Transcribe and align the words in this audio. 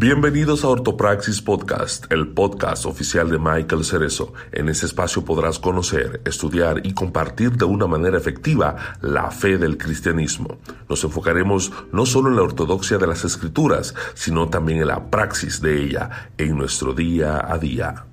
Bienvenidos 0.00 0.64
a 0.64 0.68
Ortopraxis 0.70 1.42
Podcast, 1.42 2.10
el 2.10 2.32
podcast 2.32 2.86
oficial 2.86 3.28
de 3.30 3.38
Michael 3.38 3.84
Cerezo. 3.84 4.32
En 4.50 4.70
este 4.70 4.86
espacio 4.86 5.26
podrás 5.26 5.58
conocer, 5.58 6.22
estudiar 6.24 6.86
y 6.86 6.94
compartir 6.94 7.50
de 7.50 7.66
una 7.66 7.86
manera 7.86 8.16
efectiva 8.16 8.96
la 9.02 9.30
fe 9.30 9.58
del 9.58 9.76
cristianismo. 9.76 10.56
Nos 10.88 11.04
enfocaremos 11.04 11.70
no 11.92 12.06
solo 12.06 12.30
en 12.30 12.36
la 12.36 12.42
ortodoxia 12.44 12.96
de 12.96 13.08
las 13.08 13.26
escrituras, 13.26 13.94
sino 14.14 14.48
también 14.48 14.80
en 14.80 14.86
la 14.86 15.10
praxis 15.10 15.60
de 15.60 15.84
ella 15.84 16.32
en 16.38 16.56
nuestro 16.56 16.94
día 16.94 17.38
a 17.46 17.58
día. 17.58 18.06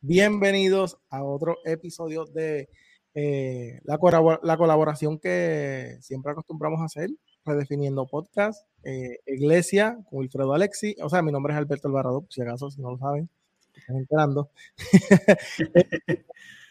Bienvenidos 0.00 0.96
a 1.10 1.22
otro 1.22 1.58
episodio 1.66 2.24
de 2.24 2.70
eh, 3.14 3.78
la, 3.84 3.98
la 4.42 4.56
colaboración 4.56 5.18
que 5.18 5.98
siempre 6.00 6.32
acostumbramos 6.32 6.80
a 6.80 6.86
hacer 6.86 7.10
Redefiniendo 7.44 8.06
Podcast, 8.06 8.66
eh, 8.84 9.18
Iglesia, 9.26 9.98
con 10.08 10.20
Wilfredo 10.20 10.54
Alexi. 10.54 10.94
O 11.02 11.08
sea, 11.08 11.22
mi 11.22 11.32
nombre 11.32 11.52
es 11.52 11.58
Alberto 11.58 11.88
Alvarado, 11.88 12.24
si 12.30 12.40
acaso, 12.40 12.70
si 12.70 12.80
no 12.80 12.92
lo 12.92 12.98
saben, 12.98 13.28
están 13.74 13.96
enterando. 13.96 14.50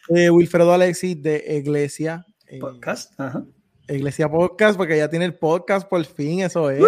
Eh, 0.09 0.31
Wilfredo 0.31 0.73
Alexi 0.73 1.13
de 1.13 1.57
Iglesia. 1.57 2.25
Eh, 2.47 2.59
podcast, 2.59 3.13
Iglesia 3.87 4.27
Podcast, 4.27 4.75
porque 4.75 4.97
ya 4.97 5.07
tiene 5.07 5.25
el 5.25 5.35
podcast 5.35 5.87
por 5.87 6.03
fin, 6.03 6.41
eso 6.41 6.71
es. 6.71 6.83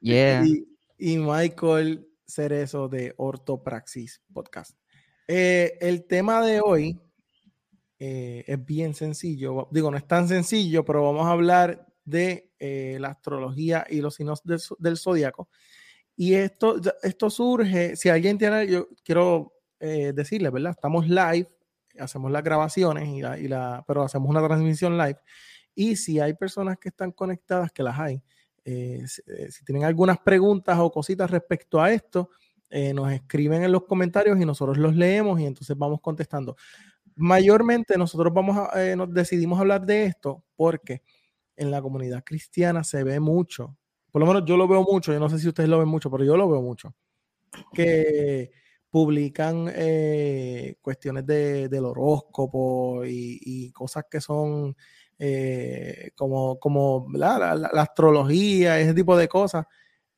y, 0.00 1.18
Michael 1.18 2.08
Cerezo 2.26 2.88
de 2.88 3.12
Ortopraxis 3.18 4.22
Podcast. 4.32 4.76
el 5.28 6.06
tema 6.08 6.44
de 6.44 6.62
hoy 6.62 6.98
es 7.98 8.64
bien 8.64 8.94
sencillo. 8.94 9.68
Digo, 9.70 9.90
no 9.90 9.98
es 9.98 10.06
tan 10.08 10.26
sencillo, 10.26 10.86
pero 10.86 11.02
vamos 11.04 11.26
a 11.26 11.32
hablar 11.32 11.85
de 12.06 12.52
eh, 12.58 12.96
la 13.00 13.08
astrología 13.08 13.84
y 13.90 14.00
los 14.00 14.14
signos 14.14 14.42
del, 14.44 14.60
del 14.78 14.96
zodiaco. 14.96 15.50
Y 16.16 16.34
esto, 16.34 16.80
esto 17.02 17.28
surge, 17.28 17.96
si 17.96 18.08
alguien 18.08 18.38
tiene, 18.38 18.66
yo 18.68 18.88
quiero 19.04 19.52
eh, 19.80 20.12
decirle, 20.14 20.48
¿verdad? 20.48 20.70
Estamos 20.70 21.06
live, 21.06 21.48
hacemos 21.98 22.30
las 22.30 22.42
grabaciones, 22.42 23.08
y 23.08 23.20
la, 23.20 23.38
y 23.38 23.48
la, 23.48 23.84
pero 23.86 24.02
hacemos 24.02 24.30
una 24.30 24.46
transmisión 24.46 24.96
live. 24.96 25.18
Y 25.74 25.96
si 25.96 26.18
hay 26.18 26.32
personas 26.32 26.78
que 26.78 26.88
están 26.88 27.12
conectadas, 27.12 27.70
que 27.70 27.82
las 27.82 27.98
hay, 27.98 28.22
eh, 28.64 29.02
si, 29.06 29.64
tienen 29.64 29.84
algunas 29.84 30.18
preguntas 30.18 30.78
o 30.78 30.90
cositas 30.90 31.30
respecto 31.30 31.80
a 31.80 31.92
esto, 31.92 32.30
nos 32.94 33.10
escriben 33.12 33.62
en 33.62 33.72
los 33.72 33.84
comentarios 33.84 34.38
y 34.38 34.44
nosotros 34.44 34.76
los 34.76 34.94
leemos 34.94 35.40
y 35.40 35.46
entonces 35.46 35.76
vamos 35.78 36.00
contestando. 36.00 36.56
Mayormente 37.14 37.96
nosotros 37.96 38.34
vamos 38.34 38.58
a, 38.58 38.96
nos 38.96 39.14
decidimos 39.14 39.58
hablar 39.58 39.86
de 39.86 40.04
esto 40.04 40.44
porque 40.56 41.02
en 41.56 41.70
la 41.70 41.82
comunidad 41.82 42.24
cristiana 42.24 42.84
se 42.84 43.04
ve 43.04 43.20
mucho, 43.20 43.76
por 44.10 44.20
lo 44.20 44.26
menos 44.26 44.44
yo 44.46 44.56
lo 44.56 44.66
veo 44.66 44.82
mucho, 44.82 45.12
yo 45.12 45.20
no 45.20 45.28
sé 45.28 45.38
si 45.38 45.48
ustedes 45.48 45.68
lo 45.68 45.78
ven 45.78 45.88
mucho, 45.88 46.10
pero 46.10 46.24
yo 46.24 46.36
lo 46.36 46.48
veo 46.48 46.62
mucho, 46.62 46.94
que 47.72 48.50
publican 48.90 49.70
eh, 49.74 50.76
cuestiones 50.80 51.26
del 51.26 51.84
horóscopo 51.84 53.04
y, 53.04 53.70
cosas 53.72 54.04
que 54.10 54.22
son 54.22 54.74
eh, 55.18 56.12
como, 56.14 56.58
como 56.58 57.06
la, 57.12 57.52
astrología, 57.74 58.80
ese 58.80 58.94
tipo 58.94 59.14
de 59.16 59.28
cosas. 59.28 59.66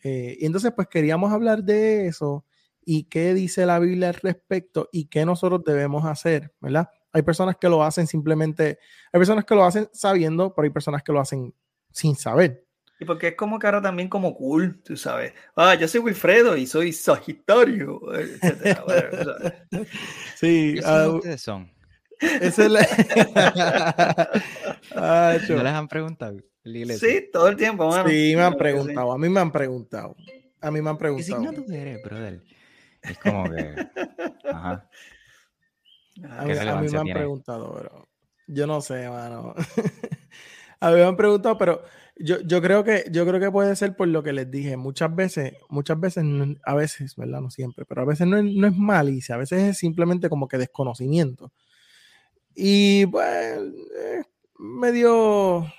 Eh, 0.04 0.36
y 0.38 0.46
entonces, 0.46 0.72
pues 0.76 0.86
queríamos 0.86 1.32
hablar 1.32 1.64
de 1.64 2.06
eso 2.06 2.44
y 2.84 3.04
qué 3.04 3.34
dice 3.34 3.66
la 3.66 3.80
Biblia 3.80 4.10
al 4.10 4.14
respecto 4.14 4.88
y 4.92 5.06
qué 5.06 5.24
nosotros 5.26 5.62
debemos 5.64 6.04
hacer, 6.04 6.54
¿verdad? 6.60 6.88
Hay 7.18 7.22
personas 7.22 7.56
que 7.56 7.68
lo 7.68 7.82
hacen 7.82 8.06
simplemente, 8.06 8.78
hay 9.12 9.18
personas 9.18 9.44
que 9.44 9.56
lo 9.56 9.64
hacen 9.64 9.88
sabiendo, 9.92 10.54
pero 10.54 10.66
hay 10.66 10.70
personas 10.70 11.02
que 11.02 11.10
lo 11.10 11.18
hacen 11.18 11.52
sin 11.90 12.14
saber. 12.14 12.64
Y 13.00 13.04
porque 13.04 13.28
es 13.28 13.34
como 13.34 13.58
que 13.58 13.66
ahora 13.66 13.82
también 13.82 14.08
como 14.08 14.36
cool, 14.36 14.80
tú 14.84 14.96
sabes. 14.96 15.32
Ah, 15.56 15.74
yo 15.74 15.88
soy 15.88 15.98
Wilfredo 15.98 16.56
y 16.56 16.64
soy 16.64 16.92
Sagitario, 16.92 18.00
sí, 20.36 20.78
uh, 20.78 21.16
ustedes 21.16 21.42
son? 21.42 21.68
Es 22.20 22.56
el... 22.60 22.76
ah, 24.94 25.36
¿No 25.48 25.62
les 25.62 25.72
han 25.72 25.88
preguntado? 25.88 26.36
Sí, 26.64 27.28
todo 27.32 27.48
el 27.48 27.56
tiempo, 27.56 27.92
Sí, 28.06 28.34
me 28.36 28.42
han 28.42 28.56
preguntado, 28.56 29.10
a 29.10 29.18
mí 29.18 29.28
me 29.28 29.40
han 29.40 29.50
preguntado. 29.50 30.14
A 30.60 30.70
mí 30.70 30.80
me 30.80 30.90
han 30.90 30.98
preguntado. 30.98 31.40
¿Qué 31.40 31.48
signo 31.48 31.52
tú 31.52 31.72
eres, 31.72 32.00
brother? 32.04 32.44
Es 33.02 33.18
como 33.18 33.50
que... 33.50 33.74
Ajá. 34.44 34.88
A 36.24 36.44
mí, 36.44 36.52
me 36.90 36.98
han 36.98 37.06
preguntado, 37.06 37.74
pero 37.76 38.08
yo 38.46 38.66
no 38.66 38.80
sé, 38.80 39.08
mano. 39.08 39.54
a 40.80 40.90
mí 40.90 40.96
me 40.96 41.04
han 41.04 41.16
preguntado, 41.16 41.56
pero 41.58 41.82
yo, 42.16 42.40
yo, 42.40 42.60
creo 42.60 42.82
que, 42.82 43.04
yo 43.10 43.26
creo 43.26 43.38
que 43.38 43.50
puede 43.50 43.76
ser 43.76 43.94
por 43.94 44.08
lo 44.08 44.22
que 44.22 44.32
les 44.32 44.50
dije. 44.50 44.76
Muchas 44.76 45.14
veces, 45.14 45.54
muchas 45.68 46.00
veces, 46.00 46.24
a 46.64 46.74
veces, 46.74 47.14
¿verdad? 47.16 47.40
No 47.40 47.50
siempre, 47.50 47.84
pero 47.84 48.02
a 48.02 48.04
veces 48.04 48.26
no 48.26 48.36
es, 48.36 48.44
no 48.44 48.66
es 48.66 48.76
malicia, 48.76 49.36
a 49.36 49.38
veces 49.38 49.62
es 49.62 49.78
simplemente 49.78 50.28
como 50.28 50.48
que 50.48 50.58
desconocimiento. 50.58 51.52
Y 52.54 53.06
pues, 53.06 53.60
medio, 54.58 55.72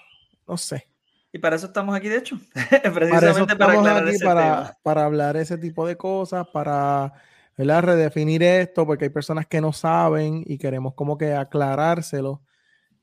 no 0.48 0.58
sé. 0.58 0.88
Y 1.32 1.40
para 1.40 1.56
eso 1.56 1.68
estamos 1.68 1.96
aquí, 1.96 2.08
de 2.08 2.18
hecho. 2.18 2.40
Precisamente 2.94 3.56
para, 3.56 3.74
estamos 3.74 3.88
aquí 3.88 4.24
para, 4.24 4.78
para 4.82 5.06
hablar 5.06 5.38
ese 5.38 5.58
tipo 5.58 5.86
de 5.86 5.96
cosas, 5.98 6.48
para 6.52 7.14
¿verdad? 7.60 7.84
Redefinir 7.84 8.42
esto, 8.42 8.86
porque 8.86 9.06
hay 9.06 9.10
personas 9.10 9.46
que 9.46 9.60
no 9.60 9.74
saben 9.74 10.44
y 10.46 10.58
queremos 10.58 10.94
como 10.94 11.18
que 11.18 11.34
aclarárselo. 11.34 12.42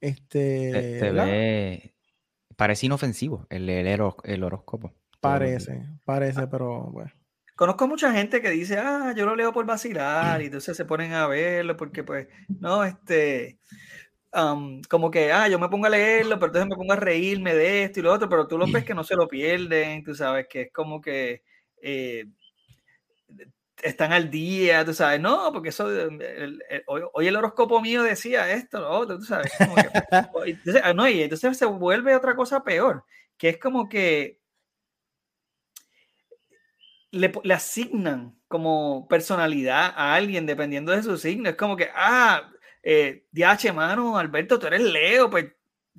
Este, 0.00 1.94
parece 2.56 2.86
inofensivo 2.86 3.46
el, 3.50 3.68
el, 3.68 4.42
horóscopo. 4.42 4.94
Parece, 5.20 5.86
parece, 6.06 6.46
pero 6.46 6.84
bueno. 6.84 7.12
Conozco 7.54 7.86
mucha 7.86 8.10
gente 8.12 8.40
que 8.40 8.48
dice, 8.48 8.78
ah, 8.78 9.12
yo 9.14 9.26
lo 9.26 9.36
leo 9.36 9.52
por 9.52 9.66
vacilar, 9.66 10.40
y 10.40 10.46
entonces 10.46 10.74
se 10.74 10.86
ponen 10.86 11.12
a 11.12 11.26
verlo, 11.26 11.76
porque 11.76 12.02
pues, 12.02 12.26
no, 12.48 12.82
este, 12.82 13.58
como 14.88 15.10
que, 15.10 15.32
ah, 15.32 15.48
yo 15.48 15.58
me 15.58 15.68
pongo 15.68 15.84
a 15.84 15.90
leerlo, 15.90 16.38
pero 16.38 16.46
entonces 16.46 16.70
me 16.70 16.76
pongo 16.76 16.94
a 16.94 16.96
reírme 16.96 17.54
de 17.54 17.84
esto 17.84 18.00
y 18.00 18.04
lo 18.04 18.12
otro, 18.14 18.26
pero 18.26 18.46
tú 18.46 18.56
lo 18.56 18.66
ves 18.72 18.84
que 18.86 18.94
no 18.94 19.04
se 19.04 19.16
lo 19.16 19.28
pierden, 19.28 20.02
tú 20.02 20.14
sabes 20.14 20.46
que 20.48 20.62
es 20.62 20.72
como 20.72 20.98
que 21.02 21.42
eh, 21.82 22.24
están 23.82 24.12
al 24.12 24.30
día, 24.30 24.84
tú 24.84 24.94
sabes, 24.94 25.20
no, 25.20 25.52
porque 25.52 25.68
eso, 25.68 25.88
hoy, 26.86 27.26
el 27.26 27.36
horóscopo 27.36 27.80
mío 27.80 28.02
decía 28.02 28.50
esto, 28.52 28.80
lo 28.80 28.90
otro, 28.90 29.18
tú 29.18 29.24
sabes. 29.24 29.52
entonces, 30.46 30.82
ah, 30.84 30.94
no, 30.94 31.08
y 31.08 31.22
entonces 31.22 31.56
se 31.56 31.66
vuelve 31.66 32.16
otra 32.16 32.34
cosa 32.36 32.64
peor, 32.64 33.04
que 33.36 33.50
es 33.50 33.58
como 33.58 33.88
que 33.88 34.40
le, 37.10 37.32
asignan 37.52 38.38
como 38.48 39.06
personalidad 39.08 39.92
a 39.96 40.14
alguien 40.14 40.46
dependiendo 40.46 40.92
de 40.92 41.02
su 41.02 41.16
signo. 41.18 41.48
Es 41.48 41.56
como 41.56 41.76
que, 41.76 41.88
ah, 41.94 42.50
eh, 42.82 43.26
DH, 43.32 43.72
mano, 43.72 44.18
Alberto, 44.18 44.58
tú 44.58 44.66
eres 44.66 44.82
Leo, 44.82 45.30
pues 45.30 45.46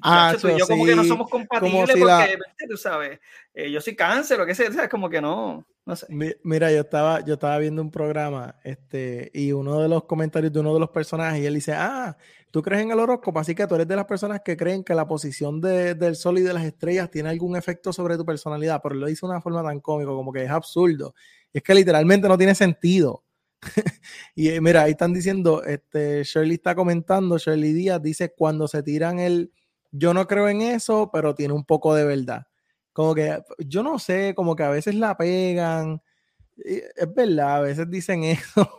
Ah, 0.01 0.35
yo 0.41 0.67
como 0.67 0.85
que 0.85 0.95
no 0.95 1.03
somos 1.03 1.29
compatibles 1.29 1.95
porque, 1.97 2.67
tú 2.69 2.77
sabes, 2.77 3.19
eh, 3.53 3.71
yo 3.71 3.81
soy 3.81 3.95
cáncer 3.95 4.39
o 4.39 4.45
qué 4.45 4.53
sé, 4.53 4.67
es 4.67 4.89
como 4.89 5.09
que 5.09 5.19
no, 5.19 5.65
no 5.85 5.95
sé. 5.95 6.05
Mira, 6.43 6.71
yo 6.71 6.81
estaba, 6.81 7.23
yo 7.23 7.35
estaba 7.35 7.57
viendo 7.57 7.81
un 7.81 7.89
programa 7.89 8.55
este, 8.63 9.31
y 9.33 9.53
uno 9.53 9.81
de 9.81 9.87
los 9.87 10.03
comentarios 10.03 10.53
de 10.53 10.59
uno 10.59 10.73
de 10.73 10.79
los 10.79 10.89
personajes, 10.89 11.41
y 11.41 11.45
él 11.45 11.55
dice, 11.55 11.73
ah, 11.73 12.15
tú 12.51 12.61
crees 12.61 12.83
en 12.83 12.91
el 12.91 12.99
horóscopo, 12.99 13.39
así 13.39 13.55
que 13.55 13.65
tú 13.65 13.75
eres 13.75 13.87
de 13.87 13.95
las 13.95 14.05
personas 14.05 14.41
que 14.43 14.57
creen 14.57 14.83
que 14.83 14.93
la 14.93 15.07
posición 15.07 15.61
del 15.61 16.15
sol 16.15 16.37
y 16.37 16.41
de 16.41 16.53
las 16.53 16.65
estrellas 16.65 17.09
tiene 17.09 17.29
algún 17.29 17.55
efecto 17.55 17.91
sobre 17.93 18.17
tu 18.17 18.25
personalidad, 18.25 18.81
pero 18.83 18.95
lo 18.95 19.07
dice 19.07 19.25
de 19.25 19.31
una 19.31 19.41
forma 19.41 19.63
tan 19.63 19.79
cómica, 19.79 20.11
como 20.11 20.31
que 20.31 20.43
es 20.43 20.51
absurdo. 20.51 21.15
Y 21.53 21.59
es 21.59 21.63
que 21.63 21.73
literalmente 21.73 22.27
no 22.27 22.37
tiene 22.37 22.53
sentido. 22.53 23.23
y 24.35 24.49
eh, 24.49 24.61
mira, 24.61 24.83
ahí 24.83 24.91
están 24.91 25.13
diciendo, 25.13 25.63
este, 25.63 26.23
Shirley 26.23 26.55
está 26.55 26.75
comentando, 26.75 27.37
Shirley 27.37 27.73
Díaz 27.73 28.01
dice, 28.01 28.33
cuando 28.35 28.67
se 28.67 28.83
tiran 28.83 29.19
el 29.19 29.51
yo 29.97 30.13
no 30.13 30.27
creo 30.27 30.49
en 30.49 30.61
eso, 30.61 31.09
pero 31.11 31.35
tiene 31.35 31.53
un 31.53 31.65
poco 31.65 31.95
de 31.95 32.05
verdad. 32.05 32.47
Como 32.93 33.13
que, 33.13 33.41
yo 33.59 33.83
no 33.83 33.99
sé, 33.99 34.33
como 34.35 34.55
que 34.55 34.63
a 34.63 34.69
veces 34.69 34.95
la 34.95 35.17
pegan. 35.17 36.01
Es 36.57 37.13
verdad, 37.13 37.57
a 37.57 37.61
veces 37.61 37.89
dicen 37.89 38.23
eso. 38.23 38.69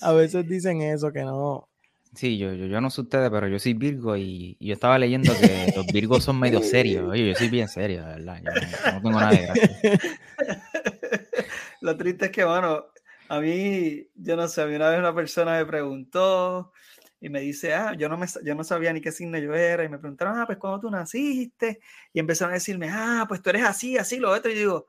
a 0.00 0.12
veces 0.12 0.48
dicen 0.48 0.80
eso, 0.80 1.12
que 1.12 1.22
no. 1.22 1.68
Sí, 2.14 2.38
yo, 2.38 2.52
yo, 2.52 2.66
yo, 2.66 2.80
no 2.80 2.90
sé 2.90 3.00
ustedes, 3.00 3.28
pero 3.28 3.48
yo 3.48 3.58
soy 3.58 3.74
Virgo 3.74 4.16
y, 4.16 4.56
yo 4.60 4.72
estaba 4.72 4.98
leyendo 4.98 5.32
que 5.38 5.72
los 5.76 5.86
Virgos 5.88 6.22
son 6.22 6.38
medio 6.38 6.62
serios. 6.62 7.10
Oye, 7.10 7.28
yo 7.28 7.34
soy 7.34 7.48
bien 7.48 7.68
serio, 7.68 8.02
de 8.02 8.14
verdad. 8.14 8.40
Yo 8.42 8.92
no, 8.92 9.02
tengo 9.02 9.20
nada 9.20 9.30
de 9.30 9.42
gracia. 9.42 9.98
Lo 11.80 11.96
triste 11.96 12.26
es 12.26 12.30
que, 12.30 12.44
bueno, 12.44 12.86
a 13.28 13.40
mí, 13.40 14.06
yo 14.14 14.36
no 14.36 14.46
sé, 14.46 14.62
a 14.62 14.66
mí 14.66 14.76
una 14.76 14.90
vez 14.90 14.98
una 15.00 15.14
persona 15.14 15.58
me 15.58 15.66
preguntó 15.66 16.72
y 17.24 17.30
me 17.30 17.40
dice, 17.40 17.72
ah, 17.72 17.94
yo 17.96 18.10
no, 18.10 18.18
me, 18.18 18.26
yo 18.42 18.54
no 18.54 18.62
sabía 18.64 18.92
ni 18.92 19.00
qué 19.00 19.10
signo 19.10 19.38
yo 19.38 19.54
era, 19.54 19.82
y 19.82 19.88
me 19.88 19.98
preguntaron, 19.98 20.38
ah, 20.38 20.44
pues 20.44 20.58
cuando 20.58 20.78
tú 20.78 20.90
naciste, 20.90 21.80
y 22.12 22.20
empezaron 22.20 22.52
a 22.52 22.56
decirme, 22.56 22.90
ah, 22.92 23.24
pues 23.26 23.40
tú 23.40 23.48
eres 23.48 23.64
así, 23.64 23.96
así, 23.96 24.18
lo 24.18 24.30
otro, 24.30 24.52
y 24.52 24.54
digo, 24.56 24.88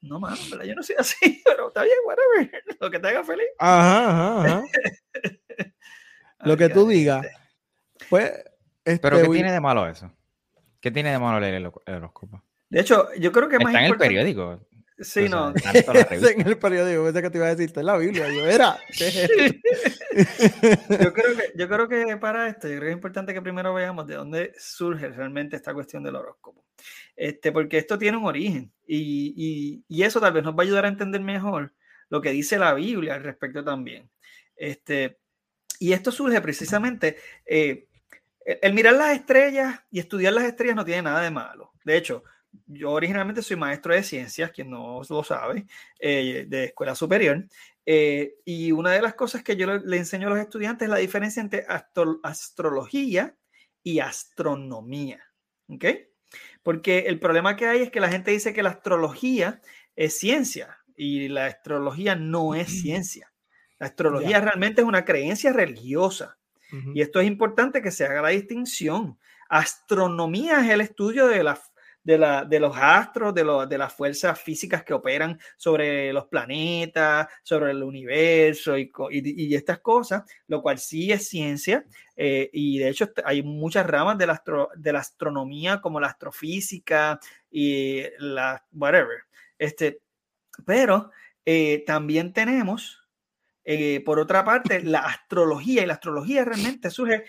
no 0.00 0.18
mames, 0.18 0.50
yo 0.50 0.74
no 0.74 0.82
soy 0.82 0.96
así, 0.98 1.40
pero 1.44 1.68
está 1.68 1.84
bien, 1.84 1.94
whatever, 2.04 2.64
lo 2.80 2.90
que 2.90 2.98
te 2.98 3.06
haga 3.06 3.22
feliz. 3.22 3.46
Ajá, 3.60 4.42
ajá, 4.42 4.64
lo 6.40 6.56
que 6.56 6.68
tú 6.70 6.88
digas. 6.88 7.24
Pues, 8.08 8.32
este, 8.84 8.98
pero 8.98 9.22
¿qué 9.22 9.28
tiene 9.28 9.52
de 9.52 9.60
malo 9.60 9.86
eso? 9.86 10.12
¿Qué 10.80 10.90
tiene 10.90 11.12
de 11.12 11.20
malo 11.20 11.38
leer 11.38 11.54
el, 11.54 11.66
horóscopo? 11.66 12.42
De 12.68 12.80
hecho, 12.80 13.14
yo 13.16 13.30
creo 13.30 13.48
que 13.48 13.60
más 13.60 13.72
Está 13.72 13.86
en 13.86 13.92
el 13.92 13.96
periódico. 13.96 14.58
Sí, 15.00 15.20
O 15.24 15.28
no. 15.28 15.54
en 16.30 16.46
el 16.46 16.58
periódico, 16.58 17.04
pensé 17.04 17.22
que 17.22 17.30
te 17.30 17.38
iba 17.38 17.46
a 17.46 17.54
decir, 17.54 17.72
en 17.78 17.86
la 17.86 17.96
Biblia. 17.96 18.28
Yo, 18.28 18.46
era. 18.46 18.78
Yo 21.00 21.12
creo, 21.12 21.36
que, 21.36 21.52
yo 21.56 21.68
creo 21.68 21.88
que 21.88 22.16
para 22.16 22.48
esto, 22.48 22.68
yo 22.68 22.74
creo 22.76 22.80
que 22.82 22.88
es 22.90 22.94
importante 22.94 23.32
que 23.34 23.42
primero 23.42 23.72
veamos 23.74 24.06
de 24.06 24.14
dónde 24.16 24.52
surge 24.58 25.08
realmente 25.08 25.56
esta 25.56 25.72
cuestión 25.74 26.02
del 26.02 26.16
horóscopo. 26.16 26.64
Este, 27.16 27.52
porque 27.52 27.78
esto 27.78 27.98
tiene 27.98 28.16
un 28.16 28.24
origen 28.26 28.72
y, 28.86 29.34
y- 29.36 29.84
y 29.88 30.02
eso 30.02 30.20
tal 30.20 30.32
vez 30.32 30.42
nos 30.42 30.54
va 30.54 30.62
a 30.62 30.66
ayudar 30.66 30.84
a 30.84 30.88
entender 30.88 31.20
mejor 31.20 31.72
lo 32.08 32.20
que 32.20 32.30
dice 32.30 32.58
la 32.58 32.74
Biblia 32.74 33.14
al 33.14 33.22
respecto 33.22 33.62
también. 33.64 34.10
Este, 34.56 35.18
y 35.78 35.92
esto 35.92 36.10
surge 36.10 36.40
precisamente, 36.40 37.16
eh, 37.46 37.86
el 38.44 38.72
mirar 38.74 38.94
las 38.94 39.14
estrellas 39.14 39.80
y 39.90 40.00
estudiar 40.00 40.32
las 40.32 40.44
estrellas 40.44 40.76
no 40.76 40.84
tiene 40.84 41.02
nada 41.02 41.20
de 41.22 41.30
malo. 41.30 41.72
De 41.84 41.96
hecho, 41.96 42.24
yo 42.66 42.90
originalmente 42.92 43.42
soy 43.42 43.56
maestro 43.56 43.94
de 43.94 44.02
ciencias, 44.02 44.50
quien 44.50 44.70
no 44.70 45.02
lo 45.08 45.24
sabe, 45.24 45.66
eh, 45.98 46.46
de 46.48 46.64
escuela 46.64 46.94
superior. 46.94 47.44
Eh, 47.86 48.34
y 48.44 48.72
una 48.72 48.92
de 48.92 49.02
las 49.02 49.14
cosas 49.14 49.42
que 49.42 49.56
yo 49.56 49.66
le, 49.66 49.80
le 49.80 49.96
enseño 49.96 50.26
a 50.26 50.30
los 50.30 50.38
estudiantes 50.38 50.86
es 50.86 50.90
la 50.90 50.98
diferencia 50.98 51.40
entre 51.40 51.66
astro- 51.66 52.20
astrología 52.22 53.36
y 53.82 54.00
astronomía. 54.00 55.24
¿Ok? 55.68 55.84
Porque 56.62 57.00
el 57.00 57.18
problema 57.18 57.56
que 57.56 57.66
hay 57.66 57.82
es 57.82 57.90
que 57.90 58.00
la 58.00 58.08
gente 58.08 58.30
dice 58.30 58.52
que 58.52 58.62
la 58.62 58.70
astrología 58.70 59.60
es 59.96 60.18
ciencia 60.18 60.78
y 60.96 61.28
la 61.28 61.46
astrología 61.46 62.14
no 62.14 62.54
es 62.54 62.82
ciencia. 62.82 63.32
La 63.78 63.86
astrología 63.86 64.40
realmente 64.40 64.82
es 64.82 64.86
una 64.86 65.04
creencia 65.04 65.52
religiosa. 65.52 66.38
Y 66.94 67.00
esto 67.00 67.18
es 67.18 67.26
importante 67.26 67.82
que 67.82 67.90
se 67.90 68.04
haga 68.04 68.22
la 68.22 68.28
distinción. 68.28 69.18
Astronomía 69.48 70.60
es 70.60 70.70
el 70.70 70.80
estudio 70.80 71.26
de, 71.26 71.42
la, 71.42 71.60
de, 72.02 72.18
la- 72.18 72.44
de 72.44 72.60
los 72.60 72.76
astros, 72.76 73.34
de, 73.34 73.44
de 73.68 73.78
las 73.78 73.92
fuerzas 73.92 74.40
físicas 74.40 74.84
que 74.84 74.94
operan 74.94 75.38
sobre 75.56 76.12
los 76.12 76.26
planetas, 76.26 77.28
sobre 77.42 77.70
el 77.72 77.82
universo 77.82 78.76
y, 78.78 78.90
y- 79.10 79.46
y 79.46 79.54
estas 79.54 79.80
cosas, 79.80 80.22
lo 80.46 80.62
cual 80.62 80.78
sí 80.78 81.12
es 81.12 81.28
ciencia. 81.28 81.84
eh, 82.16 82.50
y 82.52 82.78
de 82.78 82.88
hecho 82.90 83.08
hay 83.24 83.42
muchas 83.42 83.86
ramas 83.86 84.18
de 84.18 84.26
la, 84.26 84.34
astro- 84.34 84.68
de 84.76 84.92
la 84.92 84.98
astronomía 85.00 85.80
como 85.80 86.00
la 86.00 86.08
astrofísica 86.08 87.18
y 87.50 88.02
la 88.18 88.64
whatever. 88.72 89.22
Este, 89.58 90.00
pero 90.66 91.10
eh, 91.44 91.84
también 91.86 92.32
tenemos, 92.32 93.08
eh, 93.64 94.02
por 94.04 94.18
otra 94.20 94.44
parte, 94.44 94.82
la 94.82 95.00
astrología. 95.00 95.82
Y 95.82 95.86
la 95.86 95.94
astrología 95.94 96.44
realmente 96.44 96.90
surge 96.90 97.24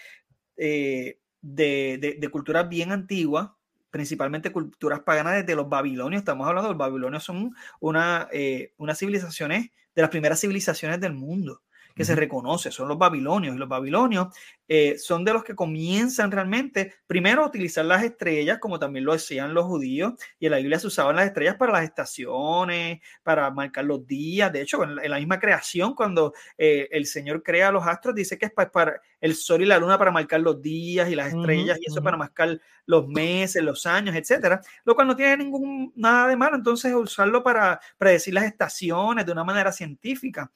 de, 1.41 1.97
de- 2.00 2.18
de 2.19 2.29
culturas 2.29 2.68
bien 2.69 2.91
antiguas, 2.91 3.50
principalmente 3.92 4.52
culturas 4.52 5.02
paganas 5.02 5.36
desde 5.36 5.56
los 5.56 5.70
babilonios. 5.70 6.22
Estamos 6.22 6.48
hablando 6.48 6.70
los 6.70 6.78
babilonios, 6.78 7.24
son 7.24 7.54
una, 7.80 8.28
eh, 8.32 8.74
unas 8.78 8.98
civilizaciones, 8.98 9.70
de 9.94 10.02
las 10.02 10.10
primeras 10.10 10.40
civilizaciones 10.40 11.00
del 11.02 11.14
mundo 11.14 11.62
que 11.96 12.06
se 12.06 12.16
reconoce, 12.16 12.72
son 12.72 12.88
los 12.88 12.98
babilonios. 12.98 13.56
Y 13.56 13.60
los 13.60 13.70
babilonios 13.70 14.28
eh, 14.68 14.98
son 14.98 15.26
de 15.26 15.34
los 15.34 15.44
que 15.44 15.56
comienzan 15.56 16.32
realmente, 16.32 16.94
primero, 17.08 17.44
a 17.44 17.48
utilizar 17.48 17.84
las 17.86 18.04
estrellas, 18.04 18.60
como 18.60 18.80
también 18.80 19.06
lo 19.06 19.14
hacían 19.14 19.54
los 19.54 19.66
judíos, 19.66 20.14
y 20.40 20.46
en 20.46 20.52
la 20.52 20.58
Biblia 20.58 20.80
se 20.80 20.88
usaban 20.88 21.16
las 21.16 21.26
estrellas 21.26 21.56
para 21.56 21.74
las 21.74 21.84
estaciones, 21.84 23.00
para 23.24 23.50
marcar 23.52 23.86
los 23.86 24.06
días. 24.08 24.52
De 24.52 24.62
hecho, 24.62 24.84
en 24.84 24.96
la, 24.96 25.04
en 25.04 25.12
la 25.12 25.18
misma 25.18 25.40
creación, 25.40 25.94
cuando 25.94 26.34
eh, 26.58 26.88
el 26.92 27.06
Señor 27.06 27.44
crea 27.44 27.72
los 27.72 27.86
astros, 27.86 28.16
dice 28.16 28.38
que 28.38 28.46
es 28.46 28.52
pa- 28.54 28.72
para 28.72 29.02
el 29.20 29.36
sol 29.36 29.62
y 29.62 29.66
la 29.66 29.78
luna 29.78 29.98
para 29.98 30.12
marcar 30.12 30.40
los 30.42 30.62
días 30.62 31.10
y 31.10 31.16
las 31.16 31.34
estrellas, 31.34 31.78
y 31.80 31.86
eso 31.92 32.02
para 32.02 32.18
marcar 32.18 32.60
los 32.86 33.08
meses, 33.08 33.62
los 33.64 33.86
años, 33.86 34.16
etcétera, 34.16 34.62
lo 34.84 34.96
cual 34.96 35.08
no 35.08 35.16
tiene 35.16 35.38
ningún 35.38 35.92
nada 35.96 36.28
de 36.28 36.36
malo. 36.36 36.56
Entonces, 36.56 36.94
usarlo 36.94 37.44
para 37.44 37.80
predecir 37.98 38.34
las 38.34 38.46
estaciones 38.46 39.26
de 39.26 39.32
una 39.32 39.44
manera 39.44 39.72
científica. 39.72 40.52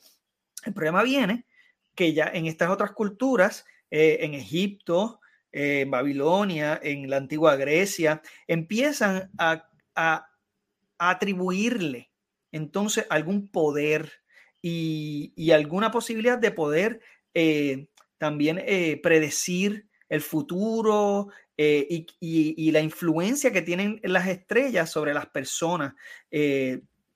El 0.65 0.73
problema 0.73 1.03
viene 1.03 1.45
que 1.95 2.13
ya 2.13 2.29
en 2.33 2.45
estas 2.45 2.69
otras 2.69 2.91
culturas, 2.91 3.65
eh, 3.89 4.17
en 4.21 4.33
Egipto, 4.33 5.21
eh, 5.51 5.81
en 5.81 5.91
Babilonia, 5.91 6.79
en 6.83 7.09
la 7.09 7.17
antigua 7.17 7.56
Grecia, 7.56 8.21
empiezan 8.47 9.31
a, 9.38 9.69
atribuirle 10.97 12.09
entonces 12.51 13.06
algún 13.09 13.47
poder 13.50 14.12
y, 14.62 15.51
alguna 15.51 15.91
posibilidad 15.91 16.38
de 16.38 16.51
poder 16.51 17.01
eh, 17.33 17.88
también 18.17 18.62
predecir 19.01 19.88
el 20.09 20.21
futuro 20.21 21.29
y 21.57 22.71
la 22.71 22.81
influencia 22.81 23.51
que 23.51 23.62
tienen 23.62 24.01
las 24.03 24.27
estrellas 24.27 24.89
sobre 24.89 25.13
las 25.13 25.27
personas. 25.27 25.94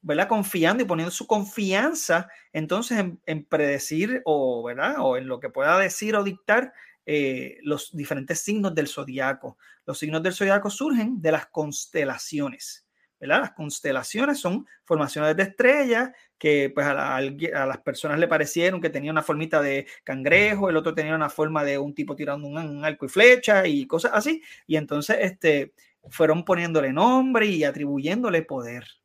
¿Verdad? 0.01 0.27
Confiando 0.27 0.83
y 0.83 0.85
poniendo 0.85 1.11
su 1.11 1.27
confianza 1.27 2.29
entonces 2.53 3.05
en, 3.25 3.45
predecir 3.45 4.21
o, 4.25 4.63
¿verdad? 4.63 4.95
O 4.99 5.17
en 5.17 5.27
lo 5.27 5.39
que 5.39 5.49
pueda 5.49 5.77
decir 5.77 6.15
o 6.15 6.23
dictar 6.23 6.73
eh, 7.05 7.57
los 7.63 7.95
diferentes 7.95 8.39
signos 8.39 8.73
del 8.75 8.87
zodiaco. 8.87 9.57
Los 9.85 9.99
signos 9.99 10.23
del 10.23 10.33
zodiaco 10.33 10.69
surgen 10.69 11.21
de 11.21 11.31
las 11.31 11.47
constelaciones. 11.47 12.85
¿verdad? 13.19 13.41
Las 13.41 13.51
constelaciones 13.51 14.39
son 14.39 14.65
formaciones 14.85 15.35
de 15.35 15.43
estrellas 15.43 16.11
que 16.37 16.71
pues 16.73 16.87
a, 16.87 17.19
las 17.19 17.77
personas 17.79 18.17
le 18.17 18.29
parecieron 18.29 18.79
que 18.79 18.89
tenía 18.89 19.11
una 19.11 19.21
formita 19.21 19.61
de 19.61 19.87
cangrejo, 20.05 20.69
el 20.69 20.77
otro 20.77 20.93
tenía 20.93 21.15
una 21.15 21.29
forma 21.29 21.65
de 21.65 21.77
un 21.77 21.93
tipo 21.93 22.15
tirando 22.15 22.47
un, 22.47 22.57
un 22.57 22.85
arco 22.85 23.05
y 23.05 23.09
flecha 23.09 23.67
y 23.67 23.85
cosas 23.85 24.11
así. 24.13 24.41
Y 24.67 24.77
entonces 24.77 25.17
este, 25.19 25.73
fueron 26.09 26.45
poniéndole 26.45 26.93
nombre 26.93 27.45
y 27.47 27.65
atribuyéndole 27.65 28.43
poder. 28.43 28.98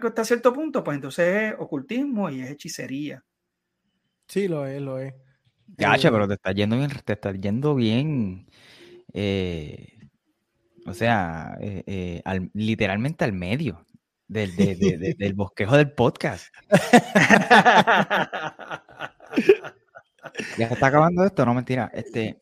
Que 0.00 0.06
hasta 0.08 0.24
cierto 0.24 0.52
punto, 0.52 0.82
pues 0.82 0.96
entonces 0.96 1.52
es 1.52 1.54
ocultismo 1.58 2.28
y 2.30 2.40
es 2.40 2.50
hechicería. 2.50 3.22
Sí, 4.26 4.48
lo 4.48 4.66
es, 4.66 4.80
lo 4.82 4.98
es. 4.98 5.14
Gacha, 5.68 6.08
Eh, 6.08 6.12
pero 6.12 6.26
te 6.26 6.34
está 6.34 6.50
yendo 6.52 6.76
bien, 6.76 6.90
te 7.04 7.12
está 7.12 7.32
yendo 7.32 7.74
bien. 7.76 8.46
eh, 9.14 9.98
o 10.84 10.92
sea, 10.94 11.56
eh, 11.60 11.84
eh, 11.86 12.22
al- 12.24 12.50
literalmente 12.54 13.24
al 13.24 13.32
medio 13.32 13.86
del, 14.26 14.54
de- 14.56 14.74
de- 14.74 14.98
de- 14.98 15.14
del 15.14 15.34
bosquejo 15.34 15.76
del 15.76 15.92
podcast. 15.92 16.46
Ya 20.58 20.68
se 20.68 20.74
está 20.74 20.88
acabando 20.88 21.24
esto, 21.24 21.44
no 21.46 21.54
mentira. 21.54 21.90
Este, 21.94 22.36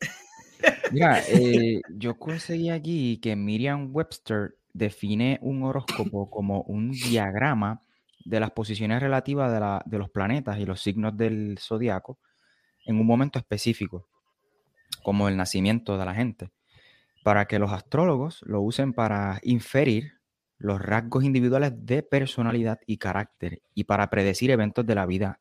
mira, 0.91 1.21
eh, 1.29 1.81
yo 1.89 2.17
conseguí 2.17 2.69
aquí 2.69 3.19
que 3.21 3.35
Miriam 3.35 3.89
Webster 3.93 4.56
define 4.77 5.39
un 5.41 5.63
horóscopo 5.63 6.29
como 6.29 6.61
un 6.63 6.91
diagrama 6.91 7.81
de 8.25 8.39
las 8.39 8.51
posiciones 8.51 9.01
relativas 9.01 9.51
de, 9.51 9.59
la- 9.59 9.83
de 9.85 9.97
los 9.97 10.09
planetas 10.09 10.59
y 10.59 10.65
los 10.65 10.81
signos 10.81 11.15
del 11.15 11.57
zodiaco 11.59 12.19
en 12.85 12.99
un 12.99 13.05
momento 13.05 13.39
específico, 13.39 14.07
como 15.03 15.27
el 15.27 15.37
nacimiento 15.37 15.97
de 15.97 16.05
la 16.05 16.13
gente, 16.13 16.51
para 17.23 17.45
que 17.45 17.59
los 17.59 17.71
astrólogos 17.71 18.41
lo 18.45 18.61
usen 18.61 18.93
para 18.93 19.39
inferir 19.43 20.13
los 20.57 20.81
rasgos 20.81 21.23
individuales 21.23 21.73
de 21.85 22.01
personalidad 22.03 22.79
y 22.87 22.97
carácter 22.97 23.61
y 23.75 23.83
para 23.83 24.09
predecir 24.09 24.49
eventos 24.51 24.85
de 24.85 24.95
la 24.95 25.05
vida 25.05 25.39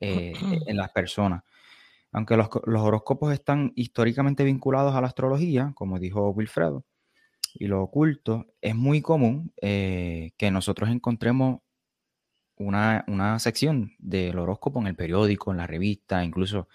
eh, 0.00 0.32
en 0.66 0.76
las 0.76 0.90
personas. 0.92 1.42
Aunque 2.12 2.36
los, 2.36 2.48
los 2.64 2.82
horóscopos 2.82 3.32
están 3.32 3.72
históricamente 3.76 4.44
vinculados 4.44 4.94
a 4.94 5.00
la 5.00 5.06
astrología, 5.08 5.72
como 5.74 5.98
dijo 5.98 6.30
Wilfredo, 6.30 6.84
y 7.58 7.66
lo 7.66 7.82
oculto, 7.82 8.46
es 8.60 8.74
muy 8.74 9.02
común 9.02 9.52
eh, 9.60 10.32
que 10.36 10.50
nosotros 10.50 10.90
encontremos 10.90 11.60
una, 12.56 13.04
una 13.08 13.38
sección 13.38 13.92
del 13.98 14.38
horóscopo 14.38 14.80
en 14.80 14.88
el 14.88 14.96
periódico, 14.96 15.50
en 15.50 15.58
la 15.58 15.66
revista, 15.66 16.24
incluso 16.24 16.68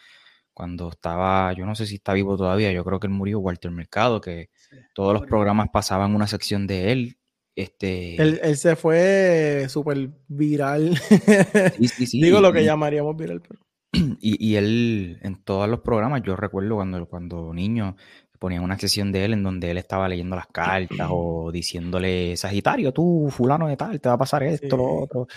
cuando 0.54 0.90
estaba, 0.90 1.54
yo 1.54 1.66
no 1.66 1.76
sé 1.76 1.86
si 1.86 1.96
está 1.96 2.14
vivo 2.14 2.38
todavía, 2.38 2.72
yo 2.72 2.84
creo 2.84 3.00
que 3.00 3.08
él 3.08 3.14
murió, 3.14 3.40
Walter 3.40 3.72
Mercado, 3.72 4.22
que 4.22 4.50
todos 4.94 5.14
los 5.14 5.24
programas 5.24 5.70
pasaban 5.72 6.14
una 6.14 6.28
sección 6.28 6.68
de 6.68 6.92
él. 6.92 7.18
Este, 7.56 8.16
Él, 8.22 8.40
él 8.44 8.56
se 8.58 8.76
fue 8.76 9.66
súper 9.68 10.10
viral. 10.28 10.98
sí, 10.98 11.88
sí, 11.88 12.06
sí, 12.08 12.22
Digo 12.22 12.40
lo 12.40 12.54
que 12.54 12.64
llamaríamos 12.64 13.16
viral, 13.18 13.42
pero. 13.42 13.60
Y, 14.22 14.52
y 14.52 14.56
él, 14.56 15.20
en 15.22 15.44
todos 15.44 15.68
los 15.68 15.82
programas, 15.82 16.22
yo 16.24 16.36
recuerdo 16.36 16.76
cuando, 16.76 17.06
cuando 17.08 17.54
niño 17.54 17.98
ponían 18.42 18.64
una 18.64 18.80
sesión 18.80 19.12
de 19.12 19.24
él 19.24 19.34
en 19.34 19.44
donde 19.44 19.70
él 19.70 19.78
estaba 19.78 20.10
leyendo 20.10 20.36
las 20.36 20.48
cartas 20.48 21.08
o 21.12 21.52
diciéndole, 21.52 22.36
Sagitario, 22.36 22.92
tú, 22.92 23.28
fulano 23.30 23.68
de 23.68 23.78
tal, 23.78 24.02
te 24.02 24.10
va 24.10 24.16
a 24.16 24.18
pasar 24.18 24.42
esto, 24.42 24.78
lo 24.78 24.96
otro. 25.04 25.28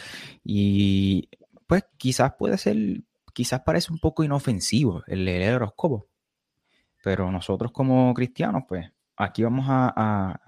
Y 0.42 1.28
pues 1.66 1.84
quizás 1.98 2.32
puede 2.38 2.56
ser, 2.56 3.02
quizás 3.34 3.60
parece 3.60 3.92
un 3.92 3.98
poco 3.98 4.24
inofensivo 4.24 5.02
el 5.06 5.26
leer 5.26 5.42
el 5.42 5.56
horóscopo, 5.56 6.08
pero 7.02 7.30
nosotros 7.30 7.72
como 7.72 8.14
cristianos, 8.14 8.62
pues 8.66 8.90
aquí 9.18 9.42
vamos 9.42 9.66
a, 9.68 9.92
a 9.94 10.40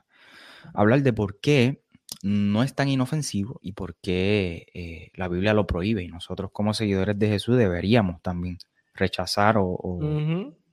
hablar 0.72 1.02
de 1.02 1.12
por 1.12 1.38
qué 1.40 1.84
no 2.22 2.62
es 2.62 2.74
tan 2.74 2.88
inofensivo 2.88 3.58
y 3.60 3.72
por 3.72 3.96
qué 3.96 4.64
eh, 4.72 5.10
la 5.14 5.28
Biblia 5.28 5.52
lo 5.52 5.66
prohíbe 5.66 6.02
y 6.02 6.08
nosotros 6.08 6.50
como 6.54 6.72
seguidores 6.72 7.18
de 7.18 7.28
Jesús 7.28 7.58
deberíamos 7.58 8.22
también 8.22 8.56
rechazar 8.96 9.56
o, 9.58 10.00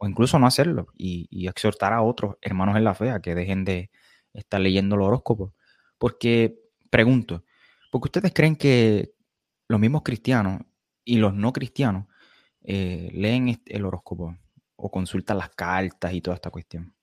incluso 0.02 0.38
no 0.40 0.48
hacerlo 0.48 0.88
y, 0.98 1.48
exhortar 1.48 1.94
a 1.94 2.02
otros 2.02 2.36
hermanos 2.42 2.76
en 2.78 2.84
la 2.84 2.94
fe 2.94 3.10
a 3.10 3.22
que 3.22 3.36
dejen 3.36 3.66
de 3.66 3.90
estar 4.34 4.60
leyendo 4.60 4.98
los 4.98 5.08
horóscopos. 5.08 5.54
Porque, 5.98 6.60
pregunto, 6.90 7.44
porque 7.92 8.08
ustedes 8.08 8.34
creen 8.34 8.56
que 8.56 9.14
los 9.68 9.80
mismos 9.80 10.02
cristianos 10.04 10.62
y 11.06 11.18
los 11.18 11.34
no 11.34 11.54
cristianos 11.54 12.08
eh, 12.64 13.10
leen 13.14 13.62
el 13.66 13.86
horóscopo 13.86 14.38
o 14.76 14.92
consultan 14.92 15.38
las 15.38 15.50
cartas 15.50 16.14
y 16.14 16.22
toda 16.22 16.36
esta 16.36 16.50
cuestión? 16.50 16.94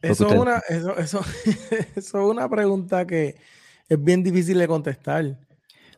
Eso 0.00 0.26
es, 0.26 0.32
una, 0.32 0.58
eso, 0.68 0.94
eso, 0.98 1.20
es 1.94 2.12
una 2.14 2.48
pregunta 2.48 3.06
que 3.06 3.36
es 3.88 4.02
bien 4.02 4.22
difícil 4.22 4.58
de 4.58 4.66
contestar. 4.66 5.38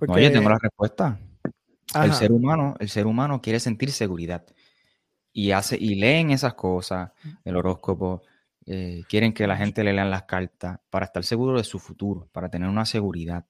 Oye, 0.06 0.30
tengo 0.30 0.50
la 0.50 0.58
respuesta. 0.58 1.18
El 1.94 2.12
ser 2.12 2.32
humano, 2.32 2.74
el 2.78 2.88
ser 2.88 3.06
humano 3.06 3.40
quiere 3.40 3.60
sentir 3.60 3.90
seguridad 3.90 4.44
y 5.32 5.50
hace 5.50 5.76
y 5.78 5.96
leen 5.96 6.30
esas 6.30 6.54
cosas, 6.54 7.10
el 7.44 7.56
horóscopo, 7.56 8.22
eh, 8.66 9.02
quieren 9.08 9.34
que 9.34 9.46
la 9.46 9.56
gente 9.56 9.84
le 9.84 9.92
lean 9.92 10.10
las 10.10 10.22
cartas 10.22 10.78
para 10.88 11.06
estar 11.06 11.24
seguro 11.24 11.58
de 11.58 11.64
su 11.64 11.78
futuro, 11.78 12.28
para 12.32 12.48
tener 12.48 12.68
una 12.68 12.86
seguridad. 12.86 13.44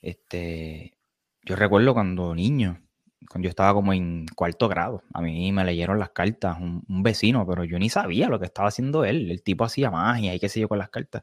Este, 0.00 0.96
yo 1.42 1.56
recuerdo 1.56 1.92
cuando 1.94 2.34
niño, 2.34 2.80
cuando 3.28 3.46
yo 3.46 3.50
estaba 3.50 3.74
como 3.74 3.92
en 3.92 4.26
cuarto 4.34 4.68
grado, 4.68 5.02
a 5.12 5.20
mí 5.20 5.52
me 5.52 5.64
leyeron 5.64 5.98
las 5.98 6.10
cartas 6.10 6.58
un, 6.60 7.02
vecino, 7.02 7.46
pero 7.46 7.64
yo 7.64 7.78
ni 7.78 7.90
sabía 7.90 8.28
lo 8.28 8.38
que 8.38 8.46
estaba 8.46 8.68
haciendo 8.68 9.04
él. 9.04 9.30
El 9.30 9.42
tipo 9.42 9.64
hacía 9.64 9.90
magia 9.90 10.34
y 10.34 10.40
qué 10.40 10.48
sé 10.48 10.60
yo 10.60 10.68
con 10.68 10.78
las 10.78 10.90
cartas. 10.90 11.22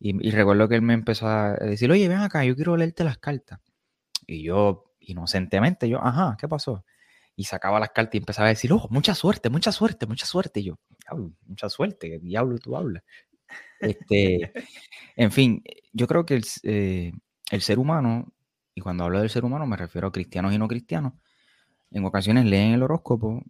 Y, 0.00 0.30
recuerdo 0.30 0.68
que 0.68 0.74
él 0.76 0.82
me 0.82 0.94
empezó 0.94 1.28
a 1.28 1.52
decir, 1.54 1.90
oye, 1.92 2.08
ven 2.08 2.18
acá, 2.18 2.44
yo 2.44 2.56
quiero 2.56 2.76
leerte 2.76 3.04
las 3.04 3.18
cartas. 3.18 3.60
Y 4.26 4.42
yo, 4.42 4.91
inocentemente, 5.02 5.88
yo, 5.88 6.02
ajá, 6.02 6.36
¿qué 6.38 6.48
pasó? 6.48 6.84
Y 7.36 7.44
sacaba 7.44 7.80
las 7.80 7.90
cartas 7.90 8.14
y 8.14 8.18
empezaba 8.18 8.46
a 8.46 8.50
decir, 8.50 8.72
oh, 8.72 8.88
mucha 8.90 9.14
suerte, 9.14 9.48
mucha 9.50 9.72
suerte, 9.72 10.06
mucha 10.06 10.26
suerte. 10.26 10.60
Y 10.60 10.64
yo, 10.64 10.78
mucha 11.46 11.68
suerte, 11.68 12.10
¿qué 12.10 12.18
diablo 12.18 12.58
tú 12.58 12.76
hablas? 12.76 13.02
Este, 13.80 14.52
en 15.16 15.32
fin, 15.32 15.62
yo 15.92 16.06
creo 16.06 16.24
que 16.24 16.34
el, 16.34 16.44
eh, 16.62 17.12
el 17.50 17.60
ser 17.62 17.78
humano 17.78 18.32
y 18.74 18.80
cuando 18.80 19.04
hablo 19.04 19.20
del 19.20 19.30
ser 19.30 19.44
humano 19.44 19.66
me 19.66 19.76
refiero 19.76 20.08
a 20.08 20.12
cristianos 20.12 20.52
y 20.52 20.58
no 20.58 20.68
cristianos, 20.68 21.14
en 21.90 22.04
ocasiones 22.04 22.46
leen 22.46 22.72
el 22.72 22.82
horóscopo 22.82 23.42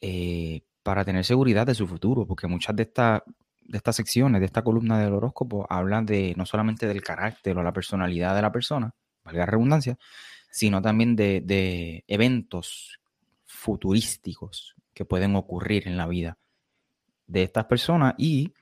eh, 0.00 0.62
para 0.82 1.04
tener 1.04 1.24
seguridad 1.24 1.66
de 1.66 1.74
su 1.74 1.86
futuro, 1.86 2.26
porque 2.26 2.46
muchas 2.46 2.74
de, 2.74 2.84
estas 2.84 3.22
de 3.60 3.76
estas 3.76 3.96
secciones, 3.96 4.40
de 4.40 4.46
esta 4.46 4.62
columna 4.62 4.98
del 4.98 5.12
horóscopo, 5.12 5.66
hablan 5.68 6.06
de 6.06 6.34
no 6.36 6.46
solamente 6.46 6.86
del 6.86 7.02
carácter 7.02 7.56
o 7.58 7.62
la 7.62 7.72
personalidad 7.72 8.34
de 8.34 8.42
la 8.42 8.52
persona, 8.52 8.94
valga 9.24 9.40
la 9.40 9.46
redundancia, 9.46 9.98
sino 10.52 10.82
también 10.82 11.16
de, 11.16 11.40
de 11.40 12.04
eventos 12.06 13.00
futurísticos 13.46 14.76
que 14.92 15.06
pueden 15.06 15.34
ocurrir 15.34 15.88
en 15.88 15.96
la 15.96 16.06
vida 16.06 16.38
de 17.26 17.42
estas 17.42 17.64
personas 17.64 18.14
y 18.18 18.52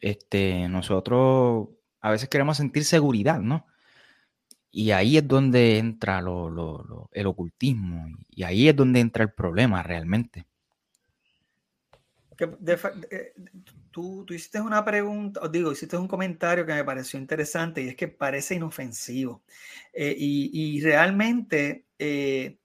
este, 0.00 0.68
nosotros 0.68 1.68
a 2.00 2.10
veces 2.10 2.28
queremos 2.28 2.56
sentir 2.56 2.84
seguridad, 2.84 3.40
¿no? 3.40 3.66
Y 4.70 4.92
ahí 4.92 5.16
es 5.16 5.26
donde 5.26 5.78
entra 5.78 6.20
el 6.20 7.26
ocultismo 7.26 8.06
y 8.30 8.44
ahí 8.44 8.68
es 8.68 8.76
donde 8.76 9.00
entra 9.00 9.24
el 9.24 9.32
problema 9.32 9.82
realmente. 9.82 10.46
Eh, 12.38 13.34
tú, 13.90 14.26
hiciste 14.30 14.60
una 14.60 14.84
pregunta, 14.84 15.40
os 15.40 15.50
digo, 15.50 15.72
hiciste 15.72 15.96
un 15.96 16.08
comentario 16.08 16.66
que 16.66 16.74
me 16.74 16.84
pareció 16.84 17.18
interesante 17.18 17.82
y 17.82 17.88
es 17.88 17.96
que 17.96 18.08
parece 18.08 18.54
inofensivo. 18.56 19.42
Eh, 19.92 20.14
y, 20.18 20.80
realmente 20.82 21.86
eh, 21.98 22.58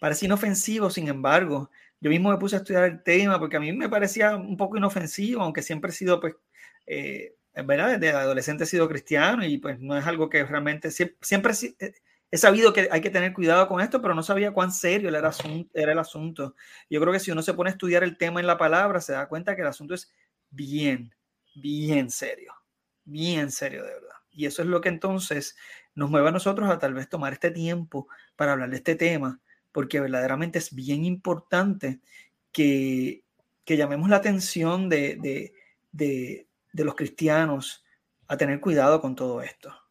parece 0.00 0.26
inofensivo, 0.26 0.90
sin 0.90 1.08
embargo, 1.08 1.70
yo 2.00 2.10
mismo 2.10 2.30
me 2.30 2.38
puse 2.38 2.56
a 2.56 2.58
estudiar 2.58 2.84
el 2.84 3.02
tema 3.02 3.38
porque 3.38 3.56
a 3.56 3.60
mí 3.60 3.72
me 3.72 3.88
parecía 3.88 4.36
un 4.36 4.56
poco 4.56 4.76
inofensivo, 4.76 5.42
aunque 5.42 5.62
siempre 5.62 5.90
he 5.90 5.94
sido 5.94 6.20
pues 6.20 6.34
¿verdad? 7.54 7.98
Desde 7.98 8.16
adolescente 8.16 8.64
he 8.64 8.66
sido 8.66 8.88
cristiano 8.88 9.44
y 9.44 9.58
pues 9.58 9.78
no 9.80 9.96
es 9.96 10.06
algo 10.06 10.28
que 10.28 10.44
realmente 10.44 10.90
siempre, 10.90 11.52
eh, 11.78 11.94
he 12.32 12.38
sabido 12.38 12.72
que 12.72 12.88
hay 12.90 13.02
que 13.02 13.10
tener 13.10 13.34
cuidado 13.34 13.68
con 13.68 13.82
esto, 13.82 14.00
pero 14.00 14.14
no 14.14 14.22
sabía 14.22 14.52
cuán 14.52 14.72
serio 14.72 15.10
era, 15.10 15.18
el 15.74 15.98
asunto. 15.98 16.56
Yo 16.88 16.98
creo 16.98 17.12
que 17.12 17.20
si 17.20 17.30
uno 17.30 17.42
se 17.42 17.52
pone 17.52 17.68
a 17.68 17.72
estudiar 17.72 18.02
el 18.02 18.16
tema 18.16 18.40
en 18.40 18.46
la 18.46 18.56
palabra, 18.56 19.02
se 19.02 19.12
da 19.12 19.28
cuenta 19.28 19.54
que 19.54 19.60
el 19.60 19.68
asunto 19.68 19.92
es 19.92 20.10
bien, 20.48 21.14
bien 21.54 22.10
serio, 22.10 22.54
bien 23.04 23.52
serio 23.52 23.84
de 23.84 23.92
verdad. 23.92 24.16
Y 24.30 24.46
eso 24.46 24.62
es 24.62 24.68
lo 24.68 24.80
que 24.80 24.88
entonces 24.88 25.56
nos 25.94 26.08
mueve 26.08 26.30
a 26.30 26.32
nosotros 26.32 26.70
a 26.70 26.78
tal 26.78 26.94
vez 26.94 27.06
tomar 27.06 27.34
este 27.34 27.50
tiempo 27.50 28.08
para 28.34 28.52
hablar 28.52 28.70
de 28.70 28.76
este 28.76 28.94
tema, 28.94 29.38
porque 29.70 30.00
verdaderamente 30.00 30.58
es 30.58 30.74
bien 30.74 31.04
importante 31.04 32.00
que, 32.50 33.24
llamemos 33.66 34.08
la 34.08 34.16
atención 34.16 34.88
de 34.88 35.52
los 36.72 36.94
cristianos 36.94 37.84
a 38.26 38.38
tener 38.38 38.58
cuidado 38.60 39.02
con 39.02 39.14
todo 39.14 39.42
esto 39.42 39.81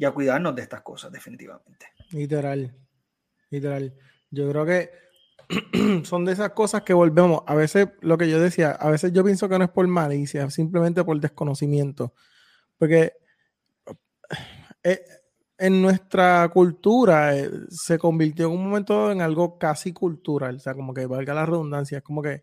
y 0.00 0.06
a 0.06 0.12
cuidarnos 0.12 0.56
de 0.56 0.62
estas 0.62 0.80
cosas, 0.80 1.12
definitivamente. 1.12 1.88
Literal, 2.12 2.74
literal. 3.50 3.94
Yo 4.30 4.48
creo 4.48 4.64
que 4.64 4.90
son 6.04 6.24
de 6.24 6.32
esas 6.32 6.52
cosas 6.52 6.84
que 6.84 6.94
volvemos. 6.94 7.42
A 7.46 7.54
veces, 7.54 7.88
lo 8.00 8.16
que 8.16 8.30
yo 8.30 8.40
decía, 8.40 8.70
a 8.70 8.88
veces 8.88 9.12
yo 9.12 9.22
pienso 9.22 9.46
que 9.46 9.58
no 9.58 9.64
es 9.64 9.70
por 9.70 9.86
malicia, 9.86 10.48
simplemente 10.48 11.04
por 11.04 11.20
desconocimiento. 11.20 12.14
Porque 12.78 13.12
eh, 14.82 15.04
en 15.58 15.82
nuestra 15.82 16.48
cultura 16.48 17.36
eh, 17.36 17.50
se 17.68 17.98
convirtió 17.98 18.46
en 18.46 18.52
un 18.52 18.64
momento 18.64 19.12
en 19.12 19.20
algo 19.20 19.58
casi 19.58 19.92
cultural, 19.92 20.56
o 20.56 20.60
sea, 20.60 20.72
como 20.72 20.94
que 20.94 21.04
valga 21.04 21.34
la 21.34 21.44
redundancia, 21.44 21.98
es 21.98 22.04
como 22.04 22.22
que 22.22 22.42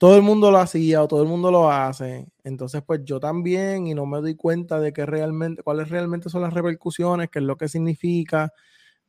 todo 0.00 0.16
el 0.16 0.22
mundo 0.22 0.50
lo 0.50 0.56
hacía 0.56 1.02
o 1.02 1.08
todo 1.08 1.22
el 1.22 1.28
mundo 1.28 1.50
lo 1.50 1.70
hace. 1.70 2.26
Entonces, 2.42 2.82
pues 2.86 3.02
yo 3.04 3.20
también 3.20 3.86
y 3.86 3.92
no 3.94 4.06
me 4.06 4.18
doy 4.22 4.34
cuenta 4.34 4.80
de 4.80 4.94
qué 4.94 5.04
realmente, 5.04 5.62
cuáles 5.62 5.90
realmente 5.90 6.30
son 6.30 6.40
las 6.40 6.54
repercusiones, 6.54 7.28
qué 7.28 7.40
es 7.40 7.44
lo 7.44 7.58
que 7.58 7.68
significa, 7.68 8.50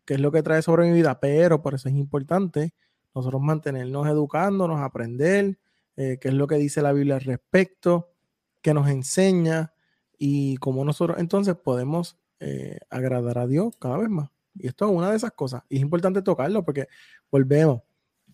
qué 0.03 0.15
es 0.15 0.19
lo 0.19 0.33
que 0.33 0.43
trae 0.43 0.61
sobre 0.61 0.87
mi 0.89 0.93
vida. 0.93 1.17
Pero 1.21 1.61
por 1.61 1.75
eso 1.75 1.87
es 1.87 1.95
importante 1.95 2.73
nosotros 3.15 3.41
mantenernos 3.41 4.05
educándonos, 4.05 4.81
aprender 4.81 5.57
eh, 5.95 6.17
qué 6.19 6.27
es 6.27 6.33
lo 6.33 6.45
que 6.45 6.55
dice 6.55 6.81
la 6.81 6.91
Biblia 6.91 7.15
al 7.15 7.21
respecto, 7.21 8.11
qué 8.61 8.73
nos 8.73 8.89
enseña 8.89 9.73
y 10.17 10.57
cómo 10.57 10.83
nosotros 10.83 11.19
entonces 11.19 11.55
podemos 11.55 12.17
eh, 12.41 12.79
agradar 12.89 13.37
a 13.37 13.47
Dios 13.47 13.77
cada 13.79 13.97
vez 13.97 14.09
más. 14.09 14.29
Y 14.55 14.67
esto 14.67 14.87
es 14.87 14.91
una 14.91 15.09
de 15.09 15.15
esas 15.15 15.31
cosas. 15.31 15.63
Y 15.69 15.77
es 15.77 15.83
importante 15.83 16.21
tocarlo 16.21 16.65
porque 16.65 16.89
volvemos. 17.31 17.81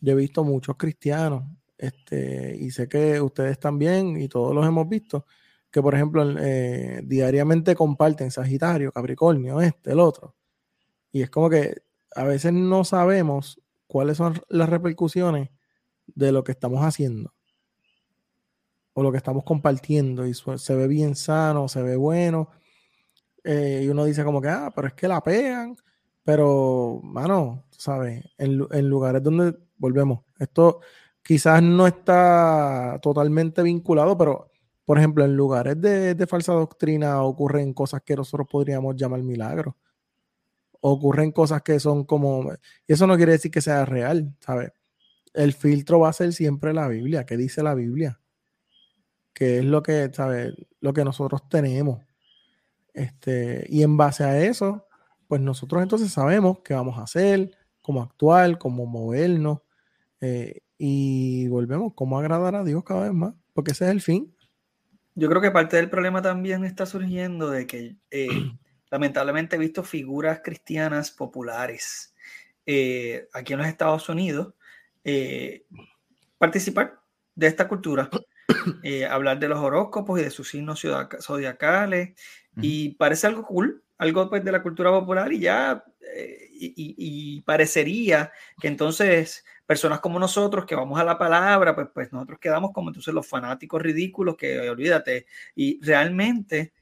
Yo 0.02 0.14
he 0.14 0.16
visto 0.16 0.44
muchos 0.44 0.76
cristianos 0.76 1.44
este, 1.78 2.56
y 2.60 2.72
sé 2.72 2.88
que 2.88 3.22
ustedes 3.22 3.60
también 3.60 4.18
y 4.18 4.28
todos 4.28 4.54
los 4.56 4.66
hemos 4.66 4.90
visto, 4.90 5.26
que 5.70 5.82
por 5.82 5.94
ejemplo 5.94 6.26
eh, 6.40 7.02
diariamente 7.04 7.76
comparten 7.76 8.32
Sagitario, 8.32 8.92
Capricornio, 8.92 9.62
este, 9.62 9.92
el 9.92 10.00
otro. 10.00 10.36
Y 11.12 11.22
es 11.22 11.30
como 11.30 11.50
que 11.50 11.84
a 12.16 12.24
veces 12.24 12.54
no 12.54 12.84
sabemos 12.84 13.62
cuáles 13.88 14.18
son 14.18 14.42
las 14.50 14.70
repercusiones 14.70 15.50
de 16.08 16.32
lo 16.32 16.44
que 16.44 16.52
estamos 16.52 16.84
haciendo 16.84 17.34
o 18.94 19.04
lo 19.04 19.12
que 19.12 19.18
estamos 19.18 19.44
compartiendo 19.44 20.26
y 20.26 20.34
se 20.34 20.76
ve 20.76 20.88
bien 20.88 21.16
sano, 21.16 21.68
se 21.68 21.84
ve 21.84 21.96
bueno. 21.96 22.50
Eh, 23.44 23.84
y 23.86 23.90
uno 23.90 24.04
dice 24.06 24.24
como 24.24 24.42
que, 24.42 24.50
ah, 24.50 24.72
pero 24.76 24.88
es 24.88 24.96
que 24.96 25.08
la 25.08 25.22
pegan. 25.22 25.76
Pero, 26.24 27.00
mano, 27.04 27.66
¿sabes? 27.70 28.26
En, 28.40 28.66
en 28.72 28.90
lugares 28.90 29.22
donde 29.22 29.56
volvemos. 29.78 30.22
Esto, 30.40 30.80
quizás 31.28 31.62
no 31.62 31.86
está 31.88 33.00
totalmente 33.02 33.62
vinculado, 33.62 34.18
pero 34.18 34.50
por 34.86 34.98
ejemplo, 34.98 35.26
en 35.26 35.36
lugares 35.36 35.82
de, 35.82 36.26
falsa 36.28 36.54
doctrina 36.54 37.22
ocurren 37.22 37.74
cosas 37.74 38.02
que 38.06 38.16
nosotros 38.16 38.48
podríamos 38.50 38.96
llamar 38.96 39.22
milagros. 39.22 39.76
Ocurren 40.80 41.34
cosas 41.34 41.64
que 41.64 41.82
son 41.82 42.06
como, 42.06 42.54
y 42.88 42.94
eso 42.94 43.06
no 43.06 43.18
quiere 43.18 43.34
decir 43.34 43.52
que 43.52 43.60
sea 43.60 43.84
real, 43.84 44.34
¿sabes? 44.40 44.72
El 45.34 45.52
filtro 45.52 46.00
va 46.00 46.08
a 46.08 46.14
ser 46.14 46.32
siempre 46.32 46.74
la 46.74 46.88
Biblia, 46.88 47.26
¿qué 47.26 47.36
dice 47.36 47.62
la 47.62 47.74
Biblia? 47.74 48.22
Que 49.34 49.58
es 49.58 49.66
lo 49.66 49.84
que, 49.84 50.10
¿sabes? 50.14 50.54
Lo 50.80 50.94
que 50.94 51.04
nosotros 51.04 51.50
tenemos. 51.50 52.00
Este, 52.94 53.66
y 53.68 53.84
en 53.84 53.98
base 53.98 54.24
a 54.24 54.42
eso, 54.42 54.88
pues 55.28 55.42
nosotros 55.42 55.84
entonces 55.84 56.10
sabemos 56.14 56.60
qué 56.64 56.74
vamos 56.74 56.98
a 56.98 57.04
hacer, 57.04 57.52
cómo 57.82 58.02
actuar, 58.02 58.58
cómo 58.58 58.86
movernos. 58.86 59.60
Eh, 60.22 60.62
y 60.78 61.48
volvemos, 61.48 61.94
cómo 61.96 62.20
agradar 62.20 62.56
a 62.56 62.64
Dios 62.64 62.84
cada 62.84 63.04
vez 63.04 63.14
más, 63.14 63.34
porque 63.54 63.72
ese 63.72 63.86
es 63.86 63.92
el 63.92 64.02
fin. 64.02 64.34
Yo 65.16 65.30
creo 65.30 65.42
que 65.42 65.52
parte 65.52 65.78
del 65.78 65.90
problema 65.90 66.22
también 66.22 66.64
está 66.64 66.86
surgiendo 66.86 67.50
de 67.50 67.66
que 67.66 67.96
eh, 68.12 68.28
lamentablemente 68.92 69.56
he 69.56 69.60
visto 69.60 69.84
figuras 69.84 70.42
cristianas 70.44 71.12
populares 71.12 72.14
eh, 72.66 73.28
aquí 73.34 73.54
en 73.54 73.60
los 73.60 73.68
Estados 73.68 74.08
Unidos 74.10 74.54
eh, 75.04 75.66
participar 76.38 77.00
de 77.34 77.48
esta 77.48 77.68
cultura, 77.68 78.10
hablar 79.10 79.40
de 79.40 79.48
los 79.48 79.60
horóscopos 79.60 80.20
y 80.20 80.24
de 80.24 80.32
sus 80.32 80.50
signos 80.50 80.86
zodiacales, 81.22 82.16
y 82.60 82.90
parece 82.96 83.28
algo 83.28 83.44
cool, 83.44 83.84
algo 83.98 84.30
pues, 84.30 84.44
de 84.44 84.52
la 84.52 84.64
cultura 84.64 84.92
popular 84.92 85.32
y 85.32 85.40
ya, 85.40 85.84
eh, 86.16 86.48
y, 86.60 87.42
parecería 87.42 88.32
que 88.60 88.68
entonces 88.68 89.46
personas 89.68 90.00
como 90.00 90.18
nosotros 90.18 90.66
que 90.66 90.76
vamos 90.76 90.98
a 91.00 91.04
la 91.04 91.18
palabra, 91.18 91.76
pues, 91.76 91.90
pues 91.94 92.14
nosotros 92.14 92.40
quedamos 92.40 92.72
como 92.72 92.90
entonces 92.90 93.14
los 93.14 93.28
fanáticos 93.28 93.82
ridículos 93.82 94.38
que 94.38 94.68
olvídate, 94.70 95.28
y 95.56 95.80
realmente 95.86 96.74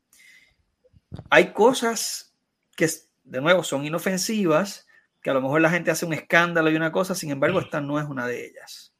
hay 1.30 1.51
cosas 1.51 2.34
que 2.75 2.88
de 3.24 3.42
nuevo 3.42 3.63
son 3.63 3.86
inofensivas, 3.86 4.88
que 5.22 5.32
a 5.32 5.34
lo 5.34 5.42
mejor 5.42 5.62
la 5.62 5.72
gente 5.72 5.89
hace 5.89 6.06
un 6.06 6.13
escándalo 6.13 6.70
y 6.70 6.75
una 6.75 6.92
cosa, 6.92 7.15
sin 7.15 7.32
embargo, 7.32 7.60
esta 7.60 7.82
no 7.82 8.00
es 8.00 8.06
una 8.08 8.27
de 8.27 8.46
ellas. 8.46 8.94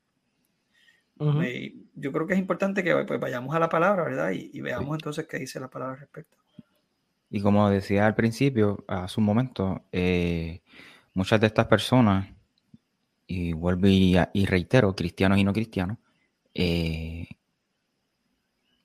yo 1.18 2.12
creo 2.12 2.26
que 2.26 2.34
es 2.34 2.40
importante 2.40 2.84
que 2.84 2.96
pues, 3.06 3.20
vayamos 3.20 3.56
a 3.56 3.60
la 3.60 3.70
palabra, 3.70 4.04
¿verdad? 4.04 4.32
Y, 4.32 4.60
veamos 4.62 4.96
entonces 4.96 5.28
qué 5.28 5.38
dice 5.38 5.60
la 5.60 5.70
palabra 5.70 5.94
al 5.94 6.00
respecto. 6.00 6.38
Y 7.30 7.40
como 7.42 7.70
decía 7.70 8.08
al 8.08 8.16
principio, 8.16 8.84
hace 8.88 9.20
un 9.20 9.26
momento, 9.26 9.84
eh, 9.92 10.62
muchas 11.14 11.40
de 11.40 11.48
estas 11.48 11.68
personas, 11.68 12.35
y 13.28 13.54
vuelvo 13.54 13.88
y, 13.88 14.46
reitero, 14.46 14.96
cristianos 14.96 15.38
y 15.40 15.44
no 15.44 15.54
cristianos, 15.54 15.98
eh, 16.54 17.28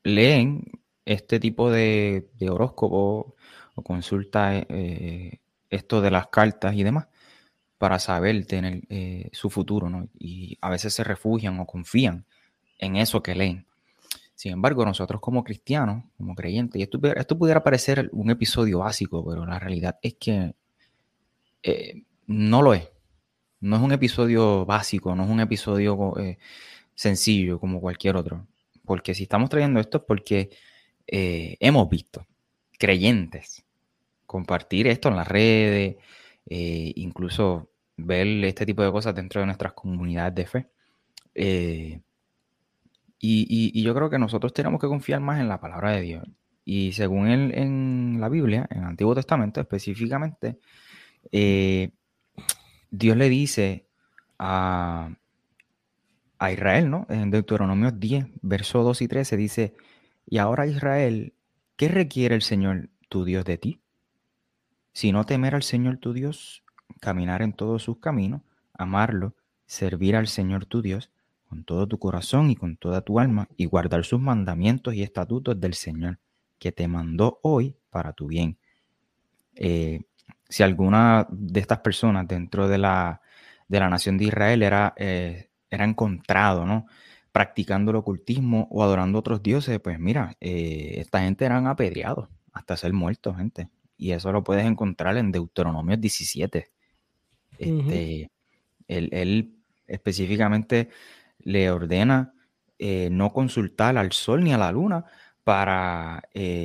leen 0.03 0.65
este 1.05 1.41
tipo 1.41 1.71
de, 1.71 2.29
horóscopo 2.49 3.37
o 3.75 3.83
consulta 3.83 4.57
eh, 4.57 5.41
esto 5.71 6.01
de 6.01 6.11
las 6.11 6.29
cartas 6.29 6.75
y 6.75 6.83
demás 6.83 7.09
para 7.79 7.99
saber 7.99 8.45
tener 8.47 8.83
su 9.33 9.49
futuro, 9.49 9.89
¿no? 9.89 10.09
Y 10.19 10.59
a 10.61 10.69
veces 10.69 10.93
se 10.93 11.03
refugian 11.05 11.59
o 11.61 11.67
confían 11.67 12.27
en 12.79 12.97
eso 12.97 13.23
que 13.23 13.35
leen. 13.35 13.67
Sin 14.41 14.53
embargo, 14.53 14.87
nosotros 14.87 15.21
como 15.21 15.45
cristianos, 15.45 16.05
como 16.17 16.35
creyentes, 16.35 16.81
y 16.81 16.83
esto, 16.83 17.39
pudiera 17.39 17.63
parecer 17.63 18.09
un 18.13 18.31
episodio 18.31 18.79
básico, 18.79 19.23
pero 19.23 19.45
la 19.45 19.59
realidad 19.59 19.99
es 20.01 20.15
que 20.15 20.55
eh, 21.63 22.03
no 22.27 22.63
lo 22.63 22.73
es. 22.73 22.90
No 23.61 23.77
es 23.77 23.83
un 23.83 23.93
episodio 23.93 24.65
básico, 24.67 25.15
no 25.15 25.25
es 25.25 25.31
un 25.31 25.41
episodio 25.41 26.19
eh, 26.19 26.39
sencillo 26.95 27.61
como 27.61 27.81
cualquier 27.81 28.17
otro. 28.17 28.47
Porque 28.85 29.15
si 29.15 29.25
estamos 29.25 29.51
trayendo 29.51 29.81
esto 29.81 29.99
es 29.99 30.05
porque 30.05 30.51
eh, 31.07 31.57
hemos 31.61 31.89
visto 31.89 32.27
creyentes 32.79 33.65
compartir 34.27 34.87
esto 34.87 35.09
en 35.09 35.17
las 35.17 35.29
redes, 35.29 35.97
incluso 36.47 37.71
ver 37.97 38.27
este 38.45 38.65
tipo 38.65 38.83
de 38.83 38.93
cosas 38.93 39.15
dentro 39.15 39.41
de 39.41 39.47
nuestras 39.47 39.73
comunidades 39.73 40.35
de 40.35 40.47
fe. 40.47 40.71
Y, 43.23 43.83
yo 43.83 43.95
creo 43.95 44.09
que 44.09 44.19
nosotros 44.19 44.55
tenemos 44.55 44.81
que 44.81 44.89
confiar 44.89 45.21
más 45.21 45.41
en 45.41 45.49
la 45.49 45.61
palabra 45.61 45.93
de 45.93 46.01
Dios. 46.01 46.25
Y 46.65 46.93
según 46.93 47.29
él, 47.29 47.53
en 47.55 48.19
la 48.21 48.29
Biblia, 48.29 48.67
en 48.71 48.79
el 48.79 48.85
Antiguo 48.85 49.15
Testamento 49.15 49.61
específicamente, 49.61 50.59
eh, 51.31 51.91
Dios 52.91 53.17
le 53.17 53.29
dice 53.29 53.87
a, 54.39 55.11
a, 56.39 56.53
Israel, 56.53 56.91
¿no? 56.91 57.07
En 57.09 57.31
Deuteronomio 57.31 57.91
10, 57.91 58.27
verso 58.43 58.83
2 58.83 59.03
y 59.03 59.09
13, 59.09 59.37
dice, 59.37 59.75
y 60.27 60.39
ahora 60.39 60.67
Israel, 60.67 61.35
¿qué 61.77 61.89
requiere 61.89 62.35
el 62.35 62.43
Señor 62.43 62.89
tu 63.09 63.25
Dios 63.25 63.45
de 63.45 63.59
ti? 63.59 63.81
Si 64.93 65.13
no 65.13 65.25
temer 65.25 65.55
al 65.55 65.63
Señor 65.63 65.99
tu 65.99 66.13
Dios, 66.13 66.65
caminar 67.01 67.43
en 67.43 67.53
todos 67.53 67.83
sus 67.83 67.99
caminos, 67.99 68.43
amarlo, 68.75 69.35
servir 69.67 70.17
al 70.17 70.27
Señor 70.27 70.67
tu 70.67 70.83
Dios, 70.83 71.11
con 71.49 71.65
todo 71.65 71.87
tu 71.87 71.99
corazón 71.99 72.51
y 72.51 72.57
con 72.57 72.77
toda 72.77 73.03
tu 73.03 73.19
alma, 73.19 73.49
y 73.57 73.67
guardar 73.67 74.05
sus 74.05 74.21
mandamientos 74.21 74.95
y 74.95 75.03
estatutos 75.03 75.61
del 75.61 75.75
Señor, 75.75 76.19
que 76.59 76.73
te 76.73 76.89
mandó 76.89 77.39
hoy 77.43 77.77
para 77.91 78.13
tu 78.13 78.27
bien. 78.27 78.59
Eh, 79.55 80.03
si 80.51 80.65
alguna 80.65 81.27
de 81.31 81.61
estas 81.61 81.79
personas 81.79 82.27
dentro 82.27 82.69
de 82.69 82.77
la, 82.77 83.23
de 83.69 83.81
la 83.81 83.89
nación 83.89 84.19
de 84.19 84.25
Israel 84.25 84.63
era, 84.63 84.93
eh, 84.97 85.49
era 85.71 85.85
encontrado, 85.85 86.67
¿no? 86.67 86.87
practicando 87.33 87.93
el 87.93 87.97
ocultismo 87.99 88.67
o 88.73 88.83
adorando 88.83 89.19
a 89.19 89.21
otros 89.21 89.43
dioses, 89.43 89.79
pues 89.79 90.01
mira, 90.01 90.37
eh, 90.41 90.97
esta 90.97 91.21
gente 91.21 91.45
eran 91.45 91.69
apedreados 91.69 92.29
hasta 92.53 92.77
ser 92.77 92.93
muertos, 92.93 93.37
gente. 93.37 93.69
Y 93.97 94.11
eso 94.11 94.33
lo 94.33 94.43
puedes 94.43 94.67
encontrar 94.67 95.17
en 95.17 95.31
Deuteronomio 95.31 95.97
17. 95.97 96.69
Este, 97.59 98.31
él, 98.89 99.55
específicamente 99.87 100.89
le 101.39 101.71
ordena 101.71 102.35
eh, 102.79 103.09
no 103.13 103.33
consultar 103.33 103.97
al 103.97 104.11
sol 104.11 104.43
ni 104.43 104.53
a 104.53 104.59
la 104.59 104.73
luna 104.73 105.05
para 105.45 106.25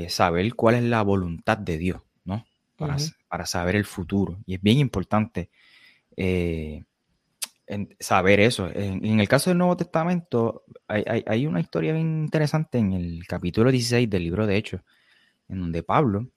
saber 0.09 0.55
cuál 0.55 0.75
es 0.75 0.83
la 0.83 1.03
voluntad 1.03 1.57
de 1.57 1.77
Dios, 1.77 2.01
¿no? 2.23 2.45
Para, 2.75 2.97
para 3.35 3.45
saber 3.45 3.75
el 3.75 3.83
futuro. 3.83 4.37
Y 4.45 4.55
es 4.55 4.61
bien 4.61 4.77
importante 4.77 5.49
eh, 6.15 6.85
saber 7.99 8.39
eso. 8.39 8.69
En, 8.73 9.19
el 9.19 9.27
caso 9.27 9.49
del 9.49 9.57
Nuevo 9.57 9.75
Testamento, 9.75 10.63
hay, 10.87 11.45
una 11.45 11.59
historia 11.59 11.91
bien 11.91 12.23
interesante 12.23 12.77
en 12.77 12.93
el 12.93 13.27
capítulo 13.27 13.71
16 13.71 14.09
del 14.09 14.23
libro 14.23 14.47
de 14.47 14.55
Hechos, 14.55 14.79
en 15.49 15.59
donde 15.59 15.83
Pablo 15.83 16.29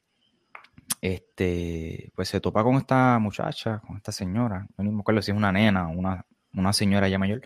este, 1.01 2.11
pues 2.17 2.31
se 2.31 2.41
topa 2.41 2.65
con 2.65 2.75
esta 2.75 3.21
muchacha, 3.21 3.79
con 3.87 3.97
esta 3.97 4.11
señora, 4.11 4.67
no 4.77 4.91
me 4.91 4.99
acuerdo 4.99 5.23
si 5.23 5.31
es 5.31 5.37
una 5.37 5.53
nena 5.53 5.91
o 5.91 5.93
una, 5.93 6.27
una 6.53 6.73
señora 6.73 7.09
ya 7.09 7.21
mayor, 7.21 7.43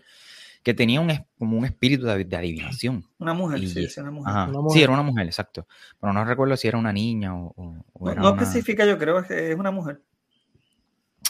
que 0.62 0.74
tenía 0.74 1.00
un, 1.00 1.10
como 1.38 1.58
un 1.58 1.64
espíritu 1.64 2.06
de, 2.06 2.36
adivinación. 2.36 3.04
Una 3.18 3.34
mujer, 3.34 3.66
sí, 3.66 3.80
era 3.80 4.02
una 4.02 4.10
mujer. 4.12 4.34
Sí, 4.70 4.82
era 4.82 4.92
una 4.92 5.02
mujer, 5.02 5.26
exacto. 5.26 5.66
Pero 6.00 6.12
no 6.12 6.24
recuerdo 6.24 6.56
si 6.56 6.68
era 6.68 6.78
una 6.78 6.92
niña 6.92 7.34
o, 7.34 7.84
no, 8.00 8.14
no 8.14 8.28
especifica, 8.30 8.86
yo 8.86 8.98
creo 8.98 9.24
que 9.26 9.52
es 9.52 9.58
una 9.58 9.70
mujer. 9.70 10.00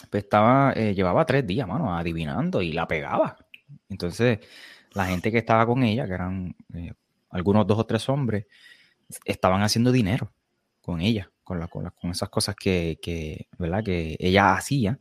Pues 0.09 0.23
estaba, 0.23 0.73
eh, 0.73 0.93
llevaba 0.93 1.25
tres 1.25 1.45
días, 1.47 1.67
mano, 1.67 1.97
adivinando 1.97 2.61
y 2.61 2.71
la 2.73 2.87
pegaba. 2.87 3.37
Entonces, 3.89 4.39
la 4.93 5.05
gente 5.05 5.31
que 5.31 5.39
estaba 5.39 5.65
con 5.65 5.83
ella, 5.83 6.05
que 6.05 6.13
eran 6.13 6.55
eh, 6.73 6.93
algunos 7.29 7.65
dos 7.65 7.79
o 7.79 7.85
tres 7.85 8.07
hombres, 8.09 8.45
estaban 9.25 9.63
haciendo 9.63 9.91
dinero 9.91 10.31
con 10.81 11.01
ella, 11.01 11.31
con, 11.43 11.59
la, 11.59 11.67
con, 11.67 11.89
con 11.89 12.11
esas 12.11 12.29
cosas 12.29 12.55
que, 12.55 12.99
que, 13.01 13.47
¿verdad? 13.57 13.83
que 13.83 14.15
ella 14.19 14.53
hacía. 14.53 14.99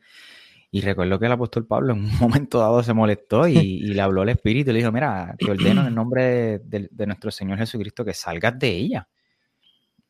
Y 0.74 0.80
recuerdo 0.80 1.18
que 1.18 1.26
el 1.26 1.32
apóstol 1.32 1.66
Pablo 1.66 1.92
en 1.92 1.98
un 1.98 2.11
momento 2.18 2.58
dado 2.58 2.82
se 2.82 2.94
molestó 2.94 3.46
y, 3.46 3.80
le 3.82 4.00
habló 4.00 4.22
al 4.22 4.30
Espíritu 4.30 4.70
y 4.70 4.72
le 4.72 4.78
dijo, 4.78 4.90
mira, 4.90 5.37
te 5.38 5.50
ordeno 5.50 5.82
en 5.82 5.88
el 5.88 5.94
nombre 5.94 6.61
de, 6.61 7.06
nuestro 7.06 7.30
Señor 7.30 7.58
Jesucristo 7.58 8.04
que 8.04 8.14
salgas 8.14 8.58
de 8.58 8.68
ella. 8.68 9.08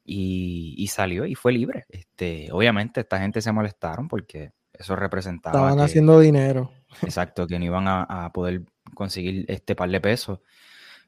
Y, 0.04 0.86
salió 0.86 1.26
y 1.26 1.34
fue 1.34 1.52
libre. 1.52 1.84
Este, 1.88 2.48
obviamente 2.52 3.00
esta 3.00 3.18
gente 3.18 3.40
se 3.40 3.50
molestaron 3.50 4.06
porque 4.06 4.52
eso 4.72 4.94
representaba... 4.94 5.58
Estaban 5.58 5.80
haciendo 5.80 6.20
dinero. 6.20 6.70
Exacto, 7.02 7.48
que 7.48 7.58
no 7.58 7.64
iban 7.64 7.88
a, 7.88 8.30
poder 8.32 8.62
conseguir 8.94 9.44
este 9.48 9.74
par 9.74 9.90
de 9.90 10.00
pesos 10.00 10.38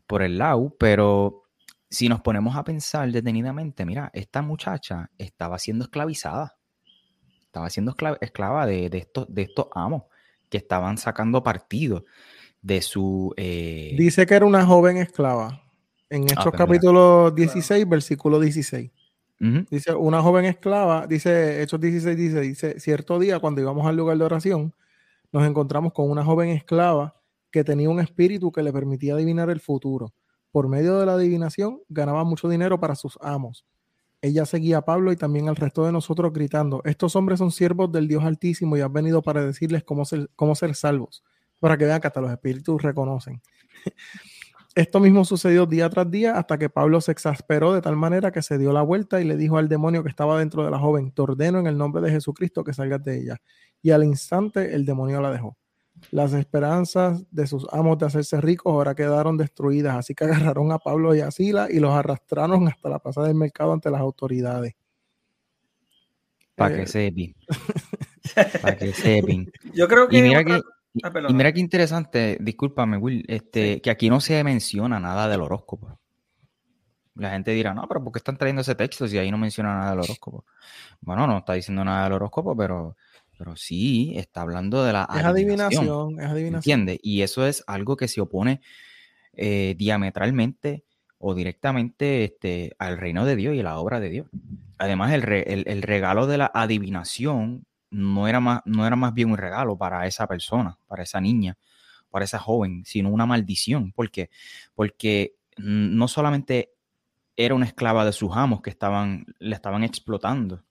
por 0.08 0.22
el 0.22 0.36
lado, 0.36 0.74
pero 0.80 1.44
si 1.88 2.08
nos 2.08 2.22
ponemos 2.22 2.56
a 2.56 2.64
pensar 2.64 3.08
detenidamente, 3.12 3.86
mira, 3.86 4.10
esta 4.14 4.42
muchacha 4.42 5.10
estaba 5.16 5.60
siendo 5.60 5.84
esclavizada 5.84 6.56
estaba 7.54 7.70
siendo 7.70 7.94
esclava, 8.20 8.66
de, 8.66 8.90
estos, 8.92 9.32
de 9.32 9.42
estos 9.42 9.66
amos 9.76 10.02
que 10.48 10.56
estaban 10.58 10.98
sacando 10.98 11.44
partido 11.44 12.04
de 12.60 12.82
su... 12.82 13.32
Eh, 13.36 13.94
dice 13.96 14.26
que 14.26 14.34
era 14.34 14.44
una 14.44 14.66
joven 14.66 14.96
esclava. 14.96 15.62
En 16.10 16.24
estos 16.24 16.48
ah, 16.48 16.56
capítulos 16.56 17.32
16, 17.32 17.88
versículo 17.88 18.40
16. 18.40 18.90
Dice, 19.70 19.94
una 19.94 20.22
joven 20.22 20.46
esclava, 20.46 21.06
dice, 21.06 21.62
Hechos 21.62 21.78
16, 21.78 22.16
dice, 22.16 22.40
dice, 22.40 22.80
cierto 22.80 23.18
día 23.18 23.38
cuando 23.38 23.60
íbamos 23.60 23.86
al 23.86 23.94
lugar 23.94 24.16
de 24.16 24.24
oración, 24.24 24.74
nos 25.30 25.46
encontramos 25.46 25.92
con 25.92 26.10
una 26.10 26.24
joven 26.24 26.48
esclava 26.48 27.20
que 27.50 27.62
tenía 27.62 27.90
un 27.90 28.00
espíritu 28.00 28.50
que 28.50 28.62
le 28.62 28.72
permitía 28.72 29.14
adivinar 29.14 29.50
el 29.50 29.60
futuro. 29.60 30.12
Por 30.50 30.66
medio 30.68 30.98
de 30.98 31.06
la 31.06 31.14
adivinación 31.14 31.82
ganaba 31.88 32.24
mucho 32.24 32.48
dinero 32.48 32.80
para 32.80 32.94
sus 32.94 33.18
amos 33.20 33.64
ella 34.24 34.46
seguía 34.46 34.78
a 34.78 34.84
Pablo 34.86 35.12
y 35.12 35.16
también 35.16 35.50
al 35.50 35.56
resto 35.56 35.84
de 35.84 35.92
nosotros 35.92 36.32
gritando, 36.32 36.80
estos 36.84 37.14
hombres 37.14 37.38
son 37.40 37.50
siervos 37.50 37.92
del 37.92 38.08
Dios 38.08 38.24
Altísimo 38.24 38.74
y 38.74 38.80
han 38.80 38.90
venido 38.90 39.20
para 39.20 39.44
decirles 39.44 39.84
cómo 39.84 40.06
ser, 40.06 40.30
cómo 40.34 40.54
ser 40.54 40.74
salvos, 40.74 41.22
para 41.60 41.76
que 41.76 41.84
vean 41.84 42.00
que 42.00 42.06
hasta 42.06 42.22
los 42.22 42.30
espíritus 42.32 42.80
reconocen. 42.80 43.42
Esto 44.74 44.98
mismo 44.98 45.26
sucedió 45.26 45.66
día 45.66 45.90
tras 45.90 46.10
día 46.10 46.38
hasta 46.38 46.56
que 46.56 46.70
Pablo 46.70 47.02
se 47.02 47.12
exasperó 47.12 47.74
de 47.74 47.82
tal 47.82 47.96
manera 47.96 48.32
que 48.32 48.40
se 48.40 48.56
dio 48.56 48.72
la 48.72 48.80
vuelta 48.80 49.20
y 49.20 49.24
le 49.24 49.36
dijo 49.36 49.58
al 49.58 49.68
demonio 49.68 50.02
que 50.02 50.08
estaba 50.08 50.38
dentro 50.38 50.64
de 50.64 50.70
la 50.70 50.78
joven, 50.78 51.12
te 51.12 51.20
ordeno 51.20 51.58
en 51.58 51.66
el 51.66 51.76
nombre 51.76 52.00
de 52.00 52.10
Jesucristo 52.10 52.64
que 52.64 52.72
salgas 52.72 53.04
de 53.04 53.20
ella. 53.20 53.42
Y 53.82 53.90
al 53.90 54.04
instante 54.04 54.74
el 54.74 54.86
demonio 54.86 55.20
la 55.20 55.30
dejó. 55.30 55.58
Las 56.10 56.32
esperanzas 56.32 57.24
de 57.30 57.46
sus 57.46 57.66
amos 57.72 57.98
de 57.98 58.06
hacerse 58.06 58.40
ricos 58.40 58.72
ahora 58.72 58.94
quedaron 58.94 59.36
destruidas, 59.36 59.96
así 59.96 60.14
que 60.14 60.24
agarraron 60.24 60.72
a 60.72 60.78
Pablo 60.78 61.14
y 61.14 61.20
a 61.20 61.30
Sila 61.30 61.68
y 61.70 61.80
los 61.80 61.92
arrastraron 61.92 62.68
hasta 62.68 62.88
la 62.88 62.98
pasada 62.98 63.28
del 63.28 63.36
mercado 63.36 63.72
ante 63.72 63.90
las 63.90 64.00
autoridades. 64.00 64.74
Para 66.54 66.76
que 66.76 66.82
eh, 66.82 66.86
sepan. 66.86 67.34
Para 68.62 68.76
que 68.76 68.92
sepan. 68.92 69.50
Yo 69.74 69.88
creo 69.88 70.08
que. 70.08 70.18
Y 70.18 70.22
mira, 70.22 70.44
que, 70.44 70.60
ah, 71.02 71.12
y 71.28 71.34
mira 71.34 71.52
qué 71.52 71.60
interesante, 71.60 72.38
discúlpame, 72.40 72.96
Will, 72.96 73.24
este, 73.28 73.80
que 73.80 73.90
aquí 73.90 74.08
no 74.08 74.20
se 74.20 74.42
menciona 74.44 75.00
nada 75.00 75.28
del 75.28 75.40
horóscopo. 75.40 75.98
La 77.16 77.30
gente 77.30 77.52
dirá, 77.52 77.74
no, 77.74 77.86
pero 77.86 78.02
¿por 78.02 78.12
qué 78.12 78.18
están 78.18 78.36
trayendo 78.36 78.62
ese 78.62 78.74
texto 78.74 79.06
si 79.06 79.18
ahí 79.18 79.30
no 79.30 79.38
menciona 79.38 79.74
nada 79.74 79.90
del 79.90 80.00
horóscopo? 80.00 80.44
Bueno, 81.00 81.26
no 81.26 81.38
está 81.38 81.52
diciendo 81.52 81.84
nada 81.84 82.04
del 82.04 82.14
horóscopo, 82.14 82.56
pero, 82.56 82.96
pero 83.36 83.56
sí 83.56 84.12
está 84.16 84.42
hablando 84.42 84.84
de 84.84 84.92
la 84.92 85.08
es 85.14 85.24
adivinación. 85.24 86.20
Es 86.20 86.26
adivinación. 86.26 86.54
¿Entiendes? 86.56 86.98
Y 87.02 87.22
eso 87.22 87.46
es 87.46 87.64
algo 87.66 87.96
que 87.96 88.08
se 88.08 88.20
opone 88.20 88.60
eh, 89.32 89.74
diametralmente 89.76 90.84
o 91.18 91.34
directamente 91.34 92.24
este, 92.24 92.74
al 92.78 92.98
reino 92.98 93.24
de 93.24 93.36
Dios 93.36 93.54
y 93.54 93.60
a 93.60 93.64
la 93.64 93.78
obra 93.78 94.00
de 94.00 94.10
Dios. 94.10 94.26
Además, 94.78 95.12
el, 95.12 95.24
el, 95.24 95.82
regalo 95.82 96.26
de 96.26 96.38
la 96.38 96.50
adivinación 96.52 97.66
no 97.90 98.28
era, 98.28 98.40
más, 98.40 98.60
no 98.64 98.86
era 98.86 98.96
más 98.96 99.14
bien 99.14 99.30
un 99.30 99.38
regalo 99.38 99.76
para 99.76 100.06
esa 100.06 100.26
persona, 100.26 100.78
para 100.86 101.02
esa 101.02 101.20
niña, 101.20 101.56
para 102.10 102.24
esa 102.24 102.38
joven, 102.38 102.84
sino 102.84 103.08
una 103.08 103.26
maldición. 103.26 103.92
¿Por 103.92 104.10
qué? 104.10 104.30
Porque 104.74 105.36
no 105.56 106.08
solamente 106.08 106.72
era 107.36 107.54
una 107.54 107.66
esclava 107.66 108.04
de 108.04 108.12
sus 108.12 108.36
amos 108.36 108.60
que 108.60 108.70
estaban, 108.70 109.26
le 109.38 109.54
estaban 109.54 109.82
explotando 109.82 110.62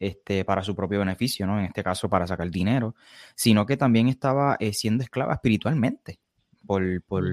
este, 0.00 0.46
para 0.46 0.64
su 0.64 0.74
propio 0.74 0.98
beneficio, 0.98 1.46
¿no? 1.46 1.58
En 1.58 1.66
este 1.66 1.84
caso 1.84 2.08
para 2.08 2.26
sacar 2.26 2.50
dinero, 2.50 2.94
sino 3.34 3.66
que 3.66 3.76
también 3.76 4.08
estaba 4.08 4.56
eh, 4.58 4.72
siendo 4.72 5.04
esclava 5.04 5.34
espiritualmente 5.34 6.18
por, 6.66 7.02
por 7.02 7.24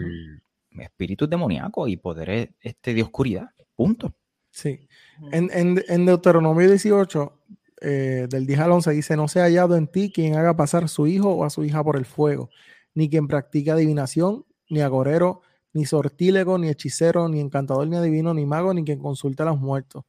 espíritus 0.77 1.29
demoníacos 1.29 1.89
y 1.89 1.95
poderes 1.95 2.49
este, 2.59 2.93
de 2.93 3.01
oscuridad. 3.01 3.49
Punto. 3.73 4.13
Sí. 4.51 4.87
En, 5.31 5.49
en, 5.87 6.05
Deuteronomio 6.05 6.67
18, 6.67 7.43
eh, 7.81 8.27
del 8.29 8.45
10 8.45 8.59
al 8.59 8.71
11, 8.73 8.91
dice: 8.91 9.15
No 9.15 9.27
se 9.27 9.39
ha 9.39 9.43
hallado 9.43 9.77
en 9.77 9.87
ti 9.87 10.11
quien 10.11 10.35
haga 10.35 10.57
pasar 10.57 10.89
su 10.89 11.07
hijo 11.07 11.29
o 11.29 11.45
a 11.45 11.49
su 11.49 11.63
hija 11.63 11.83
por 11.83 11.95
el 11.95 12.05
fuego, 12.05 12.49
ni 12.93 13.09
quien 13.09 13.27
practique 13.27 13.71
adivinación, 13.71 14.45
ni 14.69 14.81
agorero, 14.81 15.41
ni 15.71 15.85
sortílego, 15.85 16.57
ni 16.57 16.69
hechicero, 16.69 17.29
ni 17.29 17.39
encantador, 17.39 17.87
ni 17.87 17.95
adivino, 17.95 18.33
ni 18.33 18.45
mago, 18.45 18.73
ni 18.73 18.83
quien 18.83 18.99
consulte 18.99 19.43
a 19.43 19.45
los 19.45 19.59
muertos. 19.59 20.03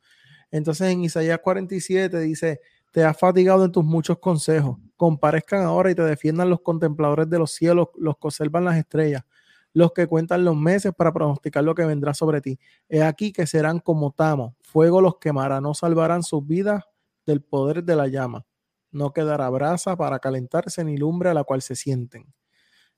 Entonces 0.51 0.89
en 0.89 1.05
Isaías 1.05 1.41
47 1.43 2.19
dice, 2.21 2.61
te 2.93 3.05
has 3.05 3.19
fatigado 3.19 3.65
en 3.65 3.73
tus 3.73 3.85
muchos 3.85 4.19
consejos, 4.19 4.79
comparezcan 4.97 5.63
ahora 5.63 5.91
y 5.91 5.95
te 5.95 6.03
defiendan 6.03 6.51
los 6.51 6.61
contempladores 6.61 7.29
de 7.29 7.39
los 7.39 7.53
cielos, 7.53 7.89
los 7.97 8.15
que 8.17 8.29
observan 8.29 8.65
las 8.65 8.77
estrellas, 8.77 9.25
los 9.73 9.93
que 9.93 10.07
cuentan 10.07 10.45
los 10.45 10.57
meses 10.57 10.93
para 10.97 11.13
pronosticar 11.13 11.65
lo 11.65 11.75
que 11.75 11.85
vendrá 11.85 12.15
sobre 12.15 12.41
ti. 12.41 12.59
He 12.89 13.03
aquí 13.03 13.33
que 13.33 13.47
serán 13.47 13.81
como 13.81 14.13
tamo, 14.13 14.57
fuego 14.63 15.01
los 15.01 15.19
quemará, 15.19 15.61
no 15.61 15.75
salvarán 15.75 16.23
sus 16.23 16.47
vidas 16.47 16.85
del 17.27 17.43
poder 17.43 17.85
de 17.85 17.97
la 17.97 18.09
llama. 18.09 18.47
No 18.91 19.13
quedará 19.13 19.51
brasa 19.51 19.97
para 19.97 20.19
calentarse 20.19 20.83
ni 20.83 20.97
lumbre 20.97 21.29
a 21.29 21.35
la 21.35 21.45
cual 21.45 21.61
se 21.61 21.77
sienten. 21.77 22.33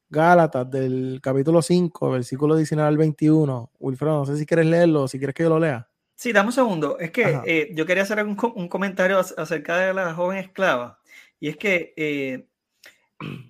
Gálatas 0.08 0.70
del 0.70 1.20
capítulo 1.20 1.62
5, 1.62 2.10
versículo 2.10 2.56
19 2.56 2.88
al 2.88 2.96
21. 2.96 3.72
Wilfredo, 3.80 4.18
no 4.18 4.26
sé 4.26 4.36
si 4.36 4.46
quieres 4.46 4.66
leerlo 4.66 5.08
si 5.08 5.18
quieres 5.18 5.34
que 5.34 5.42
yo 5.42 5.48
lo 5.48 5.58
lea. 5.58 5.89
Sí, 6.20 6.32
dame 6.32 6.48
un 6.48 6.52
segundo. 6.52 6.98
Es 6.98 7.12
que 7.12 7.40
eh, 7.46 7.70
yo 7.72 7.86
quería 7.86 8.02
hacer 8.02 8.22
un, 8.22 8.36
un, 8.54 8.68
comentario 8.68 9.18
acerca 9.18 9.78
de 9.78 9.94
la 9.94 10.12
joven 10.12 10.36
esclava. 10.36 11.00
Y 11.40 11.48
es 11.48 11.56
que 11.56 11.94
eh, 11.96 12.46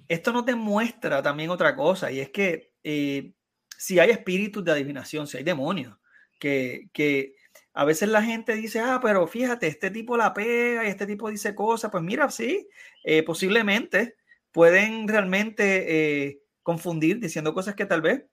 esto 0.06 0.33
nos 0.33 0.46
demuestra 0.46 1.20
también 1.20 1.50
otra 1.50 1.74
cosa. 1.74 2.12
Y 2.12 2.20
es 2.20 2.30
que 2.30 2.72
eh, 2.85 3.33
si 3.76 3.98
hay 3.98 4.11
espíritus 4.11 4.64
de 4.64 4.70
adivinación, 4.70 5.26
si 5.26 5.38
hay 5.38 5.42
demonios, 5.42 5.98
que, 6.38 6.90
que 6.92 7.35
a 7.74 7.85
veces 7.85 8.09
la 8.09 8.22
gente 8.22 8.54
dice, 8.54 8.78
ah, 8.78 9.00
pero 9.02 9.26
fíjate, 9.26 9.66
este 9.66 9.90
tipo 9.90 10.16
la 10.16 10.33
pega 10.33 10.85
y 10.85 10.90
este 10.90 11.09
tipo 11.09 11.28
dice 11.28 11.56
cosas. 11.56 11.90
Pues 11.90 12.04
mira, 12.04 12.30
sí, 12.30 12.68
posiblemente 13.26 14.14
pueden 14.52 15.09
realmente 15.09 16.40
confundir 16.62 17.18
diciendo 17.18 17.52
cosas 17.52 17.74
que 17.74 17.87
tal 17.87 18.00
vez 18.00 18.26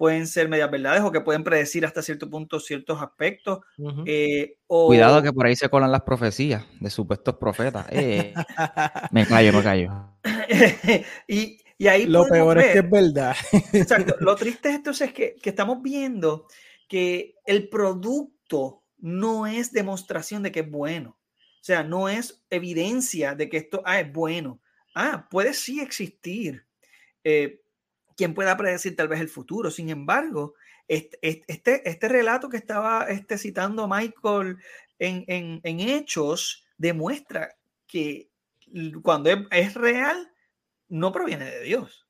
pueden 0.00 0.26
ser 0.26 0.48
medias 0.48 0.70
verdades 0.70 1.02
o 1.02 1.12
que 1.12 1.20
pueden 1.20 1.44
predecir 1.44 1.84
hasta 1.84 2.00
cierto 2.00 2.30
punto 2.30 2.58
ciertos 2.58 3.02
aspectos. 3.02 3.58
Eh, 4.06 4.56
Cuidado 4.66 5.22
que 5.22 5.30
por 5.30 5.44
ahí 5.44 5.54
se 5.54 5.68
colan 5.68 5.92
las 5.92 6.00
profecías 6.00 6.64
de 6.80 6.88
supuestos 6.88 7.36
profetas. 7.36 7.86
Eh, 7.92 8.32
me 9.10 9.26
callo, 9.26 9.52
me 9.52 9.62
callo. 9.62 9.90
y, 11.28 11.58
y, 11.76 11.88
ahí 11.88 12.06
lo 12.06 12.24
peor 12.24 12.56
es 12.60 12.72
que 12.72 12.78
es 12.78 12.90
verdad. 12.90 13.36
exacto. 13.74 14.16
Lo 14.20 14.36
triste 14.36 14.70
es 14.70 14.76
entonces 14.76 15.12
que, 15.12 15.36
que 15.36 15.50
estamos 15.50 15.82
viendo 15.82 16.46
que 16.88 17.34
el 17.44 17.68
producto 17.68 18.82
no 18.96 19.46
es 19.46 19.70
demostración 19.70 20.42
de 20.42 20.50
que 20.50 20.60
es 20.60 20.70
bueno. 20.70 21.18
O 21.36 21.62
sea, 21.62 21.82
no 21.82 22.08
es 22.08 22.42
evidencia 22.48 23.34
de 23.34 23.50
que 23.50 23.58
esto 23.58 23.82
ah, 23.84 24.00
es 24.00 24.10
bueno. 24.10 24.62
Ah, 24.94 25.28
puede 25.30 25.52
sí 25.52 25.78
existir 25.78 26.64
eh, 27.22 27.60
quien 28.20 28.34
pueda 28.34 28.54
predecir 28.54 28.94
tal 28.96 29.08
vez 29.08 29.18
el 29.18 29.30
futuro. 29.30 29.70
Sin 29.70 29.88
embargo, 29.88 30.52
este, 30.86 31.18
este, 31.48 32.06
relato 32.06 32.50
que 32.50 32.58
estaba 32.58 33.04
este, 33.04 33.38
citando 33.38 33.88
Michael 33.88 34.58
en, 34.98 35.24
en, 35.64 35.80
Hechos 35.80 36.66
demuestra 36.76 37.56
que 37.86 38.28
cuando 39.02 39.30
es, 39.50 39.72
real, 39.72 40.30
no 40.90 41.12
proviene 41.12 41.46
de 41.46 41.62
Dios. 41.62 42.06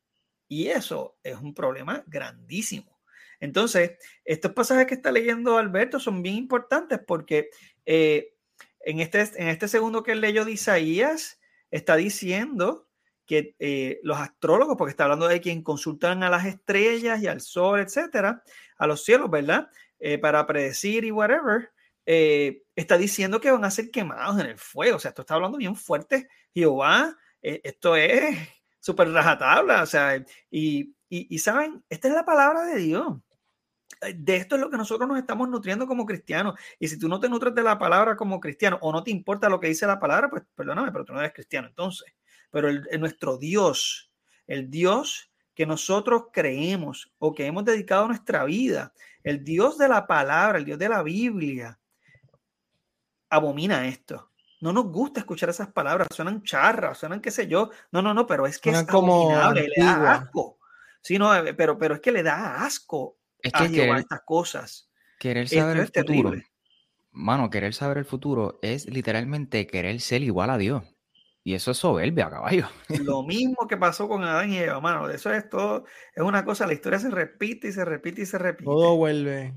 Y 0.49 0.67
eso 0.67 1.17
es 1.23 1.37
un 1.37 1.55
problema 1.55 2.03
grandísimo. 2.09 2.99
Entonces, 3.39 3.93
estos 4.25 4.51
pasajes 4.51 4.89
que 4.89 4.95
está 4.95 5.13
leyendo 5.13 5.59
Alberto 5.59 6.01
son 6.01 6.25
bien 6.25 6.35
importantes 6.35 6.99
porque 7.07 7.51
eh, 7.87 8.35
en, 8.81 8.99
este, 8.99 9.21
en 9.37 9.47
este 9.47 9.69
segundo 9.69 10.03
que 10.03 10.17
leyó 10.17 10.45
de 10.45 10.51
Isaías, 10.51 11.41
está 11.71 11.95
diciendo 11.95 12.90
que 13.31 13.55
eh, 13.61 14.01
los 14.03 14.19
astrólogos, 14.19 14.77
porque 14.77 14.91
está 14.91 15.05
hablando 15.05 15.29
de 15.29 15.41
quien 15.41 15.63
consultan 15.63 16.25
a 16.25 16.29
las 16.29 16.47
estrellas 16.47 17.23
y 17.23 17.29
al 17.29 17.41
sol, 17.41 17.79
etcétera, 17.79 18.43
a 18.77 18.89
los 18.89 19.05
cielos, 19.05 19.31
¿verdad? 19.31 19.69
Eh, 20.01 20.19
para 20.19 20.45
predecir 20.49 21.05
y 21.05 21.13
whatever, 21.13 21.71
eh, 22.07 22.65
está 22.75 22.99
diciendo 22.99 23.41
que 23.41 23.53
van 23.53 23.65
a 23.65 23.71
ser 23.71 23.93
quemados 23.93 24.41
en 24.41 24.47
el 24.47 24.59
fuego. 24.59 24.97
O 24.97 24.99
sea, 24.99 25.11
esto 25.11 25.23
está 25.23 25.35
hablando 25.35 25.59
bien 25.59 25.77
fuerte. 25.77 26.29
Jehová, 26.53 27.17
esto 27.41 27.95
es 27.95 28.37
súper 28.81 29.13
rajatabla. 29.13 29.85
O 29.85 29.87
sea, 29.87 30.17
y, 30.51 30.93
y, 31.09 31.33
y 31.33 31.39
saben, 31.39 31.85
esta 31.89 32.09
es 32.09 32.15
la 32.15 32.25
palabra 32.25 32.65
de 32.65 32.81
Dios 32.81 33.17
de 34.15 34.37
esto 34.37 34.55
es 34.55 34.61
lo 34.63 34.71
que 34.71 34.79
nosotros 34.79 35.07
nos 35.07 35.19
estamos 35.19 35.49
nutriendo 35.49 35.87
como 35.87 36.07
cristianos. 36.07 36.59
Y 36.79 36.89
si 36.89 36.99
tú 36.99 37.07
no 37.07 37.21
te 37.21 37.29
nutres 37.29 37.55
de 37.55 37.63
la 37.63 37.79
palabra 37.79 38.17
como 38.17 38.41
cristiano 38.41 38.79
o 38.81 38.93
no 38.93 39.05
te 39.05 39.11
importa 39.11 39.49
lo 39.49 39.61
que 39.61 39.69
dice 39.69 39.87
la 39.87 40.01
palabra, 40.01 40.31
pues 40.31 40.43
perdóname, 40.55 40.91
pero 40.91 41.05
tú 41.05 41.13
no 41.13 41.21
eres 41.21 41.35
cristiano 41.35 41.69
entonces 41.69 42.11
pero 42.51 42.69
el, 42.69 42.89
nuestro 42.99 43.39
Dios, 43.39 44.11
el 44.47 44.71
Dios 44.71 45.31
que 45.55 45.67
nosotros 45.67 46.25
creemos 46.33 47.13
o 47.19 47.35
que 47.35 47.47
hemos 47.47 47.65
dedicado 47.65 48.07
nuestra 48.07 48.45
vida, 48.45 48.93
el 49.23 49.45
Dios 49.45 49.79
de 49.79 49.89
la 49.89 50.07
palabra, 50.07 50.59
el 50.59 50.65
Dios 50.65 50.79
de 50.79 50.89
la 50.89 51.03
Biblia, 51.03 51.79
abomina 53.29 53.87
esto. 53.87 54.31
No 54.61 54.73
nos 54.73 54.87
gusta 54.87 55.21
escuchar 55.21 55.49
esas 55.49 55.69
palabras, 55.69 56.09
suenan 56.15 56.43
charras, 56.43 56.99
suenan 56.99 57.21
qué 57.21 57.31
sé 57.31 57.47
yo. 57.47 57.71
No, 57.93 58.03
no, 58.03 58.13
no, 58.13 58.27
pero 58.27 58.47
es 58.47 58.59
que 58.59 58.71
es 58.71 58.89
abominable, 58.89 59.69
le 59.75 59.83
da 59.83 60.13
asco. 60.13 60.59
Sí, 61.01 61.19
no, 61.19 61.35
eh, 61.35 61.55
pero, 61.55 61.79
pero 61.79 61.95
es 61.95 62.01
que 62.01 62.13
le 62.13 62.23
da 62.23 62.63
asco 62.63 63.17
es 63.43 63.53
que 63.53 63.65
a 63.65 63.69
querer, 63.69 63.97
estas 63.99 64.23
cosas. 64.23 64.91
Querer 65.19 65.49
saber 65.49 65.79
el 65.79 65.87
futuro. 65.87 66.33
Mano, 67.13 67.51
querer 67.51 67.75
saber 67.75 67.99
el 67.99 68.05
futuro 68.05 68.59
es 68.63 68.87
literalmente 68.87 69.67
querer 69.67 70.01
ser 70.01 70.23
igual 70.23 70.51
a 70.51 70.59
Dios. 70.59 70.85
Y 71.43 71.55
eso 71.55 71.71
es 71.71 71.79
soberbia, 71.79 72.29
caballo. 72.29 72.69
Lo 73.03 73.23
mismo 73.27 73.67
que 73.67 73.77
pasó 73.77 74.09
con 74.09 74.23
Adán 74.25 74.53
y 74.53 74.59
Eva, 74.59 74.81
mano. 74.81 75.09
Eso 75.09 75.33
es 75.33 75.49
todo. 75.49 75.85
Es 76.15 76.23
una 76.23 76.45
cosa, 76.45 76.67
la 76.67 76.75
historia 76.75 76.99
se 76.99 77.11
repite 77.11 77.69
y 77.69 77.73
se 77.73 77.85
repite 77.85 78.23
y 78.23 78.27
se 78.27 78.39
repite. 78.39 78.65
Todo 78.65 78.97
vuelve. 78.97 79.55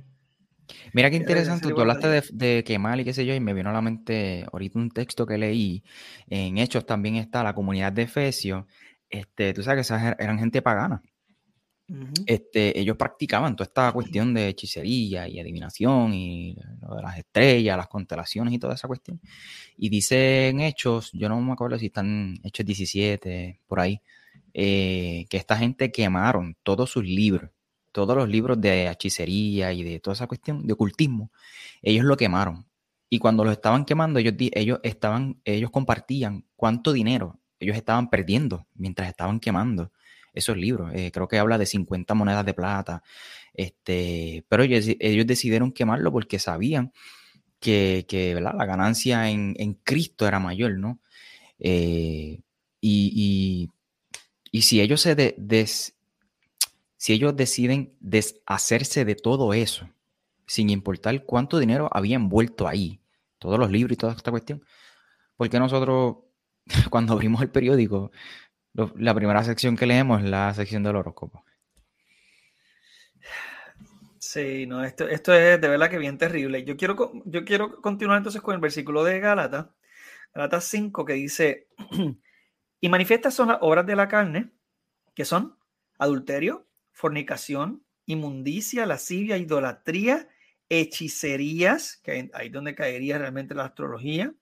Mira 0.93 1.09
qué 1.09 1.17
interesante, 1.17 1.69
tú 1.69 1.81
hablaste 1.81 2.07
de, 2.07 2.23
de, 2.31 2.63
quemar 2.63 2.97
y 2.99 3.03
qué 3.03 3.13
sé 3.13 3.25
yo, 3.25 3.33
y 3.33 3.39
me 3.41 3.53
vino 3.53 3.69
a 3.69 3.73
la 3.73 3.81
mente 3.81 4.45
ahorita 4.51 4.79
un 4.79 4.91
texto 4.91 5.25
que 5.25 5.37
leí. 5.37 5.83
En 6.27 6.57
Hechos 6.57 6.85
también 6.85 7.15
está 7.15 7.43
la 7.43 7.53
comunidad 7.53 7.91
de 7.91 8.03
Efesios. 8.03 8.65
Este, 9.09 9.53
tú 9.53 9.61
sabes 9.61 9.77
que 9.77 9.81
esas 9.93 10.15
eran 10.19 10.39
gente 10.39 10.61
pagana 10.61 11.01
este, 12.25 12.79
ellos 12.79 12.97
practicaban 12.97 13.55
toda 13.55 13.65
esta 13.67 13.91
cuestión 13.91 14.33
de 14.33 14.47
hechicería 14.47 15.27
y 15.27 15.39
adivinación 15.39 16.13
y 16.13 16.55
lo 16.81 16.95
de 16.95 17.01
las 17.01 17.17
estrellas, 17.17 17.77
las 17.77 17.87
constelaciones 17.87 18.53
y 18.53 18.59
toda 18.59 18.75
esa 18.75 18.87
cuestión. 18.87 19.19
Y 19.77 19.89
dicen 19.89 20.61
Hechos, 20.61 21.11
yo 21.13 21.29
no 21.29 21.39
me 21.41 21.53
acuerdo 21.53 21.77
si 21.77 21.87
están 21.87 22.39
Hechos 22.43 22.65
17, 22.65 23.61
por 23.67 23.79
ahí, 23.79 24.01
eh, 24.53 25.25
que 25.29 25.37
esta 25.37 25.57
gente 25.57 25.91
quemaron 25.91 26.55
todos 26.63 26.89
sus 26.89 27.03
libros, 27.03 27.51
todos 27.91 28.15
los 28.15 28.29
libros 28.29 28.59
de 28.59 28.89
hechicería 28.89 29.73
y 29.73 29.83
de 29.83 29.99
toda 29.99 30.13
esa 30.13 30.27
cuestión 30.27 30.65
de 30.65 30.73
ocultismo, 30.73 31.31
ellos 31.81 32.05
lo 32.05 32.17
quemaron. 32.17 32.65
Y 33.09 33.19
cuando 33.19 33.43
los 33.43 33.53
estaban 33.53 33.85
quemando, 33.85 34.19
ellos, 34.19 34.33
ellos, 34.39 34.79
estaban, 34.83 35.39
ellos 35.45 35.69
compartían 35.69 36.45
cuánto 36.55 36.91
dinero 36.93 37.39
ellos 37.63 37.77
estaban 37.77 38.09
perdiendo 38.09 38.67
mientras 38.75 39.07
estaban 39.09 39.39
quemando 39.39 39.91
esos 40.33 40.57
libros. 40.57 40.91
Eh, 40.93 41.11
creo 41.11 41.27
que 41.27 41.39
habla 41.39 41.57
de 41.57 41.65
50 41.65 42.13
monedas 42.13 42.45
de 42.45 42.53
plata. 42.53 43.03
Este, 43.53 44.45
pero 44.49 44.63
ellos, 44.63 44.85
decidieron 45.27 45.71
quemarlo 45.71 46.11
porque 46.11 46.39
sabían 46.39 46.91
que, 47.59 48.05
la 48.41 48.65
ganancia 48.65 49.29
en, 49.29 49.73
Cristo 49.83 50.27
era 50.27 50.39
mayor, 50.39 50.77
¿no? 50.77 50.99
Eh, 51.59 52.41
y, 52.81 53.69
si 54.61 54.81
ellos 54.81 55.01
se 55.01 55.35
si 57.03 57.11
ellos 57.11 57.35
deciden 57.35 57.93
deshacerse 57.99 59.03
de 59.03 59.15
todo 59.15 59.53
eso, 59.53 59.89
sin 60.45 60.69
importar 60.69 61.25
cuánto 61.25 61.59
dinero 61.59 61.89
había 61.91 62.15
envuelto 62.15 62.67
ahí, 62.67 63.01
todos 63.39 63.59
los 63.59 63.69
libros 63.71 63.93
y 63.93 63.97
toda 63.97 64.13
esta 64.13 64.31
cuestión. 64.31 64.63
Porque 65.35 65.59
nosotros, 65.59 66.17
cuando 66.89 67.13
abrimos 67.13 67.41
el 67.41 67.49
periódico, 67.49 68.11
la 68.73 69.13
primera 69.13 69.43
sección 69.43 69.75
que 69.75 69.85
leemos 69.85 70.23
es 70.23 70.29
la 70.29 70.53
sección 70.53 70.83
del 70.83 70.95
horóscopo. 70.95 71.43
Sí, 74.33 74.65
no, 74.65 74.83
esto, 74.83 75.07
esto 75.07 75.33
es 75.33 75.61
de 75.61 75.67
verdad 75.67 75.89
que 75.89 75.97
bien 75.97 76.17
terrible. 76.17 76.63
Yo 76.63 76.75
quiero, 76.75 77.11
yo 77.25 77.45
quiero 77.45 77.81
continuar 77.81 78.17
entonces 78.17 78.41
con 78.41 78.55
el 78.55 78.61
versículo 78.61 79.03
de 79.03 79.19
Galata, 79.19 79.75
Galata 80.33 80.59
5, 80.59 81.05
que 81.05 81.13
dice, 81.13 81.67
y 82.81 82.89
manifiestas 82.89 83.35
son 83.35 83.49
las 83.49 83.59
obras 83.61 83.85
de 83.85 83.95
la 83.95 84.07
carne, 84.07 84.51
que 85.13 85.25
son 85.25 85.57
adulterio, 85.99 86.65
fornicación, 86.91 87.83
inmundicia, 88.05 88.85
lascivia, 88.85 89.37
idolatría, 89.37 90.27
hechicerías, 90.69 91.97
que 91.97 92.31
ahí 92.33 92.49
donde 92.49 92.75
caería 92.75 93.17
realmente 93.19 93.53
la 93.53 93.65
astrología, 93.65 94.33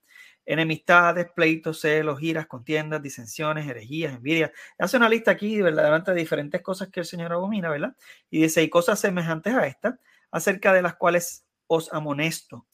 enemistades, 0.44 1.30
pleitos, 1.34 1.80
celos, 1.80 2.18
giras, 2.18 2.46
contiendas, 2.46 3.02
disensiones, 3.02 3.68
herejías, 3.68 4.14
envidias. 4.14 4.50
Hace 4.78 4.96
una 4.96 5.08
lista 5.08 5.30
aquí 5.30 5.60
verdaderamente 5.62 6.12
de 6.12 6.20
diferentes 6.20 6.62
cosas 6.62 6.88
que 6.88 7.00
el 7.00 7.06
Señor 7.06 7.32
abomina, 7.32 7.70
¿verdad? 7.70 7.96
Y 8.30 8.42
dice, 8.42 8.62
y 8.62 8.68
cosas 8.68 9.00
semejantes 9.00 9.54
a 9.54 9.66
esta, 9.66 9.98
acerca 10.30 10.72
de 10.72 10.82
las 10.82 10.96
cuales 10.96 11.46
os 11.66 11.92
amonesto. 11.92 12.66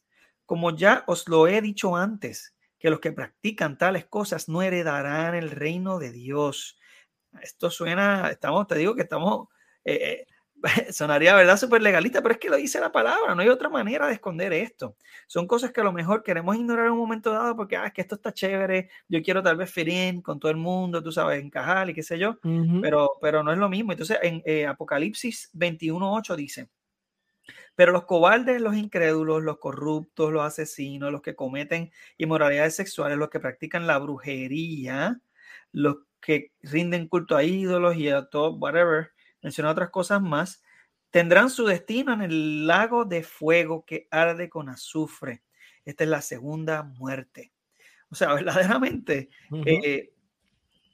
Como 0.47 0.75
ya 0.75 1.05
os 1.07 1.29
lo 1.29 1.47
he 1.47 1.61
dicho 1.61 1.97
antes, 1.97 2.55
que 2.79 2.91
los 2.91 3.01
que 3.01 3.13
practican 3.13 3.77
tales 3.77 4.07
cosas 4.07 4.49
no 4.49 4.63
heredarán 4.63 5.35
el 5.35 5.51
reino 5.51 5.99
de 5.99 6.13
Dios. 6.13 6.79
Esto 7.43 7.71
suena, 7.71 8.31
estamos, 8.31 8.67
te 8.67 8.77
digo 8.77 8.95
que 8.95 9.03
estamos 9.03 9.49
eh, 9.85 9.95
eh, 9.95 10.27
sonaría, 10.93 11.35
¿verdad? 11.35 11.57
Súper 11.57 11.83
legalista, 11.83 12.23
pero 12.23 12.35
es 12.35 12.41
que 12.41 12.49
lo 12.49 12.57
dice 12.57 12.81
la 12.81 12.93
palabra, 12.93 13.35
no 13.35 13.43
hay 13.43 13.49
otra 13.49 13.69
manera 13.69 14.07
de 14.07 14.15
esconder 14.15 14.53
esto. 14.53 14.97
Son 15.27 15.47
cosas 15.47 15.73
que 15.73 15.81
a 15.81 15.85
lo 15.85 15.93
mejor 15.93 16.23
queremos 16.23 16.57
ignorar 16.57 16.87
en 16.87 16.93
un 16.93 16.99
momento 16.99 17.33
dado 17.33 17.57
porque, 17.57 17.77
ah, 17.77 17.87
es 17.87 17.93
que 17.93 18.01
esto 18.01 18.17
está 18.17 18.33
chévere, 18.33 18.91
yo 19.09 19.23
quiero 19.23 19.43
tal 19.43 19.57
vez 19.57 19.71
ferir 19.71 20.23
con 20.23 20.41
todo 20.41 20.51
el 20.51 20.57
mundo, 20.57 21.03
tú 21.03 21.13
sabes, 21.13 21.43
encajar 21.43 21.91
y 21.91 21.95
qué 21.95 22.03
sé 22.03 22.19
yo, 22.19 22.39
pero, 22.83 23.13
pero 23.21 23.43
no 23.43 23.53
es 23.53 23.59
lo 23.59 23.69
mismo. 23.69 23.93
Entonces, 23.93 24.19
en 24.23 24.43
eh, 24.45 24.67
Apocalipsis 24.67 25.51
21.8 25.55 26.37
dice, 26.37 26.69
pero 27.75 27.93
los 27.93 28.05
cobardes, 28.05 28.61
los 28.61 28.77
incrédulos, 28.77 29.43
los 29.43 29.59
corruptos, 29.59 30.33
los 30.33 30.43
asesinos, 30.43 31.13
los 31.13 31.23
que 31.23 31.37
cometen 31.37 31.93
inmoralidades 32.17 32.75
sexuales, 32.75 33.19
los 33.19 33.31
que 33.31 33.41
practican 33.41 33.87
la 33.87 33.99
brujería, 33.99 35.21
los 35.73 35.99
que 36.21 36.53
rinden 36.63 37.09
culto 37.09 37.37
a 37.37 37.45
ídolos 37.45 37.97
y 37.97 38.09
a 38.09 38.27
todo, 38.27 38.57
whatever, 38.57 39.13
menciona 39.43 39.71
otras 39.71 39.91
cosas 39.91 40.21
más, 40.21 40.63
tendrán 41.11 41.51
su 41.51 41.65
destino 41.65 42.13
en 42.13 42.23
el 42.23 42.67
lago 42.67 43.05
de 43.05 43.23
fuego 43.23 43.85
que 43.85 44.09
arde 44.11 44.49
con 44.49 44.69
azufre. 44.69 45.43
Esta 45.85 46.05
es 46.05 46.11
la 46.11 46.23
segunda 46.23 46.83
muerte. 46.83 47.53
O 48.11 48.15
sea, 48.15 48.33
verdaderamente, 48.35 49.31
eh, 49.65 50.13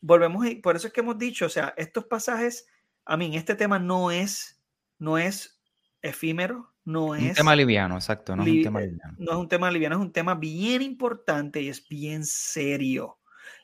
volvemos, 0.01 0.47
y 0.47 0.57
por 0.57 0.77
eso 0.77 0.87
es 0.87 0.93
que 0.93 1.01
hemos 1.01 1.19
dicho, 1.19 1.47
o 1.47 1.51
sea, 1.51 1.75
estos 1.77 2.05
pasajes, 2.05 2.67
a 3.05 3.17
mí, 3.17 3.37
este 3.37 3.55
tema 3.55 3.79
no 3.79 4.11
es, 4.11 4.63
no 4.99 5.19
es 5.19 5.61
efímero, 6.01 6.73
no 6.85 7.15
es... 7.15 7.31
Un 7.31 7.35
tema 7.35 7.57
liviano, 7.57 7.95
exacto, 7.97 8.37
no 8.37 8.43
es 8.45 8.49
un 8.49 8.63
tema 8.63 8.83
eh, 8.83 8.87
liviano. 8.87 9.15
No 9.19 9.33
es 9.33 9.39
un 9.39 9.49
tema 9.49 9.71
liviano, 9.71 9.97
es 9.97 10.03
un 10.03 10.13
tema 10.13 10.35
bien 10.35 10.83
importante 10.83 11.61
y 11.61 11.69
es 11.69 11.87
bien 11.89 12.25
serio. 12.25 13.19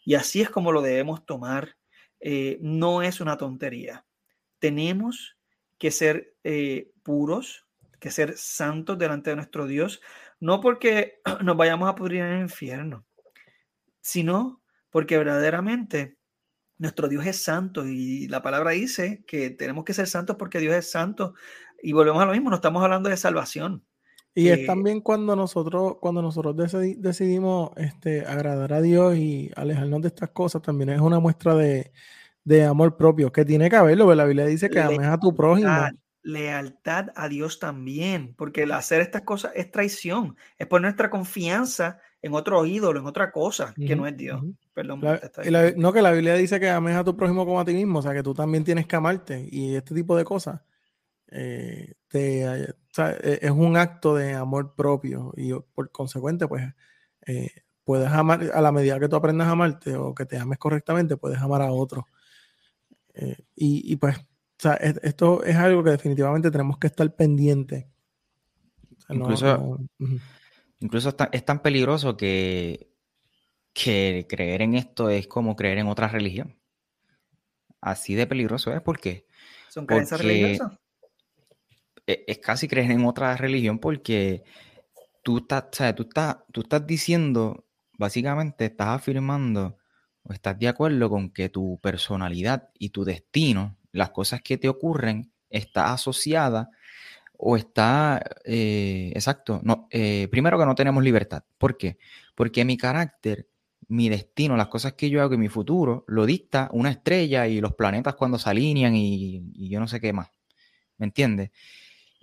Y 0.04 0.14
así 0.14 0.40
es 0.40 0.50
como 0.50 0.72
lo 0.72 0.82
debemos 0.82 1.24
tomar. 1.26 1.76
Eh, 2.22 2.58
no 2.60 3.02
es 3.02 3.20
una 3.20 3.38
tontería 3.38 4.04
tenemos 4.60 5.36
que 5.78 5.90
ser 5.90 6.36
eh, 6.44 6.92
puros, 7.02 7.66
que 7.98 8.10
ser 8.10 8.36
santos 8.36 8.98
delante 8.98 9.30
de 9.30 9.36
nuestro 9.36 9.66
Dios, 9.66 10.00
no 10.38 10.60
porque 10.60 11.20
nos 11.42 11.56
vayamos 11.56 11.88
a 11.88 11.94
pudrir 11.94 12.20
en 12.20 12.32
el 12.32 12.40
infierno, 12.42 13.04
sino 14.00 14.62
porque 14.90 15.18
verdaderamente 15.18 16.16
nuestro 16.78 17.08
Dios 17.08 17.26
es 17.26 17.42
santo 17.42 17.86
y 17.86 18.26
la 18.28 18.42
palabra 18.42 18.70
dice 18.70 19.22
que 19.26 19.50
tenemos 19.50 19.84
que 19.84 19.94
ser 19.94 20.06
santos 20.06 20.36
porque 20.38 20.60
Dios 20.60 20.74
es 20.74 20.90
santo 20.90 21.34
y 21.82 21.92
volvemos 21.92 22.22
a 22.22 22.26
lo 22.26 22.32
mismo, 22.32 22.50
no 22.50 22.56
estamos 22.56 22.82
hablando 22.82 23.08
de 23.08 23.16
salvación. 23.16 23.84
Y 24.34 24.48
es 24.48 24.60
eh, 24.60 24.66
también 24.66 25.00
cuando 25.00 25.34
nosotros, 25.34 25.96
cuando 26.00 26.22
nosotros 26.22 26.54
decidimos 26.98 27.70
este, 27.76 28.24
agradar 28.24 28.72
a 28.72 28.80
Dios 28.80 29.16
y 29.16 29.50
alejarnos 29.56 30.02
de 30.02 30.08
estas 30.08 30.30
cosas, 30.30 30.62
también 30.62 30.90
es 30.90 31.00
una 31.00 31.18
muestra 31.18 31.54
de, 31.54 31.92
de 32.44 32.64
amor 32.64 32.96
propio, 32.96 33.32
que 33.32 33.44
tiene 33.44 33.68
que 33.68 33.76
haberlo, 33.76 34.14
la 34.14 34.24
Biblia 34.24 34.46
dice 34.46 34.70
que 34.70 34.80
ames 34.80 35.06
a 35.06 35.18
tu 35.18 35.34
prójimo. 35.34 35.70
Lealtad 36.22 37.06
a 37.14 37.28
Dios 37.28 37.58
también, 37.58 38.34
porque 38.36 38.64
el 38.64 38.72
hacer 38.72 39.00
estas 39.00 39.22
cosas 39.22 39.52
es 39.54 39.70
traición, 39.70 40.36
es 40.58 40.66
poner 40.66 40.82
nuestra 40.82 41.08
confianza 41.08 41.98
en 42.22 42.34
otro 42.34 42.66
ídolo, 42.66 43.00
en 43.00 43.06
otra 43.06 43.32
cosa 43.32 43.72
que 43.74 43.96
no 43.96 44.06
es 44.06 44.16
Dios. 44.16 44.42
Perdón. 44.74 45.00
no, 45.76 45.92
que 45.92 46.02
la 46.02 46.12
Biblia 46.12 46.34
dice 46.34 46.60
que 46.60 46.68
ames 46.68 46.96
a 46.96 47.04
tu 47.04 47.16
prójimo 47.16 47.46
como 47.46 47.60
a 47.60 47.64
ti 47.64 47.72
mismo, 47.72 48.00
o 48.00 48.02
sea, 48.02 48.12
que 48.12 48.22
tú 48.22 48.34
también 48.34 48.64
tienes 48.64 48.86
que 48.86 48.96
amarte 48.96 49.48
y 49.50 49.74
este 49.74 49.94
tipo 49.94 50.16
de 50.16 50.24
cosas. 50.24 50.60
Eh, 51.32 51.94
e, 52.12 52.74
es 53.40 53.50
un 53.50 53.76
acto 53.76 54.14
de 54.16 54.34
amor 54.34 54.74
propio 54.74 55.32
y 55.36 55.52
por 55.74 55.90
consecuente, 55.90 56.48
pues 56.48 56.64
eh, 57.26 57.50
puedes 57.84 58.08
amar, 58.08 58.50
a 58.52 58.60
la 58.60 58.72
medida 58.72 59.00
que 59.00 59.08
tú 59.08 59.16
aprendas 59.16 59.48
a 59.48 59.52
amarte 59.52 59.96
o 59.96 60.14
que 60.14 60.26
te 60.26 60.38
ames 60.38 60.58
correctamente, 60.58 61.16
puedes 61.16 61.38
amar 61.38 61.62
a 61.62 61.72
otro. 61.72 62.06
Eh, 63.14 63.36
y, 63.56 63.96
pues, 63.96 64.16
esto 65.02 65.42
es 65.42 65.56
algo 65.56 65.82
que 65.82 65.90
definitivamente 65.90 66.50
tenemos 66.50 66.78
que 66.78 66.86
estar 66.86 67.14
pendiente. 67.14 67.88
incluso 69.08 69.78
incluso 70.80 71.14
es 71.32 71.44
tan 71.44 71.62
peligroso 71.62 72.16
que, 72.16 72.90
que 73.72 74.26
creer 74.28 74.62
en 74.62 74.74
esto 74.74 75.10
es 75.10 75.26
como 75.26 75.56
creer 75.56 75.78
en 75.78 75.88
otra 75.88 76.08
religión. 76.08 76.58
Así 77.80 78.14
de 78.14 78.26
peligroso 78.26 78.72
es 78.72 78.82
porque... 78.82 79.26
¿Son 79.68 79.86
creencias 79.86 80.20
religiosas? 80.20 80.72
E, 82.06 82.24
es, 82.26 82.38
casi 82.38 82.66
creer 82.66 82.90
en 82.90 83.04
otra 83.04 83.36
religión 83.36 83.78
porque 83.78 84.42
tú 85.22 85.38
estás, 85.38 85.94
tú 85.94 86.02
estás, 86.02 86.38
tú 86.52 86.62
estás 86.62 86.86
diciendo, 86.86 87.66
básicamente 87.98 88.66
estás 88.66 88.88
afirmando 88.88 89.79
estás 90.32 90.58
de 90.58 90.68
acuerdo 90.68 91.10
con 91.10 91.30
que 91.30 91.48
tu 91.48 91.78
personalidad 91.82 92.70
y 92.78 92.90
tu 92.90 93.04
destino, 93.04 93.76
las 93.92 94.10
cosas 94.10 94.42
que 94.42 94.58
te 94.58 94.68
ocurren, 94.68 95.30
está 95.50 95.92
asociada 95.92 96.70
o 97.36 97.56
está, 97.56 98.22
eh, 98.44 99.12
exacto, 99.14 99.60
no, 99.64 99.88
eh, 99.90 100.28
primero 100.30 100.58
que 100.58 100.66
no 100.66 100.74
tenemos 100.74 101.02
libertad. 101.02 101.42
¿Por 101.58 101.76
qué? 101.76 101.98
Porque 102.34 102.64
mi 102.64 102.76
carácter, 102.76 103.48
mi 103.88 104.08
destino, 104.08 104.56
las 104.56 104.68
cosas 104.68 104.92
que 104.92 105.10
yo 105.10 105.22
hago 105.22 105.34
y 105.34 105.38
mi 105.38 105.48
futuro, 105.48 106.04
lo 106.06 106.26
dicta 106.26 106.68
una 106.72 106.90
estrella 106.90 107.46
y 107.48 107.60
los 107.60 107.74
planetas 107.74 108.14
cuando 108.14 108.38
se 108.38 108.50
alinean 108.50 108.94
y, 108.94 109.68
yo 109.68 109.80
no 109.80 109.88
sé 109.88 110.00
qué 110.00 110.12
más. 110.12 110.28
¿Me 110.98 111.06
entiendes? 111.06 111.50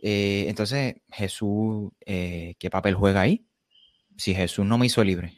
Eh, 0.01 0.45
entonces, 0.47 0.97
Jesús, 1.11 1.91
¿qué 2.05 2.69
papel 2.71 2.93
juega 2.93 3.21
ahí? 3.21 3.43
Si 4.15 4.35
Jesús 4.35 4.65
no 4.65 4.77
me 4.77 4.85
hizo 4.85 5.03
libre. 5.03 5.33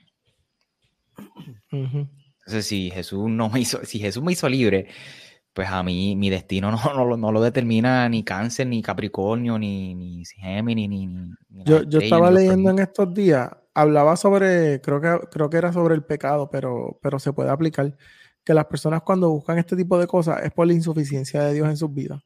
Entonces, 2.49 2.65
si 2.65 2.89
Jesús 2.89 3.29
no 3.29 3.47
me 3.47 3.59
hizo, 3.59 3.85
si 3.85 3.99
Jesús 3.99 4.23
me 4.23 4.31
hizo 4.31 4.49
libre, 4.49 4.87
pues 5.53 5.69
a 5.69 5.83
mí 5.83 6.15
mi 6.15 6.31
destino 6.31 6.71
no, 6.71 6.79
no, 7.17 7.31
lo 7.31 7.41
determina 7.41 8.09
ni 8.09 8.23
cáncer, 8.23 8.65
ni 8.65 8.81
Capricornio, 8.81 9.59
ni, 9.59 9.93
ni 9.93 10.25
Géminis, 10.25 10.89
ni, 10.89 11.05
ni, 11.05 11.35
Yo, 11.63 11.83
yo 11.83 11.99
estaba 11.99 12.31
leyendo 12.31 12.71
en 12.71 12.79
estos 12.79 13.13
días, 13.13 13.51
hablaba 13.75 14.15
sobre, 14.15 14.81
creo 14.81 14.99
que, 14.99 15.27
creo 15.29 15.47
que 15.51 15.57
era 15.57 15.71
sobre 15.71 15.93
el 15.93 16.03
pecado, 16.03 16.49
pero, 16.49 16.97
pero 17.03 17.19
se 17.19 17.33
puede 17.33 17.51
aplicar, 17.51 17.95
que 18.43 18.55
las 18.55 18.65
personas 18.65 19.03
cuando 19.03 19.29
buscan 19.29 19.59
este 19.59 19.75
tipo 19.75 19.99
de 19.99 20.07
cosas 20.07 20.43
es 20.43 20.51
por 20.51 20.65
la 20.65 20.73
insuficiencia 20.73 21.43
de 21.43 21.53
Dios 21.53 21.69
en 21.69 21.77
sus 21.77 21.93
vidas. 21.93 22.23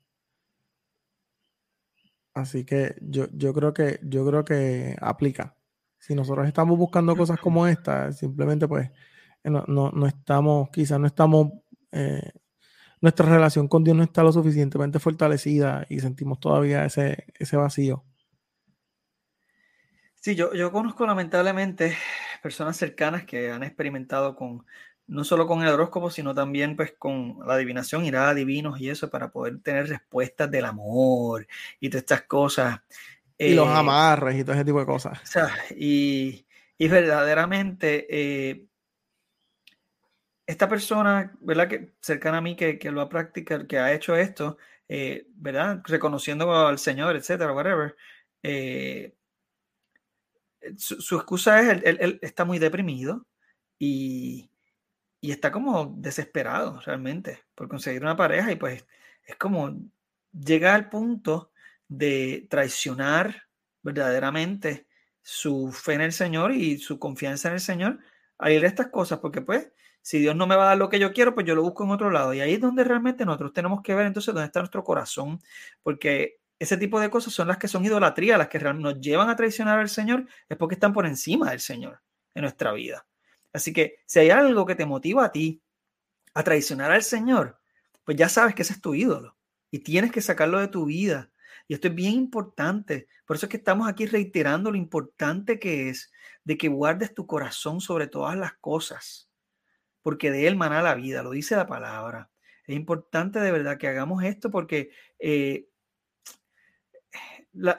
Así 2.33 2.63
que 2.63 2.95
yo, 3.01 3.27
yo 3.33 3.53
creo 3.53 3.73
que 3.73 3.99
yo 4.03 4.25
creo 4.25 4.45
que 4.45 4.95
aplica. 5.01 5.57
Si 5.99 6.15
nosotros 6.15 6.47
estamos 6.47 6.77
buscando 6.77 7.13
cosas 7.13 7.39
como 7.41 7.67
esta, 7.67 8.13
simplemente 8.13 8.69
pues 8.69 8.89
no, 9.43 9.91
no, 9.91 10.07
estamos, 10.07 10.69
quizás 10.69 10.99
no 10.99 11.07
estamos, 11.07 11.51
eh, 11.91 12.31
nuestra 13.01 13.27
relación 13.27 13.67
con 13.67 13.83
Dios 13.83 13.97
no 13.97 14.03
está 14.03 14.23
lo 14.23 14.31
suficientemente 14.31 14.99
fortalecida 14.99 15.85
y 15.89 15.99
sentimos 15.99 16.39
todavía 16.39 16.85
ese, 16.85 17.25
ese 17.37 17.57
vacío. 17.57 18.05
Sí, 20.15 20.35
yo, 20.35 20.53
yo 20.53 20.71
conozco 20.71 21.05
lamentablemente 21.05 21.97
personas 22.41 22.77
cercanas 22.77 23.25
que 23.25 23.51
han 23.51 23.61
experimentado 23.61 24.37
con, 24.37 24.65
no 25.07 25.23
solo 25.25 25.45
con 25.47 25.61
el 25.61 25.67
horóscopo, 25.67 26.09
sino 26.09 26.33
también 26.33 26.75
pues 26.77 26.93
con 26.97 27.39
la 27.45 27.55
adivinación, 27.55 28.05
ir 28.05 28.15
a 28.15 28.33
divinos 28.33 28.79
y 28.79 28.89
eso 28.89 29.09
para 29.09 29.31
poder 29.31 29.59
tener 29.61 29.89
respuestas 29.89 30.49
del 30.49 30.65
amor 30.65 31.45
y 31.79 31.89
todas 31.89 32.03
estas 32.03 32.21
cosas. 32.21 32.79
Y 33.37 33.53
los 33.53 33.67
eh, 33.67 33.73
amarres 33.73 34.39
y 34.39 34.43
todo 34.43 34.55
ese 34.55 34.63
tipo 34.63 34.79
de 34.79 34.85
cosas. 34.85 35.21
O 35.21 35.25
sea, 35.25 35.49
y, 35.75 36.45
y 36.77 36.87
verdaderamente 36.87 38.07
eh, 38.09 38.65
esta 40.45 40.67
persona, 40.69 41.33
¿verdad? 41.41 41.67
Que 41.69 41.93
cercana 42.01 42.37
a 42.37 42.41
mí 42.41 42.55
que, 42.55 42.79
lo 42.91 43.01
ha 43.01 43.09
practicado, 43.09 43.67
que 43.67 43.79
ha 43.79 43.93
hecho 43.93 44.15
esto, 44.15 44.57
eh, 44.87 45.27
¿verdad? 45.35 45.81
Reconociendo 45.85 46.53
al 46.67 46.79
Señor, 46.79 47.15
etcétera, 47.15 47.53
whatever. 47.53 47.95
eh, 48.43 49.13
su, 50.77 51.15
excusa 51.15 51.61
es, 51.61 51.83
él, 51.83 51.97
él, 51.99 52.19
está 52.21 52.45
muy 52.45 52.59
deprimido 52.59 53.25
y, 53.79 54.49
y, 55.21 55.31
está 55.31 55.51
como 55.51 55.93
desesperado 55.97 56.79
realmente 56.85 57.43
por 57.55 57.67
conseguir 57.67 58.01
una 58.01 58.15
pareja 58.15 58.51
y 58.51 58.55
pues 58.55 58.85
es 59.25 59.35
como 59.35 59.75
llega 60.31 60.73
al 60.73 60.89
punto 60.89 61.51
de 61.87 62.47
traicionar 62.49 63.43
verdaderamente 63.81 64.87
su 65.21 65.71
fe 65.71 65.93
en 65.93 66.01
el 66.01 66.13
Señor 66.13 66.53
y 66.53 66.77
su 66.77 66.99
confianza 66.99 67.49
en 67.49 67.55
el 67.55 67.59
Señor 67.59 67.99
a 68.37 68.51
ir 68.51 68.63
a 68.65 68.67
estas 68.67 68.87
cosas, 68.87 69.19
porque 69.19 69.41
pues 69.41 69.71
si 70.03 70.19
Dios 70.19 70.35
no 70.35 70.45
me 70.45 70.55
va 70.55 70.63
a 70.63 70.67
dar 70.67 70.77
lo 70.77 70.89
que 70.89 70.99
yo 70.99 71.13
quiero, 71.13 71.33
pues 71.33 71.47
yo 71.47 71.55
lo 71.55 71.63
busco 71.63 71.85
en 71.85 71.91
otro 71.91 72.11
lado. 72.11 72.33
Y 72.33 72.41
ahí 72.41 72.53
es 72.55 72.61
donde 72.61 72.83
realmente 72.83 73.25
nosotros 73.25 73.53
tenemos 73.53 73.81
que 73.81 73.95
ver 73.95 74.05
entonces 74.05 74.33
dónde 74.33 74.47
está 74.47 74.59
nuestro 74.59 74.83
corazón, 74.83 75.39
porque 75.81 76.41
ese 76.59 76.77
tipo 76.77 76.99
de 76.99 77.09
cosas 77.09 77.33
son 77.33 77.47
las 77.47 77.57
que 77.57 77.69
son 77.69 77.85
idolatría, 77.85 78.37
las 78.37 78.49
que 78.49 78.59
nos 78.59 78.99
llevan 78.99 79.29
a 79.29 79.35
traicionar 79.35 79.79
al 79.79 79.89
Señor, 79.89 80.27
es 80.49 80.57
porque 80.57 80.75
están 80.75 80.91
por 80.93 81.05
encima 81.05 81.51
del 81.51 81.61
Señor 81.61 82.01
en 82.35 82.41
nuestra 82.41 82.73
vida. 82.73 83.07
Así 83.53 83.71
que 83.71 83.99
si 84.05 84.19
hay 84.19 84.29
algo 84.29 84.65
que 84.65 84.75
te 84.75 84.85
motiva 84.85 85.25
a 85.25 85.31
ti 85.31 85.61
a 86.33 86.43
traicionar 86.43 86.91
al 86.91 87.03
Señor, 87.03 87.59
pues 88.03 88.17
ya 88.17 88.27
sabes 88.27 88.55
que 88.55 88.63
ese 88.63 88.73
es 88.73 88.81
tu 88.81 88.93
ídolo 88.93 89.37
y 89.71 89.79
tienes 89.79 90.11
que 90.11 90.21
sacarlo 90.21 90.59
de 90.59 90.67
tu 90.67 90.85
vida. 90.85 91.31
Y 91.67 91.75
esto 91.75 91.87
es 91.87 91.95
bien 91.95 92.13
importante. 92.13 93.07
Por 93.25 93.37
eso 93.37 93.45
es 93.45 93.49
que 93.49 93.57
estamos 93.57 93.87
aquí 93.87 94.05
reiterando 94.05 94.69
lo 94.69 94.77
importante 94.77 95.59
que 95.59 95.89
es 95.89 96.11
de 96.43 96.57
que 96.57 96.67
guardes 96.67 97.13
tu 97.13 97.25
corazón 97.25 97.79
sobre 97.79 98.07
todas 98.07 98.35
las 98.35 98.53
cosas, 98.55 99.29
porque 100.03 100.29
de 100.29 100.47
él 100.47 100.55
mana 100.55 100.83
la 100.83 100.93
vida, 100.93 101.23
lo 101.23 101.31
dice 101.31 101.55
la 101.55 101.65
palabra. 101.65 102.29
Es 102.67 102.75
importante 102.75 103.39
de 103.39 103.51
verdad 103.51 103.77
que 103.77 103.87
hagamos 103.87 104.23
esto 104.23 104.51
porque 104.51 104.91
eh, 105.17 105.69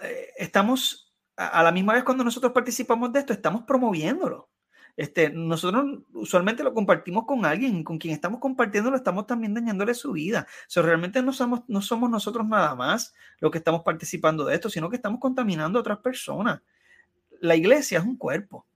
eh, 0.03 0.29
estamos, 0.37 1.15
a 1.37 1.63
la 1.63 1.73
misma 1.73 1.95
vez 1.95 2.05
cuando 2.05 2.25
nosotros 2.25 2.53
participamos 2.53 3.13
de 3.13 3.21
esto, 3.21 3.33
estamos 3.33 3.63
promoviéndolo. 3.63 4.51
Este, 4.97 5.29
nosotros 5.31 6.03
usualmente 6.13 6.63
lo 6.63 6.73
compartimos 6.73 7.25
con 7.27 7.45
alguien, 7.45 7.83
con 7.83 7.99
quien 7.99 8.15
estamos 8.15 8.39
compartiendo 8.39 8.91
lo 8.91 8.97
estamos 8.97 9.27
también 9.27 9.53
dañándole 9.53 9.93
su 9.95 10.13
vida. 10.13 10.47
O 10.77 10.83
realmente 10.83 11.21
no 11.23 11.33
somos, 11.33 11.63
no 11.67 11.83
somos 11.83 12.11
nosotros 12.11 12.47
nada 12.47 12.75
más 12.75 13.15
los 13.41 13.51
que 13.51 13.59
estamos 13.59 13.83
participando 13.83 14.45
de 14.45 14.55
esto, 14.55 14.71
sino 14.71 14.89
que 14.89 14.97
estamos 14.97 15.21
contaminando 15.21 15.79
a 15.79 15.81
otras 15.81 15.99
personas. 15.99 16.63
La 17.41 17.57
iglesia 17.57 17.99
es 17.99 18.05
un 18.05 18.17
cuerpo 18.17 18.67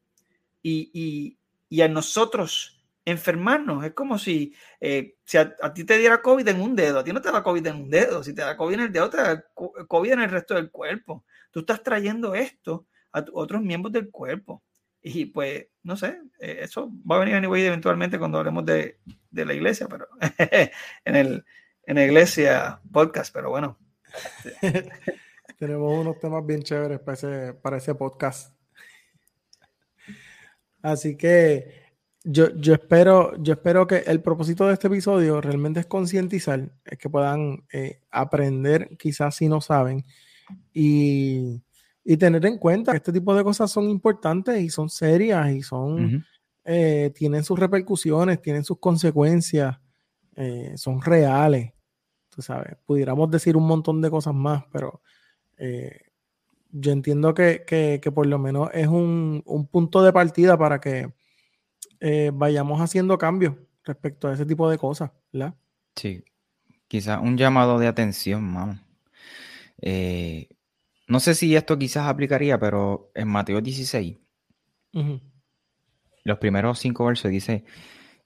y, 0.62 0.90
y, 0.92 1.38
y 1.68 1.82
a 1.82 1.88
nosotros 1.88 2.77
enfermarnos 3.11 3.85
es 3.85 3.92
como 3.92 4.18
si, 4.18 4.55
eh, 4.81 5.16
si 5.25 5.38
a, 5.38 5.55
ti 5.73 5.85
te 5.85 5.99
diera 5.99 6.21
COVID 6.21 6.47
en 6.49 6.61
un 6.61 6.77
dedo, 6.77 6.99
a 6.99 7.05
ti 7.05 7.12
no 7.12 7.23
te 7.23 7.33
da 7.33 7.42
COVID 7.42 7.66
en 7.66 7.77
un 7.77 7.90
dedo, 7.90 8.23
si 8.23 8.35
te 8.35 8.42
da 8.42 8.57
COVID 8.57 8.75
en 8.75 8.81
el 8.81 8.92
dedo, 8.92 9.11
te 9.11 9.16
da 9.16 9.44
COVID 9.55 10.12
en 10.12 10.21
el 10.21 10.31
resto 10.31 10.55
del 10.55 10.71
cuerpo. 10.71 11.25
Tú 11.51 11.61
estás 11.61 11.83
trayendo 11.83 12.35
esto 12.35 12.87
a 13.12 13.25
otros 13.33 13.62
miembros 13.62 13.92
del 13.92 14.11
cuerpo. 14.11 14.62
Y 15.01 15.27
pues, 15.27 15.68
no 15.83 15.97
sé, 15.97 16.21
eh, 16.40 16.59
eso 16.62 16.90
va 17.11 17.16
a 17.16 17.21
venir 17.21 17.37
anyway 17.37 17.64
eventualmente 17.64 18.18
cuando 18.18 18.38
hablemos 18.38 18.66
de, 18.66 18.99
de 19.31 19.44
la 19.44 19.55
iglesia, 19.55 19.87
pero 19.88 20.09
en, 21.05 21.16
el, 21.16 21.44
en 21.85 21.97
la 21.97 22.05
iglesia 22.05 22.81
podcast, 22.92 23.33
pero 23.33 23.51
bueno. 23.51 23.79
Tenemos 25.59 25.99
unos 25.99 26.18
temas 26.18 26.44
bien 26.44 26.62
chéveres 26.62 27.01
para 27.01 27.14
ese, 27.14 27.55
para 27.55 27.77
ese 27.79 27.94
podcast. 27.94 28.55
Así 30.83 31.16
que 31.16 31.88
yo, 32.24 32.54
yo, 32.57 32.74
espero, 32.74 33.37
yo 33.42 33.54
espero 33.54 33.87
que 33.87 33.98
el 34.07 34.20
propósito 34.20 34.66
de 34.66 34.74
este 34.74 34.88
episodio 34.88 35.40
realmente 35.40 35.81
es 35.81 35.87
concientizar, 35.87 36.70
es 36.85 36.98
que 36.98 37.09
puedan 37.09 37.64
eh, 37.72 38.00
aprender, 38.11 38.96
quizás 38.98 39.37
si 39.37 39.48
no 39.48 39.61
saben, 39.61 40.04
y 40.72 41.62
y 42.11 42.16
tener 42.16 42.46
en 42.46 42.57
cuenta 42.57 42.92
que 42.92 42.96
este 42.96 43.12
tipo 43.12 43.35
de 43.35 43.44
cosas 43.44 43.70
son 43.70 43.90
importantes 43.90 44.59
y 44.62 44.70
son 44.70 44.88
serias 44.88 45.50
y 45.50 45.61
son, 45.61 46.24
eh, 46.64 47.12
tienen 47.14 47.44
sus 47.44 47.59
repercusiones, 47.59 48.40
tienen 48.40 48.64
sus 48.64 48.78
consecuencias, 48.78 49.78
eh, 50.35 50.72
son 50.76 51.02
reales. 51.02 51.74
Tú 52.31 52.40
sabes, 52.40 52.78
pudiéramos 52.87 53.31
decir 53.31 53.59
un 53.59 53.66
montón 53.66 54.00
de 54.00 54.09
cosas 54.09 54.33
más, 54.33 54.64
pero 54.72 55.02
eh, 55.59 56.00
yo 56.70 56.92
entiendo 56.92 57.35
que, 57.35 57.64
que, 57.66 58.00
que, 58.02 58.11
por 58.11 58.24
lo 58.24 58.38
menos 58.38 58.70
es 58.72 58.87
un, 58.87 59.42
un 59.44 59.66
punto 59.66 60.02
de 60.02 60.11
partida 60.11 60.57
para 60.57 60.81
que 60.81 61.12
vayamos 62.32 62.80
haciendo 62.80 63.18
cambios 63.18 63.54
respecto 63.84 64.28
a 64.28 64.34
ese 64.34 64.46
tipo 64.46 64.70
de 64.70 64.78
cosas, 64.78 65.11
¿verdad? 65.32 65.54
Sí, 65.96 66.24
quizás 66.87 67.20
un 67.20 67.37
llamado 67.37 67.78
de 67.78 67.87
atención, 67.87 68.44
mano. 68.44 68.80
Eh, 69.80 70.48
no 71.06 71.20
sé 71.20 71.34
si 71.34 71.56
esto 71.56 71.78
quizás 71.78 72.06
aplicaría, 72.08 72.58
pero 72.58 73.11
en 73.14 73.28
Mateo 73.28 73.61
16, 73.61 74.18
los 76.24 76.38
primeros 76.38 76.78
cinco 76.78 77.06
versos 77.06 77.30
dice, 77.30 77.64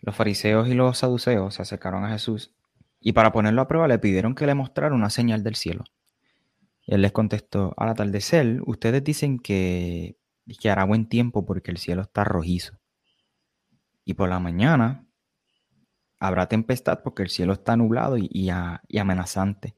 los 0.01 0.17
fariseos 0.17 0.69
y 0.69 0.75
los 0.75 0.99
saduceos 0.99 1.55
se 1.55 1.63
acercaron 1.63 2.05
a 2.05 2.11
Jesús 2.11 2.55
y 3.01 3.13
para 3.13 3.33
ponerlo 3.33 3.63
a 3.63 3.69
prueba 3.69 3.89
le 3.89 3.99
pidieron 3.99 4.35
que 4.35 4.47
le 4.47 4.55
mostrara 4.55 4.95
una 4.95 5.11
señal 5.11 5.43
del 5.43 5.55
cielo. 5.55 5.85
Y 6.85 6.95
él 6.95 7.03
les 7.03 7.13
contestó, 7.13 7.75
al 7.77 7.91
atardecer, 7.91 8.61
ustedes 8.67 9.05
dicen 9.05 9.39
que, 9.39 10.17
que 10.61 10.71
hará 10.71 10.85
buen 10.85 11.09
tiempo 11.09 11.45
porque 11.45 11.71
el 11.71 11.79
cielo 11.79 12.03
está 12.03 12.25
rojizo. 12.25 12.82
Y 14.05 14.15
por 14.15 14.29
la 14.29 14.41
mañana 14.41 15.07
habrá 16.19 16.49
tempestad 16.49 17.03
porque 17.03 17.23
el 17.23 17.31
cielo 17.31 17.53
está 17.53 17.77
nublado 17.77 18.17
y 18.19 18.51
amenazante. 18.51 19.75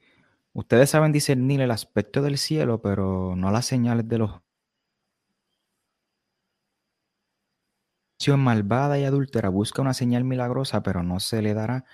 Ustedes 0.53 0.91
saben 0.91 1.13
discernir 1.13 1.61
el 1.61 1.73
aspecto 1.73 2.23
del 2.23 2.39
cielo, 2.39 2.81
pero 2.81 3.35
no 3.37 3.51
las 3.51 3.67
señales 3.67 4.09
de 4.09 4.19
los 4.19 4.41
malvada 8.39 8.99
y 8.99 9.05
adúltera 9.05 9.49
busca 9.51 9.83
una 9.83 9.95
señal 9.95 10.25
milagrosa, 10.25 10.83
pero 10.83 11.03
no 11.03 11.21
se 11.21 11.43
le 11.43 11.55
dará 11.55 11.85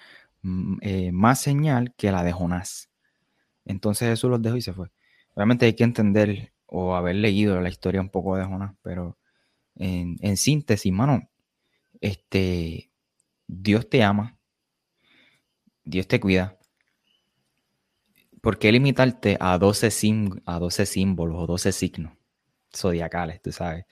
mm, 0.43 0.77
eh, 0.83 1.13
más 1.13 1.41
señal 1.41 1.95
que 1.97 2.13
la 2.13 2.23
de 2.23 2.33
Jonás. 2.33 2.91
Entonces 3.65 4.09
Jesús 4.11 4.31
los 4.31 4.43
dejó 4.43 4.57
y 4.57 4.63
se 4.63 4.73
fue. 4.73 4.91
Realmente 5.35 5.67
hay 5.67 5.75
que 5.75 5.85
entender 5.85 6.53
o 6.67 6.95
haber 6.95 7.17
leído 7.17 7.61
la 7.61 7.69
historia 7.69 8.01
un 8.01 8.11
poco 8.11 8.37
de 8.37 8.45
Jonás, 8.45 8.75
pero 8.83 9.19
en, 9.77 10.17
en 10.21 10.37
síntesis, 10.37 10.93
mano, 10.93 11.29
este, 12.01 12.91
Dios 13.47 13.89
te 13.89 14.03
ama, 14.03 14.39
Dios 15.85 16.07
te 16.07 16.21
cuida, 16.21 16.59
¿por 18.41 18.59
qué 18.59 18.73
limitarte 18.73 19.37
a 19.41 19.59
12, 19.59 19.89
a 20.47 20.59
12 20.59 20.87
símbolos 20.87 21.43
o 21.43 21.47
12 21.47 21.73
signos 21.73 22.13
zodiacales, 22.75 23.43
tú 23.43 23.53
sabes? 23.53 23.85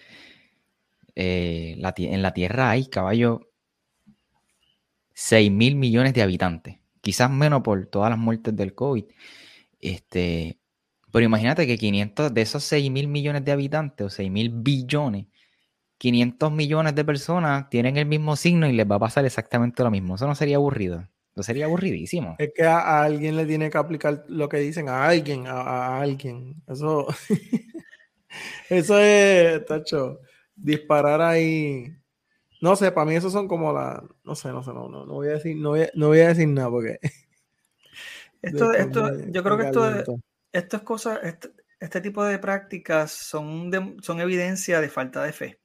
Eh, 1.15 1.77
en 1.81 2.23
la 2.23 2.33
Tierra 2.33 2.71
hay, 2.71 2.87
caballo, 2.87 3.51
6 5.15 5.51
mil 5.51 5.75
millones 5.75 6.15
de 6.15 6.23
habitantes. 6.23 6.79
Quizás 7.01 7.29
menos 7.29 7.63
por 7.63 7.87
todas 7.87 8.11
las 8.11 8.19
muertes 8.19 8.55
del 8.55 8.75
COVID. 8.75 9.05
Este, 9.81 10.59
pero 11.11 11.25
imagínate 11.25 11.67
que 11.67 11.77
500 11.77 12.33
de 12.33 12.41
esos 12.41 12.63
6 12.65 12.91
mil 12.93 13.09
millones 13.09 13.45
de 13.45 13.53
habitantes 13.53 14.07
o 14.07 14.11
6 14.11 14.31
mil 14.31 14.51
billones, 14.51 15.27
500 15.99 16.53
millones 16.53 16.95
de 16.95 17.05
personas 17.05 17.69
tienen 17.71 17.97
el 17.97 18.07
mismo 18.07 18.37
signo 18.37 18.69
y 18.69 18.73
les 18.73 18.91
va 18.91 18.97
a 18.97 19.01
pasar 19.01 19.25
exactamente 19.25 19.83
lo 19.83 19.91
mismo. 19.91 20.15
Eso 20.15 20.27
no 20.27 20.35
sería 20.35 20.57
aburrido 20.57 21.07
sería 21.43 21.67
aburridísimo. 21.67 22.37
Es 22.39 22.53
que 22.55 22.65
a, 22.65 23.03
alguien 23.03 23.37
le 23.37 23.47
tiene 23.47 23.71
que 23.71 23.79
aplicar 23.79 24.25
lo 24.29 24.49
que 24.49 24.59
dicen, 24.59 24.89
a 24.89 25.07
alguien, 25.07 25.47
a, 25.47 26.01
alguien. 26.01 26.63
Eso, 26.67 27.07
eso 28.69 28.99
es, 28.99 29.65
tacho, 29.67 30.21
disparar 30.55 31.21
ahí. 31.21 31.93
No 32.61 32.75
sé, 32.77 32.91
para 32.91 33.07
mí 33.07 33.15
eso 33.15 33.31
son 33.31 33.47
como 33.47 33.73
la, 33.73 34.03
no 34.25 34.35
sé, 34.35 34.49
no 34.49 34.63
sé, 34.63 34.73
no, 34.73 34.89
no, 34.89 35.07
voy 35.07 35.29
a 35.29 35.33
decir, 35.33 35.57
no 35.57 35.71
voy 35.71 36.21
a, 36.21 36.29
decir 36.29 36.49
nada 36.49 36.71
porque. 36.71 36.99
Esto, 38.41 38.73
esto, 38.73 39.11
yo 39.33 39.43
creo 39.43 39.59
que 39.59 39.65
esto, 39.65 40.21
esto 40.53 40.77
es 40.77 40.83
cosas, 40.85 41.19
este, 41.25 41.49
este, 41.81 42.01
tipo 42.01 42.23
de 42.23 42.39
prácticas 42.39 43.11
son, 43.11 43.97
son 44.01 44.21
evidencia 44.21 44.81
de 44.81 44.89
falta 44.89 45.25
de 45.25 45.33
fe. 45.33 45.61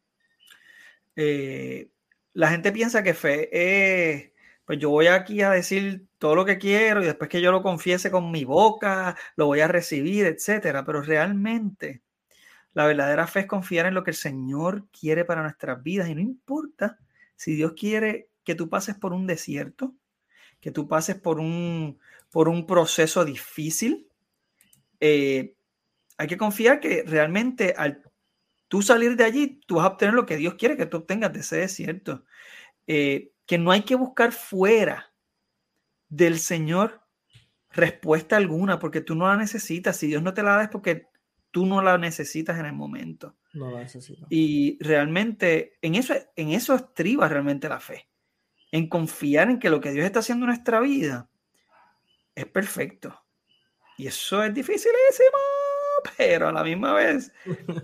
Eh, 1.15 1.89
la 2.33 2.49
gente 2.49 2.71
piensa 2.71 3.03
que 3.03 3.13
fe 3.13 3.49
es 3.51 4.33
pues 4.65 4.79
yo 4.79 4.89
voy 4.89 5.07
aquí 5.07 5.41
a 5.41 5.49
decir 5.49 6.07
todo 6.17 6.35
lo 6.35 6.45
que 6.45 6.57
quiero 6.57 7.01
y 7.01 7.05
después 7.05 7.29
que 7.29 7.41
yo 7.41 7.51
lo 7.51 7.61
confiese 7.61 8.11
con 8.11 8.31
mi 8.31 8.45
boca, 8.45 9.17
lo 9.35 9.47
voy 9.47 9.59
a 9.59 9.67
recibir, 9.67 10.25
etcétera. 10.25 10.85
Pero 10.85 11.01
realmente 11.01 12.01
la 12.73 12.85
verdadera 12.87 13.27
fe 13.27 13.41
es 13.41 13.45
confiar 13.45 13.85
en 13.85 13.93
lo 13.93 14.03
que 14.03 14.11
el 14.11 14.15
Señor 14.15 14.87
quiere 14.97 15.25
para 15.25 15.43
nuestras 15.43 15.83
vidas 15.83 16.09
y 16.09 16.15
no 16.15 16.21
importa 16.21 16.97
si 17.35 17.55
Dios 17.55 17.73
quiere 17.73 18.29
que 18.43 18.55
tú 18.55 18.69
pases 18.69 18.95
por 18.95 19.13
un 19.13 19.27
desierto, 19.27 19.93
que 20.61 20.71
tú 20.71 20.87
pases 20.87 21.15
por 21.17 21.39
un, 21.39 21.99
por 22.31 22.47
un 22.47 22.65
proceso 22.65 23.25
difícil. 23.25 24.07
Eh, 24.99 25.55
hay 26.17 26.27
que 26.27 26.37
confiar 26.37 26.79
que 26.79 27.03
realmente 27.05 27.73
al 27.77 28.01
tú 28.73 28.81
salir 28.81 29.15
de 29.15 29.23
allí, 29.23 29.61
tú 29.67 29.75
vas 29.75 29.85
a 29.85 29.89
obtener 29.89 30.15
lo 30.15 30.25
que 30.25 30.35
Dios 30.35 30.55
quiere 30.55 30.75
que 30.75 30.87
tú 30.87 30.97
obtengas 30.97 31.31
de 31.31 31.41
ese 31.41 31.57
desierto. 31.57 32.25
Eh, 32.87 33.31
que 33.45 33.59
no 33.59 33.69
hay 33.69 33.83
que 33.83 33.93
buscar 33.93 34.31
fuera 34.31 35.13
del 36.09 36.39
Señor 36.39 37.03
respuesta 37.69 38.35
alguna, 38.35 38.79
porque 38.79 39.01
tú 39.01 39.13
no 39.13 39.27
la 39.27 39.37
necesitas. 39.37 39.95
Si 39.95 40.07
Dios 40.07 40.23
no 40.23 40.33
te 40.33 40.41
la 40.41 40.55
da 40.55 40.63
es 40.63 40.69
porque 40.69 41.05
tú 41.51 41.67
no 41.67 41.83
la 41.83 41.99
necesitas 41.99 42.57
en 42.57 42.65
el 42.65 42.73
momento. 42.73 43.37
No 43.53 43.69
la 43.69 43.81
necesito. 43.81 44.25
Y 44.31 44.83
realmente 44.83 45.77
en 45.83 45.93
eso, 45.93 46.15
en 46.35 46.49
eso 46.49 46.73
estriba 46.73 47.27
realmente 47.27 47.69
la 47.69 47.79
fe. 47.79 48.09
En 48.71 48.89
confiar 48.89 49.51
en 49.51 49.59
que 49.59 49.69
lo 49.69 49.81
que 49.81 49.91
Dios 49.91 50.03
está 50.03 50.21
haciendo 50.21 50.45
en 50.45 50.47
nuestra 50.47 50.79
vida 50.79 51.29
es 52.33 52.47
perfecto. 52.47 53.23
Y 53.99 54.07
eso 54.07 54.43
es 54.43 54.51
dificilísimo, 54.51 55.37
pero 56.17 56.49
a 56.49 56.51
la 56.51 56.63
misma 56.63 56.93
vez 56.93 57.31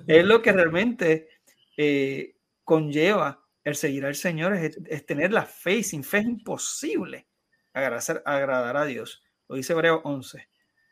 es 0.07 0.25
lo 0.25 0.41
que 0.41 0.51
realmente 0.51 1.29
eh, 1.77 2.35
conlleva 2.63 3.43
el 3.63 3.75
seguir 3.75 4.05
al 4.05 4.15
Señor, 4.15 4.53
es, 4.53 5.05
tener 5.05 5.31
la 5.31 5.45
fe 5.45 5.77
y 5.77 5.83
sin 5.83 6.03
fe 6.03 6.19
es 6.19 6.25
imposible 6.25 7.27
agradar, 7.73 8.23
agradar 8.25 8.77
a 8.77 8.85
Dios. 8.85 9.23
Lo 9.47 9.55
dice 9.55 9.73
Hebreo 9.73 10.01
11. 10.03 10.47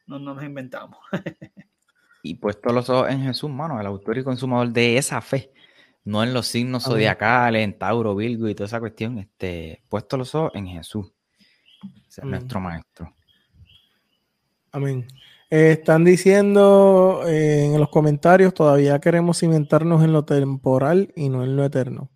No, 0.07 0.19
no 0.19 0.33
nos 0.33 0.43
inventamos. 0.43 0.97
y 2.23 2.35
puesto 2.35 2.71
los 2.73 2.89
ojos 2.89 3.09
en 3.09 3.23
Jesús, 3.23 3.49
mano, 3.49 3.79
el 3.79 3.87
autor 3.87 4.17
y 4.17 4.23
consumador 4.23 4.69
de 4.69 4.97
esa 4.97 5.21
fe, 5.21 5.51
no 6.03 6.23
en 6.23 6.33
los 6.33 6.47
signos 6.47 6.83
zodiacales, 6.83 7.63
en 7.63 7.77
Tauro, 7.77 8.15
Virgo 8.15 8.47
y 8.47 8.55
toda 8.55 8.67
esa 8.67 8.79
cuestión, 8.79 9.17
este, 9.19 9.83
puesto 9.89 10.17
los 10.17 10.33
ojos 10.35 10.51
en 10.55 10.67
Jesús, 10.67 11.11
nuestro 12.23 12.59
maestro. 12.59 13.13
Amén. 14.71 15.07
Eh, 15.49 15.71
están 15.71 16.03
diciendo 16.03 17.23
eh, 17.25 17.65
en 17.65 17.79
los 17.79 17.89
comentarios, 17.89 18.53
todavía 18.53 18.99
queremos 18.99 19.39
cimentarnos 19.39 20.03
en 20.03 20.11
lo 20.13 20.25
temporal 20.25 21.13
y 21.15 21.29
no 21.29 21.43
en 21.43 21.55
lo 21.55 21.63
eterno. 21.63 22.09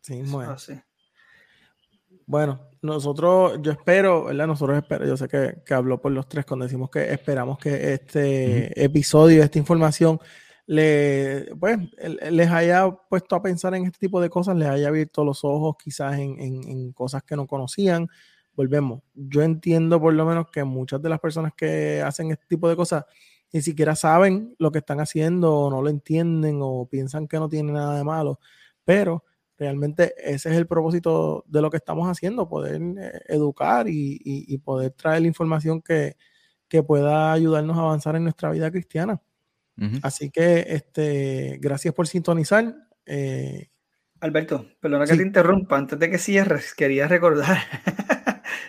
Sí, 0.00 0.22
bueno. 0.26 0.56
Bueno, 2.26 2.60
nosotros, 2.82 3.58
yo 3.62 3.72
espero, 3.72 4.24
¿verdad? 4.24 4.46
Nosotros 4.46 4.76
espero, 4.76 5.06
yo 5.06 5.16
sé 5.16 5.28
que, 5.28 5.62
que 5.64 5.74
habló 5.74 6.00
por 6.00 6.12
los 6.12 6.28
tres 6.28 6.44
cuando 6.44 6.66
decimos 6.66 6.90
que 6.90 7.10
esperamos 7.10 7.58
que 7.58 7.94
este 7.94 8.84
episodio, 8.84 9.42
esta 9.42 9.58
información, 9.58 10.20
le, 10.68 11.48
pues, 11.58 11.78
les 12.30 12.50
haya 12.50 12.90
puesto 13.08 13.34
a 13.34 13.42
pensar 13.42 13.74
en 13.74 13.86
este 13.86 13.98
tipo 13.98 14.20
de 14.20 14.28
cosas, 14.28 14.54
les 14.56 14.68
haya 14.68 14.88
abierto 14.88 15.24
los 15.24 15.42
ojos 15.42 15.76
quizás 15.82 16.18
en, 16.18 16.38
en, 16.38 16.92
cosas 16.92 17.22
que 17.22 17.36
no 17.36 17.46
conocían. 17.46 18.06
Volvemos, 18.58 19.02
yo 19.14 19.42
entiendo 19.42 20.00
por 20.00 20.12
lo 20.12 20.26
menos 20.26 20.50
que 20.50 20.64
muchas 20.64 21.00
de 21.00 21.08
las 21.08 21.20
personas 21.20 21.52
que 21.56 22.02
hacen 22.02 22.32
este 22.32 22.44
tipo 22.48 22.68
de 22.68 22.74
cosas 22.74 23.04
ni 23.52 23.62
siquiera 23.62 23.94
saben 23.94 24.56
lo 24.58 24.72
que 24.72 24.80
están 24.80 24.98
haciendo 24.98 25.54
o 25.54 25.70
no 25.70 25.80
lo 25.80 25.88
entienden 25.88 26.58
o 26.60 26.88
piensan 26.90 27.28
que 27.28 27.38
no 27.38 27.48
tiene 27.48 27.70
nada 27.70 27.96
de 27.96 28.02
malo, 28.02 28.40
pero 28.84 29.22
realmente 29.56 30.12
ese 30.18 30.50
es 30.50 30.56
el 30.56 30.66
propósito 30.66 31.44
de 31.46 31.62
lo 31.62 31.70
que 31.70 31.76
estamos 31.76 32.08
haciendo, 32.08 32.48
poder 32.48 32.82
eh, 32.82 33.20
educar 33.28 33.86
y, 33.88 34.58
poder 34.64 34.90
traer 34.90 35.22
la 35.22 35.28
información 35.28 35.80
que, 35.80 36.16
pueda 36.84 37.32
ayudarnos 37.32 37.78
a 37.78 37.82
avanzar 37.82 38.16
en 38.16 38.24
nuestra 38.24 38.50
vida 38.50 38.72
cristiana. 38.72 39.22
Así 40.02 40.30
que 40.30 40.64
este, 40.66 41.58
gracias 41.60 41.94
por 41.94 42.08
sintonizar. 42.08 42.74
Eh, 43.06 43.68
Alberto, 44.18 44.66
perdona 44.80 45.06
que 45.06 45.16
te 45.16 45.22
interrumpa, 45.22 45.76
antes 45.76 45.96
de 45.96 46.10
que 46.10 46.18
cierres, 46.18 46.74
quería 46.74 47.06
recordar 47.06 47.56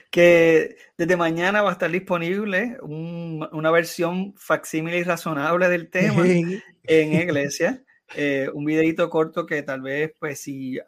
que 0.09 0.77
desde 0.97 1.17
mañana 1.17 1.61
va 1.61 1.69
a 1.69 1.73
estar 1.73 1.91
disponible 1.91 2.77
una 2.81 3.71
versión 3.71 4.33
facsímile 4.35 4.99
y 4.99 5.03
razonable 5.03 5.69
del 5.69 5.89
tema 5.89 6.23
en 6.83 7.13
iglesia. 7.13 7.83
Eh, 8.15 8.49
un 8.53 8.65
videito 8.65 9.09
corto 9.09 9.45
que 9.45 9.61
tal 9.61 9.81
vez, 9.81 10.13
pues, 10.19 10.41
si 10.41 10.79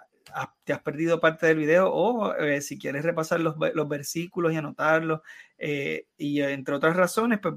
te 0.64 0.74
has 0.74 0.82
perdido 0.82 1.20
parte 1.20 1.46
del 1.46 1.58
video 1.58 1.92
o 1.92 2.34
eh, 2.36 2.62
si 2.62 2.80
quieres 2.80 3.04
repasar 3.04 3.42
los, 3.42 3.56
los, 3.74 3.88
versículos 3.88 4.54
y 4.54 4.56
anotarlos, 4.56 5.22
eh, 5.58 6.08
y 6.18 6.42
entre 6.42 6.76
otras 6.76 6.96
razones, 6.96 7.40
pues, 7.40 7.56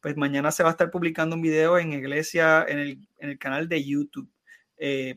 pues 0.00 0.16
mañana 0.16 0.52
se 0.52 0.62
va 0.62 0.70
a 0.70 0.72
estar 0.72 0.90
publicando 0.90 1.36
un 1.36 1.42
video 1.42 1.78
en 1.78 1.92
Iglesia, 1.92 2.66
en 2.68 2.78
el, 2.78 3.08
en 3.18 3.30
el 3.30 3.38
canal 3.38 3.68
de 3.68 3.82
YouTube. 3.82 4.30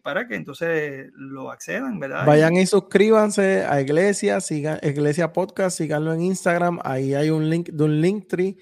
Para 0.03 0.27
que 0.27 0.35
entonces 0.35 1.09
lo 1.13 1.51
accedan, 1.51 1.99
¿verdad? 1.99 2.25
Vayan 2.25 2.55
y 2.55 2.65
suscríbanse 2.65 3.65
a 3.65 3.81
Iglesia, 3.81 4.39
sigan 4.41 4.79
Iglesia 4.81 5.33
Podcast, 5.33 5.77
síganlo 5.77 6.13
en 6.13 6.21
Instagram, 6.21 6.79
ahí 6.83 7.13
hay 7.13 7.29
un 7.29 7.49
link 7.49 7.69
de 7.69 7.83
un 7.83 8.01
link 8.01 8.27
tree 8.27 8.57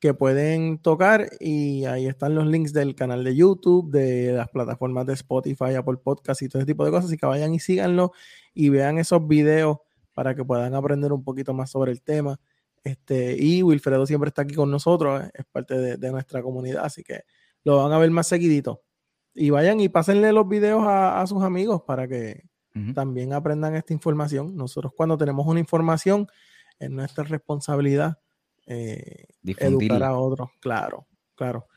que 0.00 0.14
pueden 0.14 0.78
tocar 0.78 1.28
y 1.38 1.84
ahí 1.84 2.06
están 2.06 2.34
los 2.34 2.46
links 2.46 2.72
del 2.72 2.94
canal 2.94 3.22
de 3.22 3.36
YouTube, 3.36 3.90
de 3.90 4.32
las 4.32 4.48
plataformas 4.48 5.06
de 5.06 5.12
Spotify, 5.12 5.74
Apple 5.76 5.98
Podcast 6.02 6.40
y 6.40 6.48
todo 6.48 6.60
ese 6.60 6.66
tipo 6.66 6.86
de 6.86 6.90
cosas. 6.90 7.06
Así 7.06 7.18
que 7.18 7.26
vayan 7.26 7.54
y 7.54 7.60
síganlo 7.60 8.12
y 8.54 8.70
vean 8.70 8.98
esos 8.98 9.28
videos 9.28 9.76
para 10.14 10.34
que 10.34 10.42
puedan 10.42 10.74
aprender 10.74 11.12
un 11.12 11.22
poquito 11.22 11.52
más 11.52 11.70
sobre 11.70 11.92
el 11.92 12.02
tema. 12.02 12.40
Este, 12.82 13.36
y 13.38 13.62
Wilfredo 13.62 14.06
siempre 14.06 14.28
está 14.28 14.42
aquí 14.42 14.54
con 14.54 14.70
nosotros, 14.70 15.22
es 15.34 15.44
parte 15.52 15.98
de, 15.98 16.10
nuestra 16.10 16.42
comunidad, 16.42 16.82
así 16.82 17.02
que 17.04 17.24
lo 17.62 17.76
van 17.76 17.92
a 17.92 17.98
ver 17.98 18.10
más 18.10 18.26
seguidito. 18.26 18.82
Y 19.40 19.48
vayan 19.48 19.80
y 19.80 19.88
pásenle 19.88 20.34
los 20.34 20.46
videos 20.46 20.84
a, 20.86 21.26
sus 21.26 21.42
amigos 21.42 21.80
para 21.86 22.06
que 22.06 22.44
también 22.94 23.32
aprendan 23.32 23.74
esta 23.74 23.94
información. 23.94 24.54
Nosotros 24.54 24.92
cuando 24.94 25.16
tenemos 25.16 25.46
una 25.46 25.58
información 25.58 26.28
es 26.78 26.90
nuestra 26.90 27.24
responsabilidad 27.24 28.18
eh, 28.66 29.28
educar 29.42 30.02
a 30.02 30.12
otros, 30.12 30.50
claro, 30.60 31.06
claro. 31.34 31.68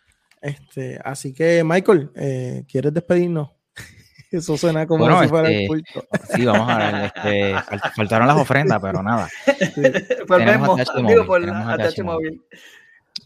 Este, 0.42 1.00
así 1.06 1.34
que, 1.34 1.64
Michael, 1.64 2.12
eh, 2.16 2.66
¿quieres 2.68 2.94
despedirnos? 2.94 3.52
Eso 4.30 4.58
suena 4.58 4.86
como 4.86 5.06
si 5.22 5.30
fuera 5.30 5.48
el 5.48 5.54
este, 5.56 5.68
culto. 5.68 6.06
Sí, 6.36 6.44
vamos 6.44 6.70
a 6.70 6.78
ver. 6.78 7.14
Este, 7.16 7.56
faltaron 7.96 8.28
las 8.28 8.38
ofrendas, 8.38 8.82
pero 8.82 9.02
nada. 9.02 9.30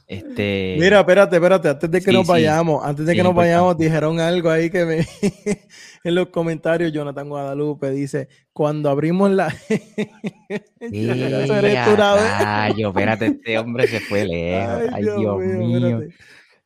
Este... 0.07 0.77
Mira, 0.79 1.01
espérate, 1.01 1.35
espérate, 1.35 1.67
antes 1.67 1.91
de 1.91 1.99
que 2.01 2.13
nos 2.13 2.25
vayamos, 2.25 2.81
antes 2.85 3.05
de 3.05 3.13
que 3.13 3.23
nos 3.23 3.35
vayamos, 3.35 3.77
dijeron 3.77 4.21
algo 4.21 4.49
ahí 4.49 4.69
que 4.69 4.85
me 4.85 4.99
en 6.05 6.15
los 6.15 6.29
comentarios, 6.29 6.93
Jonathan 6.93 7.27
Guadalupe 7.27 7.91
dice, 7.91 8.29
cuando 8.53 8.89
abrimos 8.89 9.31
la 9.31 9.47
Ay, 10.79 12.73
espérate, 12.81 13.25
este 13.25 13.59
hombre 13.59 13.85
se 13.87 13.99
fue 13.99 14.25
lejos. 14.29 14.83
Ay, 14.93 15.03
Dios, 15.03 15.39
mío. 15.39 15.99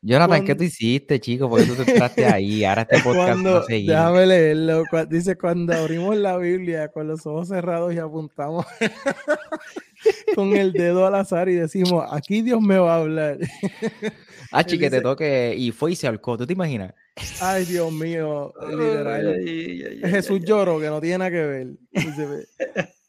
Jonathan, 0.03 0.45
¿qué 0.45 0.55
tú 0.55 0.63
hiciste, 0.63 1.19
chico? 1.19 1.49
Porque 1.49 1.65
tú 1.65 1.75
te 1.75 1.91
entraste 1.91 2.25
ahí. 2.25 2.63
Ahora 2.63 2.83
este 2.83 2.99
podcast 3.01 3.33
cuando, 3.33 3.59
no 3.59 3.65
Déjame 3.67 4.25
leerlo. 4.25 4.83
Dice, 5.09 5.35
cuando 5.35 5.73
abrimos 5.73 6.15
la 6.15 6.37
Biblia 6.37 6.89
con 6.89 7.07
los 7.07 7.25
ojos 7.27 7.49
cerrados 7.49 7.93
y 7.93 7.99
apuntamos 7.99 8.65
con 10.35 10.55
el 10.55 10.71
dedo 10.73 11.05
al 11.05 11.15
azar 11.15 11.49
y 11.49 11.55
decimos, 11.55 12.05
aquí 12.11 12.41
Dios 12.41 12.61
me 12.61 12.77
va 12.77 12.95
a 12.95 12.99
hablar. 12.99 13.37
Ah, 14.53 14.65
que 14.65 14.89
te 14.89 14.99
toque 14.99 15.55
y 15.57 15.71
fue 15.71 15.93
y 15.93 15.95
se 15.95 16.07
alcó. 16.07 16.37
¿Tú 16.37 16.45
te 16.45 16.51
imaginas? 16.51 16.93
Ay, 17.39 17.63
Dios 17.63 17.89
mío, 17.89 18.53
literal. 18.69 19.41
Jesús 20.03 20.41
lloro, 20.43 20.77
que 20.77 20.87
no 20.87 20.99
tiene 20.99 21.19
nada 21.19 21.31
que 21.31 21.45
ver. 21.45 21.67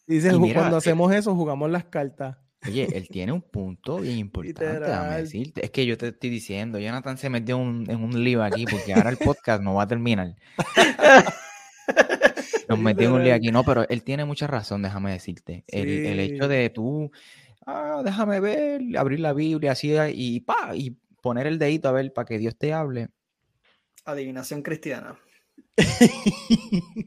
Dice, 0.07 0.31
cuando 0.55 0.77
hacemos 0.77 1.13
eso, 1.13 1.35
jugamos 1.35 1.69
las 1.69 1.87
cartas. 1.87 2.37
Oye, 2.65 2.87
él 2.93 3.09
tiene 3.09 3.33
un 3.33 3.43
punto 3.43 3.99
bien 3.99 4.19
importante, 4.19 4.89
decirte. 5.21 5.65
Es 5.65 5.73
que 5.73 5.85
yo 5.85 5.99
te 5.99 6.09
estoy 6.09 6.31
diciendo, 6.31 6.79
Jonathan 6.79 7.19
se 7.19 7.29
metió 7.29 7.57
en 7.61 7.97
un 7.97 8.23
lío 8.23 8.45
aquí 8.45 8.65
porque 8.71 8.95
ahora 8.95 9.11
el 9.11 9.17
podcast 9.17 9.65
no 9.65 9.75
va 9.75 9.83
a 9.83 9.89
terminar. 9.89 10.37
Nos 12.77 12.85
metió 12.85 13.09
en 13.09 13.15
un 13.15 13.25
lío 13.25 13.35
aquí, 13.35 13.51
no, 13.51 13.65
pero 13.65 13.89
él 13.89 14.03
tiene 14.03 14.25
mucha 14.25 14.47
razón, 14.47 14.83
déjame 14.83 15.13
decirte. 15.13 15.65
El, 15.69 16.19
hecho 16.21 16.49
de 16.49 16.71
tú, 16.71 17.11
ah, 17.67 18.03
déjame 18.05 18.41
ver, 18.41 18.83
abrir 18.97 19.21
la 19.21 19.33
Biblia 19.33 19.73
así 19.73 19.95
y 20.15 20.41
pa, 20.41 20.75
y 20.75 20.97
poner 21.21 21.47
el 21.47 21.59
dedito 21.59 21.89
a 21.89 21.93
ver 21.93 22.13
para 22.13 22.27
que 22.27 22.39
Dios 22.39 22.57
te 22.57 22.73
hable. 22.73 23.09
Adivinación 24.05 24.63
cristiana. 24.63 25.17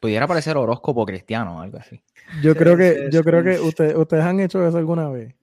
Pudiera 0.00 0.26
parecer 0.26 0.56
horóscopo 0.56 1.04
cristiano 1.06 1.58
o 1.58 1.60
algo 1.60 1.78
así. 1.78 2.02
Yo 2.42 2.54
creo 2.54 2.76
que, 2.76 3.08
yo 3.10 3.24
creo 3.24 3.42
que 3.42 3.58
ustedes 3.58 4.24
han 4.24 4.40
hecho 4.40 4.66
eso 4.66 4.76
alguna 4.76 5.08
vez. 5.08 5.34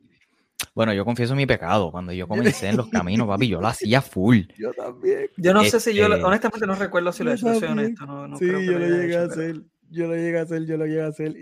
Bueno, 0.74 0.94
yo 0.94 1.04
confieso 1.04 1.36
mi 1.36 1.46
pecado. 1.46 1.92
Cuando 1.92 2.14
yo 2.14 2.28
comencé 2.28 2.70
en 2.70 2.78
los 2.78 2.88
caminos, 2.90 3.28
papi, 3.28 3.48
yo 3.48 3.60
lo 3.60 3.68
hacía 3.68 4.02
full. 4.02 4.42
Yo 4.58 4.72
también. 4.74 5.30
Yo 5.38 5.54
no 5.54 5.64
sé 5.64 5.80
si 5.80 5.94
yo, 5.94 6.06
este 6.08 6.24
honestamente 6.24 6.66
no 6.66 6.76
recuerdo 6.76 7.12
si 7.12 7.24
lo 7.24 7.32
he 7.32 7.36
hecho, 7.36 7.54
soy 7.54 7.70
honesto. 7.70 8.06
No, 8.06 8.38
sí, 8.38 8.46
yo 8.48 8.54
lo, 8.54 8.88
llegué 8.88 9.18
a 9.18 9.24
hacer. 9.24 9.62
Yo 9.90 10.08
lo 10.08 10.16
llegué 10.16 10.40
a 10.40 10.44
hacer, 10.44 10.66
yo 10.66 10.78
lo 10.78 10.86
llegué 10.86 11.02
a 11.02 11.08
hacer. 11.08 11.36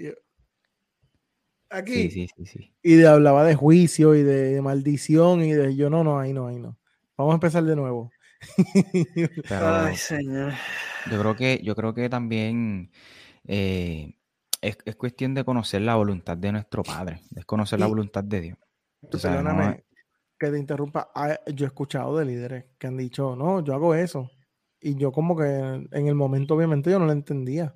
Aquí. 1.70 2.10
Sí, 2.10 2.28
sí, 2.36 2.46
sí, 2.46 2.74
Y 2.82 2.96
de, 2.96 3.08
hablaba 3.08 3.44
de 3.44 3.54
juicio 3.54 4.16
y 4.16 4.24
de, 4.24 4.60
maldición 4.62 5.44
y 5.44 5.54
de 5.54 5.76
yo, 5.76 5.92
no, 5.92 6.04
no, 6.04 6.20
ahí 6.20 6.34
no, 6.34 6.48
ahí 6.48 6.58
no. 6.58 6.80
Vamos 7.16 7.34
a 7.34 7.36
empezar 7.36 7.64
de 7.64 7.76
nuevo. 7.76 8.12
Ay, 9.50 9.96
señor. 9.96 10.54
Yo 11.12 11.20
creo 11.20 11.36
que, 11.36 11.62
yo 11.64 11.76
creo 11.76 11.94
que 11.94 12.10
también 12.10 12.92
eh, 13.46 14.16
es, 14.62 14.78
cuestión 14.96 15.34
de 15.34 15.44
conocer 15.44 15.82
la 15.82 15.96
voluntad 15.96 16.38
de 16.38 16.52
nuestro 16.52 16.84
Padre, 16.84 17.22
es 17.36 17.46
conocer 17.46 17.80
la 17.80 17.88
voluntad 17.88 18.24
de 18.24 18.42
Dios. 18.42 18.58
Perdóname 19.02 19.84
que 20.39 20.50
te 20.50 20.58
interrumpa. 20.58 21.12
Ah, 21.14 21.38
yo 21.54 21.66
he 21.66 21.68
escuchado 21.68 22.18
de 22.18 22.26
líderes 22.26 22.66
que 22.78 22.88
han 22.88 22.97
dicho, 22.97 23.36
no, 23.36 23.64
yo 23.64 23.74
hago 23.74 23.93
eso. 23.93 24.32
Y 24.80 24.95
yo 24.95 25.12
como 25.12 25.36
que 25.36 25.43
en 25.45 26.08
el 26.08 26.16
momento 26.16 26.56
obviamente 26.56 26.89
yo 26.89 27.00
no 27.00 27.06
lo 27.06 27.12
entendía. 27.12 27.76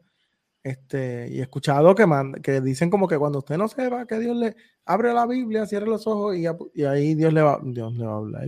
Este, 0.64 1.28
y 1.30 1.40
he 1.40 1.42
escuchado 1.42 1.94
que, 1.94 2.06
que 2.42 2.62
dicen 2.62 2.90
como 2.90 3.08
que 3.08 3.18
cuando 3.18 3.40
usted 3.40 3.58
no 3.58 3.68
sepa 3.68 4.06
que 4.06 4.18
Dios 4.18 4.38
le 4.38 4.56
abre 4.86 5.14
la 5.14 5.28
Biblia, 5.28 5.66
cierre 5.66 5.88
los 5.88 6.08
ojos 6.08 6.38
y, 6.38 6.46
y 6.74 6.86
ahí 6.86 7.16
Dios 7.16 7.34
le 7.34 7.42
va, 7.42 7.60
Dios 7.62 7.94
le 7.94 8.06
va 8.06 8.14
a 8.14 8.18
hablar. 8.18 8.48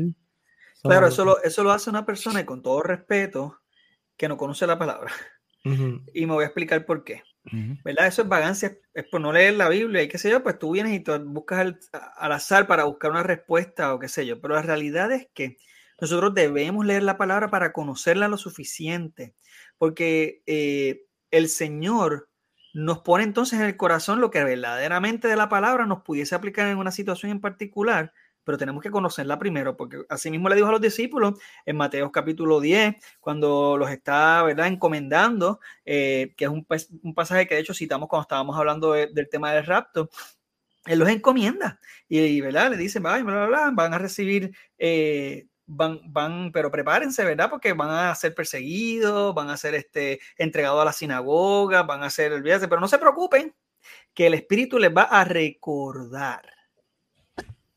Claro, 0.81 1.07
eso 1.07 1.25
lo, 1.25 1.41
eso 1.43 1.63
lo 1.63 1.71
hace 1.71 1.89
una 1.89 2.05
persona 2.05 2.39
y 2.39 2.45
con 2.45 2.61
todo 2.61 2.81
respeto 2.81 3.59
que 4.15 4.29
no 4.29 4.37
conoce 4.37 4.65
la 4.65 4.79
palabra. 4.79 5.11
Y 6.13 6.25
me 6.27 6.33
voy 6.33 6.43
a 6.43 6.47
explicar 6.47 6.85
por 6.85 7.03
qué. 7.03 7.23
¿Verdad? 7.83 8.07
Eso 8.07 8.23
es 8.23 8.27
vagancia, 8.27 8.77
es 8.93 9.03
por 9.05 9.21
no 9.21 9.31
leer 9.31 9.53
la 9.53 9.69
Biblia 9.69 10.01
y 10.01 10.07
qué 10.07 10.17
sé 10.17 10.29
yo, 10.29 10.41
pues 10.41 10.57
tú 10.57 10.71
vienes 10.71 10.93
y 10.93 10.99
tú 10.99 11.17
buscas 11.25 11.59
al, 11.59 11.79
al, 12.17 12.31
azar 12.31 12.65
para 12.65 12.85
buscar 12.85 13.11
una 13.11 13.23
respuesta 13.23 13.93
o 13.93 13.99
qué 13.99 14.07
sé 14.07 14.25
yo. 14.25 14.41
Pero 14.41 14.55
la 14.55 14.61
realidad 14.61 15.11
es 15.11 15.27
que 15.33 15.57
nosotros 15.99 16.33
debemos 16.33 16.85
leer 16.85 17.03
la 17.03 17.17
palabra 17.17 17.49
para 17.49 17.71
conocerla 17.71 18.27
lo 18.27 18.37
suficiente, 18.37 19.35
porque 19.77 20.41
eh, 20.45 21.05
el 21.31 21.49
Señor 21.49 22.29
nos 22.73 22.99
pone 22.99 23.23
entonces 23.23 23.59
en 23.59 23.65
el 23.65 23.77
corazón 23.77 24.19
lo 24.19 24.31
que 24.31 24.43
verdaderamente 24.43 25.29
de 25.29 25.37
la 25.37 25.47
palabra 25.47 25.85
nos 25.85 26.03
pudiese 26.03 26.35
aplicar 26.35 26.67
en 26.67 26.77
una 26.77 26.91
situación 26.91 27.31
en 27.31 27.39
particular, 27.39 28.13
pero 28.45 28.57
tenemos 28.57 28.81
que 28.81 28.91
conocerla 28.91 29.37
primero, 29.37 29.75
porque 29.75 30.03
así 30.09 30.31
mismo 30.31 30.47
le 30.47 30.55
dijo 30.55 30.67
a 30.67 30.71
los 30.71 30.81
discípulos 30.81 31.39
en 31.65 31.75
Mateo 31.75 32.11
capítulo 32.11 32.61
10, 32.61 32.95
cuando 33.19 33.77
los 33.77 33.89
está 33.89 34.43
¿verdad? 34.43 34.67
encomendando, 34.67 35.59
eh, 35.83 36.33
que 36.37 36.45
es 36.45 36.51
un, 36.51 36.65
pasaje 37.13 37.47
que 37.47 37.55
de 37.55 37.61
hecho 37.61 37.73
citamos 37.73 38.07
cuando 38.07 38.23
estábamos 38.23 38.57
hablando 38.57 38.93
del 38.93 39.29
tema 39.29 39.51
del 39.51 39.65
rapto, 39.65 40.09
él 40.85 40.99
los 40.99 41.09
encomienda 41.09 41.79
y, 42.07 42.39
¿verdad? 42.41 42.69
le 42.71 42.77
dicen, 42.77 43.03
bla, 43.03 43.17
bla, 43.17 43.47
bla, 43.47 43.71
van 43.73 43.93
a 43.93 43.97
recibir 43.97 44.55
eh, 44.77 45.47
van, 45.65 45.99
van, 46.05 46.51
pero 46.51 46.71
prepárense, 46.71 47.23
¿verdad? 47.25 47.49
Porque 47.49 47.73
van 47.73 47.89
a 47.89 48.13
ser 48.15 48.35
perseguidos, 48.35 49.33
van 49.33 49.49
a 49.49 49.57
ser 49.57 49.75
este, 49.75 50.19
entregados 50.37 50.81
a 50.81 50.85
la 50.85 50.93
sinagoga, 50.93 51.83
van 51.83 52.03
a 52.03 52.09
ser, 52.09 52.33
olvídate, 52.33 52.67
pero 52.67 52.81
no 52.81 52.87
se 52.87 52.99
preocupen, 52.99 53.55
que 54.13 54.27
el 54.27 54.33
Espíritu 54.35 54.79
les 54.79 54.95
va 54.95 55.03
a 55.03 55.23
recordar 55.23 56.54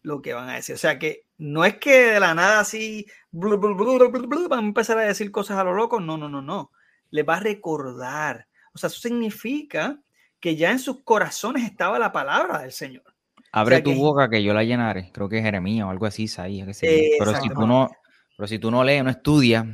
lo 0.08 0.22
que 0.22 0.32
van 0.32 0.48
a 0.48 0.54
decir. 0.54 0.74
O 0.74 0.78
sea 0.78 0.98
que 0.98 1.26
no 1.36 1.64
es 1.64 1.76
que 1.76 2.12
de 2.12 2.20
la 2.20 2.34
nada 2.34 2.60
así 2.60 3.06
van 3.30 4.52
a 4.52 4.58
empezar 4.58 4.98
a 4.98 5.02
decir 5.02 5.30
cosas 5.30 5.58
a 5.58 5.64
lo 5.64 5.74
loco, 5.74 6.00
no, 6.00 6.16
no, 6.16 6.28
no, 6.28 6.42
no. 6.42 6.72
Les 7.10 7.28
va 7.28 7.36
a 7.36 7.40
recordar. 7.40 8.48
O 8.72 8.78
sea, 8.78 8.88
eso 8.88 9.00
significa 9.00 10.00
que 10.40 10.56
ya 10.56 10.70
en 10.70 10.78
sus 10.78 11.02
corazones 11.02 11.64
estaba 11.64 11.98
la 11.98 12.10
palabra 12.10 12.60
del 12.60 12.72
Señor. 12.72 13.04
Abre 13.52 13.82
tu 13.82 13.94
boca 13.94 14.28
que 14.28 14.42
yo 14.42 14.52
la 14.52 14.64
llenaré. 14.64 15.10
Creo 15.12 15.28
que 15.28 15.38
es 15.38 15.44
Jeremías 15.44 15.86
o 15.86 15.90
algo 15.90 16.06
así, 16.06 16.26
ahí. 16.38 16.64
Pero 16.64 17.34
si 17.40 17.48
tú 17.48 17.66
no, 17.66 17.90
pero 18.36 18.46
si 18.46 18.58
tú 18.58 18.70
no 18.70 18.82
lees, 18.84 19.04
no 19.04 19.10
estudias, 19.10 19.66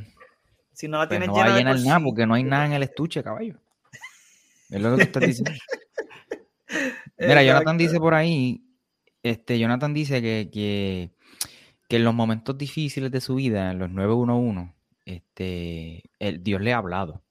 si 0.73 0.87
no 0.87 0.97
la 0.97 1.07
pues 1.07 1.19
tienes 1.19 1.29
no 1.29 1.35
va 1.35 1.45
a 1.45 1.57
llenar 1.57 1.79
nada 1.79 1.99
porque 2.03 2.25
no 2.25 2.33
hay 2.33 2.43
nada 2.43 2.65
en 2.65 2.73
el 2.73 2.83
estuche, 2.83 3.23
caballo. 3.23 3.55
Es 4.69 4.81
lo 4.81 4.91
que 4.91 5.05
tú 5.05 5.19
estás 5.19 5.23
diciendo. 5.27 5.51
Mira, 7.17 7.43
Jonathan 7.43 7.77
dice 7.77 7.97
por 7.99 8.13
ahí, 8.13 8.64
este, 9.29 9.57
Jonathan 9.57 9.93
dice 9.93 10.21
que, 10.21 10.49
que, 10.51 11.09
que, 11.89 11.95
en 11.95 12.03
los 12.03 12.13
momentos 12.13 12.57
difíciles 12.57 13.09
de 13.11 13.21
su 13.21 13.35
vida, 13.35 13.71
en 13.71 13.79
los 13.79 13.89
911, 13.89 14.73
este, 15.05 16.03
el, 16.19 16.43
Dios 16.43 16.61
le 16.61 16.73
ha 16.73 16.77
hablado, 16.77 17.23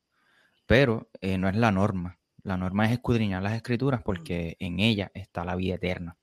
pero 0.67 1.09
eh, 1.21 1.39
no 1.39 1.49
es 1.49 1.57
la 1.57 1.71
norma. 1.71 2.19
La 2.43 2.57
norma 2.57 2.87
es 2.87 2.93
escudriñar 2.93 3.43
las 3.43 3.55
escrituras 3.55 4.03
porque 4.03 4.57
en 4.59 4.81
ella 4.81 5.11
está 5.15 5.45
la 5.45 5.55
vida 5.55 5.77
eterna. 5.77 6.17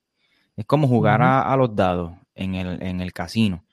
Es 0.56 0.66
como 0.66 0.86
jugar 0.86 1.22
a, 1.22 1.56
los 1.56 1.74
dados 1.74 2.12
en 2.34 2.54
el, 2.54 2.82
en 2.82 3.00
el, 3.00 3.12
casino 3.12 3.64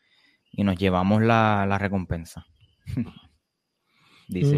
y 0.52 0.64
nos 0.64 0.78
llevamos 0.78 1.22
la, 1.22 1.66
la 1.68 1.78
recompensa. 1.78 2.47
Dice 4.30 4.58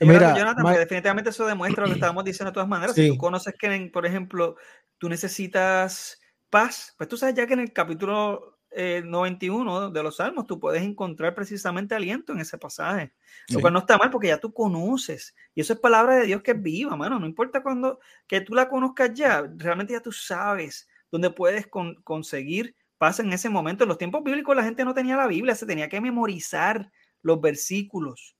Mira, 0.00 0.36
Jonathan, 0.36 0.64
definitivamente 0.74 1.30
eso 1.30 1.46
demuestra 1.46 1.84
lo 1.84 1.90
que 1.90 1.94
estábamos 1.98 2.24
diciendo 2.24 2.50
de 2.50 2.54
todas 2.54 2.68
maneras. 2.68 2.94
Si 2.94 3.08
tú 3.08 3.16
conoces 3.16 3.54
que, 3.58 3.90
por 3.92 4.04
ejemplo, 4.04 4.56
tú 4.98 5.08
necesitas 5.08 6.19
paz, 6.50 6.94
pues 6.98 7.08
tú 7.08 7.16
sabes 7.16 7.34
ya 7.34 7.46
que 7.46 7.54
en 7.54 7.60
el 7.60 7.72
capítulo 7.72 8.58
91 8.72 9.88
eh, 9.88 9.90
de 9.92 10.02
los 10.02 10.16
Salmos 10.16 10.46
tú 10.46 10.60
puedes 10.60 10.82
encontrar 10.82 11.34
precisamente 11.34 11.94
aliento 11.94 12.32
en 12.32 12.40
ese 12.40 12.58
pasaje. 12.58 13.12
Lo 13.48 13.60
cual 13.60 13.72
no 13.72 13.80
está 13.80 13.98
mal 13.98 14.10
porque 14.10 14.28
ya 14.28 14.38
tú 14.38 14.52
conoces. 14.52 15.34
Y 15.54 15.60
eso 15.60 15.72
es 15.72 15.80
palabra 15.80 16.16
de 16.16 16.26
Dios 16.26 16.42
que 16.42 16.52
es 16.52 16.62
viva, 16.62 16.96
mano. 16.96 17.18
No 17.18 17.26
importa 17.26 17.62
cuando 17.62 17.98
que 18.26 18.40
tú 18.40 18.54
la 18.54 18.68
conozcas 18.68 19.12
ya, 19.14 19.42
realmente 19.56 19.94
ya 19.94 20.00
tú 20.00 20.12
sabes 20.12 20.88
donde 21.10 21.30
puedes 21.30 21.66
conseguir 22.04 22.76
paz 22.98 23.18
en 23.18 23.32
ese 23.32 23.48
momento. 23.48 23.84
En 23.84 23.88
los 23.88 23.98
tiempos 23.98 24.22
bíblicos 24.22 24.54
la 24.54 24.62
gente 24.62 24.84
no 24.84 24.94
tenía 24.94 25.16
la 25.16 25.26
Biblia, 25.26 25.54
se 25.54 25.66
tenía 25.66 25.88
que 25.88 26.00
memorizar 26.00 26.92
los 27.22 27.40
versículos. 27.40 28.36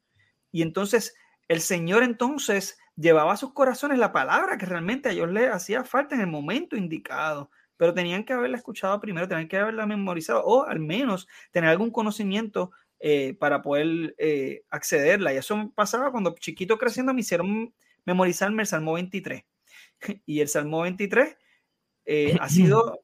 Y 0.52 0.62
entonces 0.62 1.14
el 1.48 1.60
Señor 1.60 2.04
entonces 2.04 2.78
llevaba 2.94 3.32
a 3.32 3.36
sus 3.36 3.52
corazones 3.52 3.98
la 3.98 4.12
palabra 4.12 4.56
que 4.58 4.66
realmente 4.66 5.08
a 5.08 5.12
ellos 5.12 5.30
les 5.30 5.50
hacía 5.50 5.82
falta 5.84 6.14
en 6.14 6.20
el 6.20 6.26
momento 6.28 6.76
indicado. 6.76 7.50
Pero 7.80 7.94
tenían 7.94 8.24
que 8.24 8.34
haberla 8.34 8.58
escuchado 8.58 9.00
primero, 9.00 9.26
tenían 9.26 9.48
que 9.48 9.56
haberla 9.56 9.86
memorizado 9.86 10.44
o 10.44 10.66
al 10.66 10.80
menos 10.80 11.26
tener 11.50 11.70
algún 11.70 11.90
conocimiento 11.90 12.72
eh, 12.98 13.32
para 13.40 13.62
poder 13.62 14.14
eh, 14.18 14.64
accederla. 14.68 15.32
Y 15.32 15.38
eso 15.38 15.72
pasaba 15.74 16.10
cuando 16.10 16.34
chiquito 16.34 16.76
creciendo 16.76 17.14
me 17.14 17.22
hicieron 17.22 17.72
memorizarme 18.04 18.64
el 18.64 18.66
Salmo 18.66 18.92
23. 18.92 19.44
Y 20.26 20.40
el 20.40 20.48
Salmo 20.48 20.82
23 20.82 21.38
eh, 22.04 22.36
ha 22.38 22.50
sido, 22.50 23.00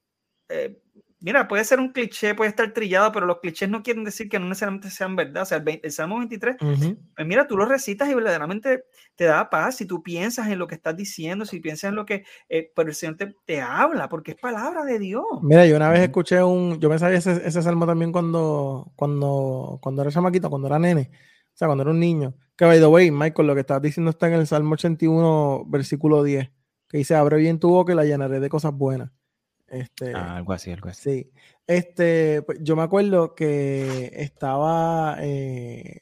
mira, 1.20 1.48
puede 1.48 1.64
ser 1.64 1.80
un 1.80 1.92
cliché, 1.92 2.34
puede 2.34 2.50
estar 2.50 2.72
trillado, 2.72 3.12
pero 3.12 3.26
los 3.26 3.40
clichés 3.40 3.68
no 3.68 3.82
quieren 3.82 4.04
decir 4.04 4.28
que 4.28 4.38
no 4.38 4.46
necesariamente 4.46 4.90
sean 4.90 5.16
verdad. 5.16 5.42
O 5.42 5.46
sea, 5.46 5.62
el, 5.64 5.92
Salmo 5.92 6.18
23, 6.18 6.56
pues 6.58 7.26
mira, 7.26 7.46
tú 7.46 7.56
lo 7.56 7.66
recitas 7.66 8.08
y 8.08 8.14
verdaderamente 8.14 8.84
te 9.14 9.24
da 9.24 9.50
paz 9.50 9.76
si 9.76 9.86
tú 9.86 10.02
piensas 10.02 10.48
en 10.48 10.58
lo 10.58 10.66
que 10.66 10.74
estás 10.74 10.96
diciendo, 10.96 11.44
si 11.44 11.60
piensas 11.60 11.90
en 11.90 11.96
lo 11.96 12.06
que, 12.06 12.24
eh, 12.48 12.72
pero 12.74 12.88
el 12.88 12.94
Señor 12.94 13.16
te, 13.44 13.60
habla, 13.60 14.08
porque 14.08 14.32
es 14.32 14.36
palabra 14.36 14.84
de 14.84 14.98
Dios. 14.98 15.24
Mira, 15.42 15.66
yo 15.66 15.76
una 15.76 15.90
vez 15.90 16.00
escuché 16.00 16.42
un, 16.42 16.78
yo 16.80 16.88
me 16.88 16.98
sabía 16.98 17.18
ese, 17.18 17.46
ese 17.46 17.62
salmo 17.62 17.86
también 17.86 18.12
cuando, 18.12 18.92
cuando, 18.96 19.78
cuando 19.82 20.02
era 20.02 20.10
chamaquito, 20.10 20.50
cuando 20.50 20.68
era 20.68 20.78
nene, 20.78 21.10
o 21.12 21.56
sea, 21.56 21.68
cuando 21.68 21.82
era 21.82 21.90
un 21.90 22.00
niño. 22.00 22.34
Que 22.56 22.64
by 22.64 22.78
the 22.78 22.86
way, 22.86 23.10
Michael, 23.10 23.48
lo 23.48 23.54
que 23.54 23.60
estás 23.60 23.82
diciendo 23.82 24.10
está 24.10 24.28
en 24.28 24.34
el 24.34 24.46
Salmo 24.46 24.74
81, 24.74 25.64
versículo 25.68 26.22
10 26.22 26.50
que 26.88 26.98
dice, 26.98 27.14
abre 27.14 27.38
bien 27.38 27.58
tu 27.58 27.70
boca 27.70 27.92
y 27.92 27.96
la 27.96 28.04
llenaré 28.04 28.40
de 28.40 28.48
cosas 28.48 28.72
buenas. 28.72 29.10
Este, 29.68 30.12
ah, 30.14 30.36
algo 30.36 30.52
así, 30.52 30.70
algo 30.70 30.88
así. 30.88 31.02
Sí. 31.02 31.32
Este, 31.66 32.42
pues, 32.42 32.58
yo 32.62 32.76
me 32.76 32.82
acuerdo 32.82 33.34
que 33.34 34.12
estaba, 34.14 35.16
eh, 35.20 36.00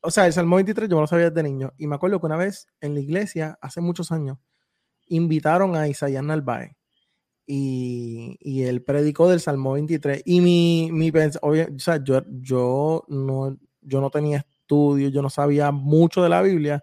o 0.00 0.10
sea, 0.10 0.26
el 0.26 0.32
Salmo 0.32 0.56
23 0.56 0.88
yo 0.88 0.96
no 0.96 1.02
lo 1.02 1.06
sabía 1.06 1.30
desde 1.30 1.42
niño. 1.42 1.72
Y 1.76 1.86
me 1.86 1.96
acuerdo 1.96 2.20
que 2.20 2.26
una 2.26 2.36
vez 2.36 2.66
en 2.80 2.94
la 2.94 3.00
iglesia, 3.00 3.58
hace 3.60 3.80
muchos 3.80 4.12
años, 4.12 4.38
invitaron 5.06 5.76
a 5.76 5.88
Isaías 5.88 6.24
Narváez. 6.24 6.72
Y, 7.46 8.38
y 8.40 8.62
él 8.62 8.82
predicó 8.82 9.28
del 9.28 9.40
Salmo 9.40 9.72
23. 9.74 10.22
Y 10.24 10.40
mi, 10.40 10.90
mi 10.92 11.12
o 11.42 11.78
sea, 11.78 12.02
yo, 12.02 12.22
yo, 12.28 13.04
no, 13.08 13.58
yo 13.82 14.00
no 14.00 14.10
tenía 14.10 14.38
estudio, 14.38 15.08
yo 15.10 15.20
no 15.20 15.28
sabía 15.28 15.70
mucho 15.70 16.22
de 16.22 16.30
la 16.30 16.40
Biblia, 16.40 16.82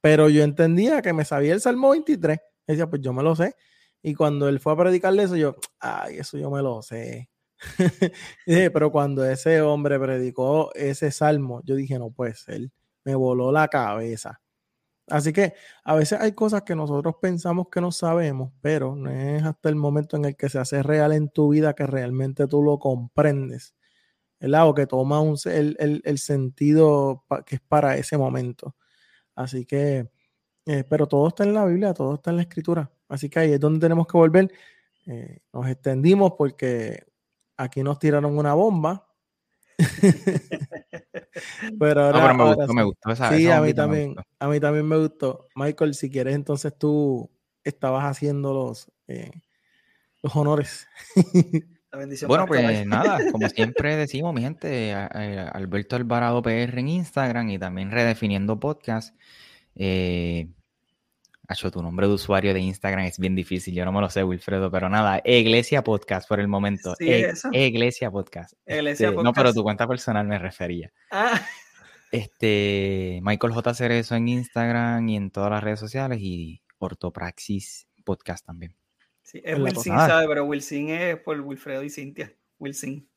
pero 0.00 0.30
yo 0.30 0.42
entendía 0.44 1.02
que 1.02 1.12
me 1.12 1.26
sabía 1.26 1.52
el 1.52 1.60
Salmo 1.60 1.90
23 1.90 2.38
decía, 2.72 2.88
pues 2.88 3.02
yo 3.02 3.12
me 3.12 3.22
lo 3.22 3.34
sé. 3.34 3.54
Y 4.02 4.14
cuando 4.14 4.48
él 4.48 4.60
fue 4.60 4.72
a 4.72 4.76
predicarle 4.76 5.24
eso, 5.24 5.36
yo, 5.36 5.56
ay, 5.80 6.18
eso 6.18 6.38
yo 6.38 6.50
me 6.50 6.62
lo 6.62 6.82
sé. 6.82 7.30
pero 8.46 8.92
cuando 8.92 9.24
ese 9.24 9.60
hombre 9.62 9.98
predicó 9.98 10.72
ese 10.74 11.10
salmo, 11.10 11.60
yo 11.64 11.74
dije, 11.74 11.98
no 11.98 12.10
puede 12.10 12.34
ser, 12.34 12.70
me 13.04 13.14
voló 13.14 13.52
la 13.52 13.68
cabeza. 13.68 14.40
Así 15.08 15.32
que 15.32 15.54
a 15.84 15.94
veces 15.96 16.20
hay 16.20 16.32
cosas 16.32 16.62
que 16.62 16.76
nosotros 16.76 17.16
pensamos 17.20 17.68
que 17.70 17.80
no 17.80 17.92
sabemos, 17.92 18.52
pero 18.60 18.94
no 18.94 19.10
es 19.10 19.42
hasta 19.42 19.70
el 19.70 19.76
momento 19.76 20.16
en 20.16 20.26
el 20.26 20.36
que 20.36 20.50
se 20.50 20.58
hace 20.58 20.82
real 20.82 21.12
en 21.12 21.30
tu 21.30 21.50
vida 21.50 21.74
que 21.74 21.86
realmente 21.86 22.46
tú 22.46 22.62
lo 22.62 22.78
comprendes. 22.78 23.74
O 24.40 24.74
que 24.74 24.86
toma 24.86 25.20
un, 25.20 25.36
el, 25.46 26.02
el 26.04 26.18
sentido 26.18 27.24
que 27.46 27.56
es 27.56 27.60
para 27.62 27.96
ese 27.96 28.16
momento. 28.18 28.76
Así 29.34 29.66
que 29.66 30.10
eh, 30.68 30.84
pero 30.84 31.06
todo 31.08 31.28
está 31.28 31.44
en 31.44 31.54
la 31.54 31.64
Biblia, 31.64 31.94
todo 31.94 32.16
está 32.16 32.28
en 32.28 32.36
la 32.36 32.42
escritura. 32.42 32.90
Así 33.08 33.28
que 33.28 33.40
ahí 33.40 33.52
es 33.52 33.60
donde 33.60 33.80
tenemos 33.80 34.06
que 34.06 34.16
volver. 34.16 34.52
Eh, 35.06 35.40
nos 35.52 35.68
extendimos 35.68 36.32
porque 36.36 37.04
aquí 37.56 37.82
nos 37.82 37.98
tiraron 37.98 38.36
una 38.36 38.54
bomba. 38.54 39.06
pero 41.78 42.02
ahora, 42.02 42.34
me, 42.34 42.44
gustó, 42.44 42.74
me 42.74 42.82
gustó, 42.82 43.14
sí, 43.30 43.48
a 43.48 43.60
mí 43.60 43.72
también, 43.72 44.16
a 44.40 44.48
mí 44.48 44.60
también 44.60 44.86
me 44.86 44.98
gustó. 44.98 45.46
Michael, 45.54 45.94
si 45.94 46.10
quieres, 46.10 46.34
entonces 46.34 46.76
tú 46.76 47.30
estabas 47.62 48.04
haciendo 48.04 48.52
los, 48.52 48.90
eh, 49.06 49.30
los 50.22 50.34
honores. 50.34 50.88
bueno, 52.26 52.46
pues 52.46 52.86
nada, 52.86 53.18
como 53.30 53.48
siempre 53.48 53.96
decimos, 53.96 54.34
mi 54.34 54.42
gente, 54.42 54.94
Alberto 54.94 55.96
Alvarado 55.96 56.42
PR 56.42 56.78
en 56.78 56.88
Instagram 56.88 57.50
y 57.50 57.58
también 57.58 57.90
Redefiniendo 57.90 58.58
Podcast. 58.58 59.14
Eh, 59.76 60.48
Hacho, 61.50 61.70
tu 61.70 61.82
nombre 61.82 62.06
de 62.06 62.12
usuario 62.12 62.52
de 62.52 62.60
Instagram 62.60 63.06
es 63.06 63.18
bien 63.18 63.34
difícil, 63.34 63.74
yo 63.74 63.86
no 63.86 63.90
me 63.90 64.02
lo 64.02 64.10
sé, 64.10 64.22
Wilfredo, 64.22 64.70
pero 64.70 64.90
nada, 64.90 65.22
Iglesia 65.24 65.82
Podcast 65.82 66.28
por 66.28 66.40
el 66.40 66.46
momento. 66.46 66.94
Sí, 66.98 67.08
e 67.08 67.66
Iglesia 67.66 68.10
Podcast. 68.10 68.52
Iglesia 68.66 69.08
Podcast. 69.08 69.16
Este, 69.16 69.24
no, 69.24 69.32
pero 69.32 69.54
tu 69.54 69.62
cuenta 69.62 69.88
personal 69.88 70.26
me 70.26 70.38
refería. 70.38 70.92
Ah. 71.10 71.40
Este, 72.12 73.20
Michael 73.22 73.54
J. 73.54 73.74
Cerezo 73.74 74.14
en 74.14 74.28
Instagram 74.28 75.08
y 75.08 75.16
en 75.16 75.30
todas 75.30 75.50
las 75.50 75.64
redes 75.64 75.80
sociales 75.80 76.18
y 76.20 76.62
Ortopraxis 76.76 77.88
Podcast 78.04 78.44
también. 78.44 78.76
Sí, 79.22 79.40
es 79.42 79.58
Wilson, 79.58 79.96
¿sabe? 79.96 80.28
Pero 80.28 80.44
Wilson 80.44 80.90
es 80.90 81.16
por 81.20 81.40
Wilfredo 81.40 81.82
y 81.82 81.88
Cintia. 81.88 82.30
Wilson. 82.58 83.08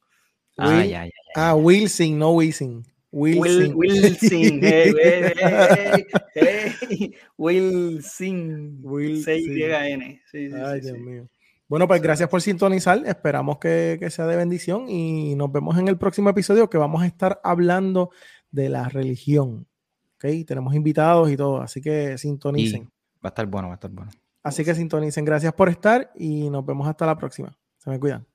Ah, 0.57 0.86
ya, 0.86 0.86
ya, 0.86 1.05
ya. 1.05 1.11
Ah, 1.36 1.55
Wilson, 1.55 2.17
no 2.17 2.32
Wilson. 2.32 2.86
Will, 3.12 3.39
Wilson. 3.39 3.74
Wilson, 3.76 4.59
hey, 4.62 4.93
hey, 5.41 6.05
hey, 6.36 7.16
Wilson, 7.38 8.80
Wilson. 8.82 9.24
C-Y-N. 9.24 10.22
Sí, 10.32 10.49
sí, 10.49 10.55
Ay, 10.55 10.80
sí, 10.82 10.88
Dios 10.88 10.97
sí. 10.97 11.03
mío. 11.03 11.28
Bueno, 11.68 11.88
pues 11.88 12.01
gracias 12.01 12.30
por 12.30 12.41
sintonizar. 12.41 13.01
Esperamos 13.05 13.57
que, 13.59 13.97
que 13.99 14.09
sea 14.09 14.28
de 14.28 14.36
bendición 14.36 14.89
y 14.89 15.36
nos 15.36 15.51
vemos 15.51 15.78
en 15.78 15.88
el 15.88 15.97
próximo 15.97 16.30
episodio 16.30 16.70
que 16.70 16.78
vamos 16.78 17.01
a 17.01 17.07
estar 17.07 17.39
hablando 17.43 18.12
de 18.49 18.70
la 18.70 18.89
religión. 18.89 19.68
¿Ok? 20.16 20.45
Tenemos 20.45 20.76
invitados 20.76 21.32
y 21.32 21.38
todo, 21.38 21.62
así 21.62 21.82
que 21.82 22.14
Y 22.14 22.18
sintonicen. 22.18 22.86
va 22.86 22.89
a 23.24 23.28
estar 23.30 23.45
bueno, 23.47 23.68
va 23.70 23.74
a 23.74 23.76
estar 23.76 23.91
bueno. 23.91 24.12
Así 24.43 24.64
que 24.66 24.74
sintonicen. 24.76 25.24
Gracias 25.26 25.53
por 25.53 25.70
estar 25.70 26.12
y 26.16 26.49
nos 26.49 26.66
vemos 26.66 26.88
hasta 26.88 27.05
la 27.05 27.18
próxima. 27.18 27.57
Se 27.78 27.89
me 27.89 27.99
cuidan. 27.99 28.26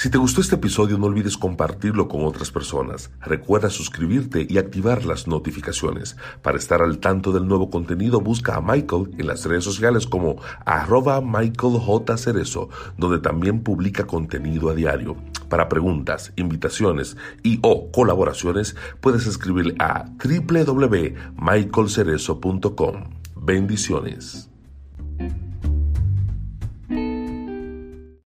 Si 0.00 0.08
te 0.08 0.16
gustó 0.16 0.40
este 0.40 0.54
episodio 0.54 0.96
no 0.96 1.08
olvides 1.08 1.36
compartirlo 1.36 2.08
con 2.08 2.24
otras 2.24 2.50
personas. 2.50 3.10
Recuerda 3.20 3.68
suscribirte 3.68 4.46
y 4.48 4.56
activar 4.56 5.04
las 5.04 5.26
notificaciones. 5.26 6.16
Para 6.40 6.56
estar 6.56 6.80
al 6.80 7.00
tanto 7.00 7.32
del 7.32 7.46
nuevo 7.46 7.68
contenido 7.68 8.22
busca 8.22 8.56
a 8.56 8.62
Michael 8.62 9.10
en 9.18 9.26
las 9.26 9.44
redes 9.44 9.62
sociales 9.62 10.06
como 10.06 10.36
arroba 10.64 11.20
Michael 11.20 11.78
J. 11.78 12.16
Cerezo, 12.16 12.70
donde 12.96 13.18
también 13.18 13.62
publica 13.62 14.06
contenido 14.06 14.70
a 14.70 14.74
diario. 14.74 15.18
Para 15.50 15.68
preguntas, 15.68 16.32
invitaciones 16.36 17.18
y 17.42 17.58
o 17.60 17.92
colaboraciones 17.92 18.76
puedes 19.02 19.26
escribirle 19.26 19.74
a 19.80 20.06
www.michaelcerezo.com. 20.24 23.04
Bendiciones. 23.36 24.49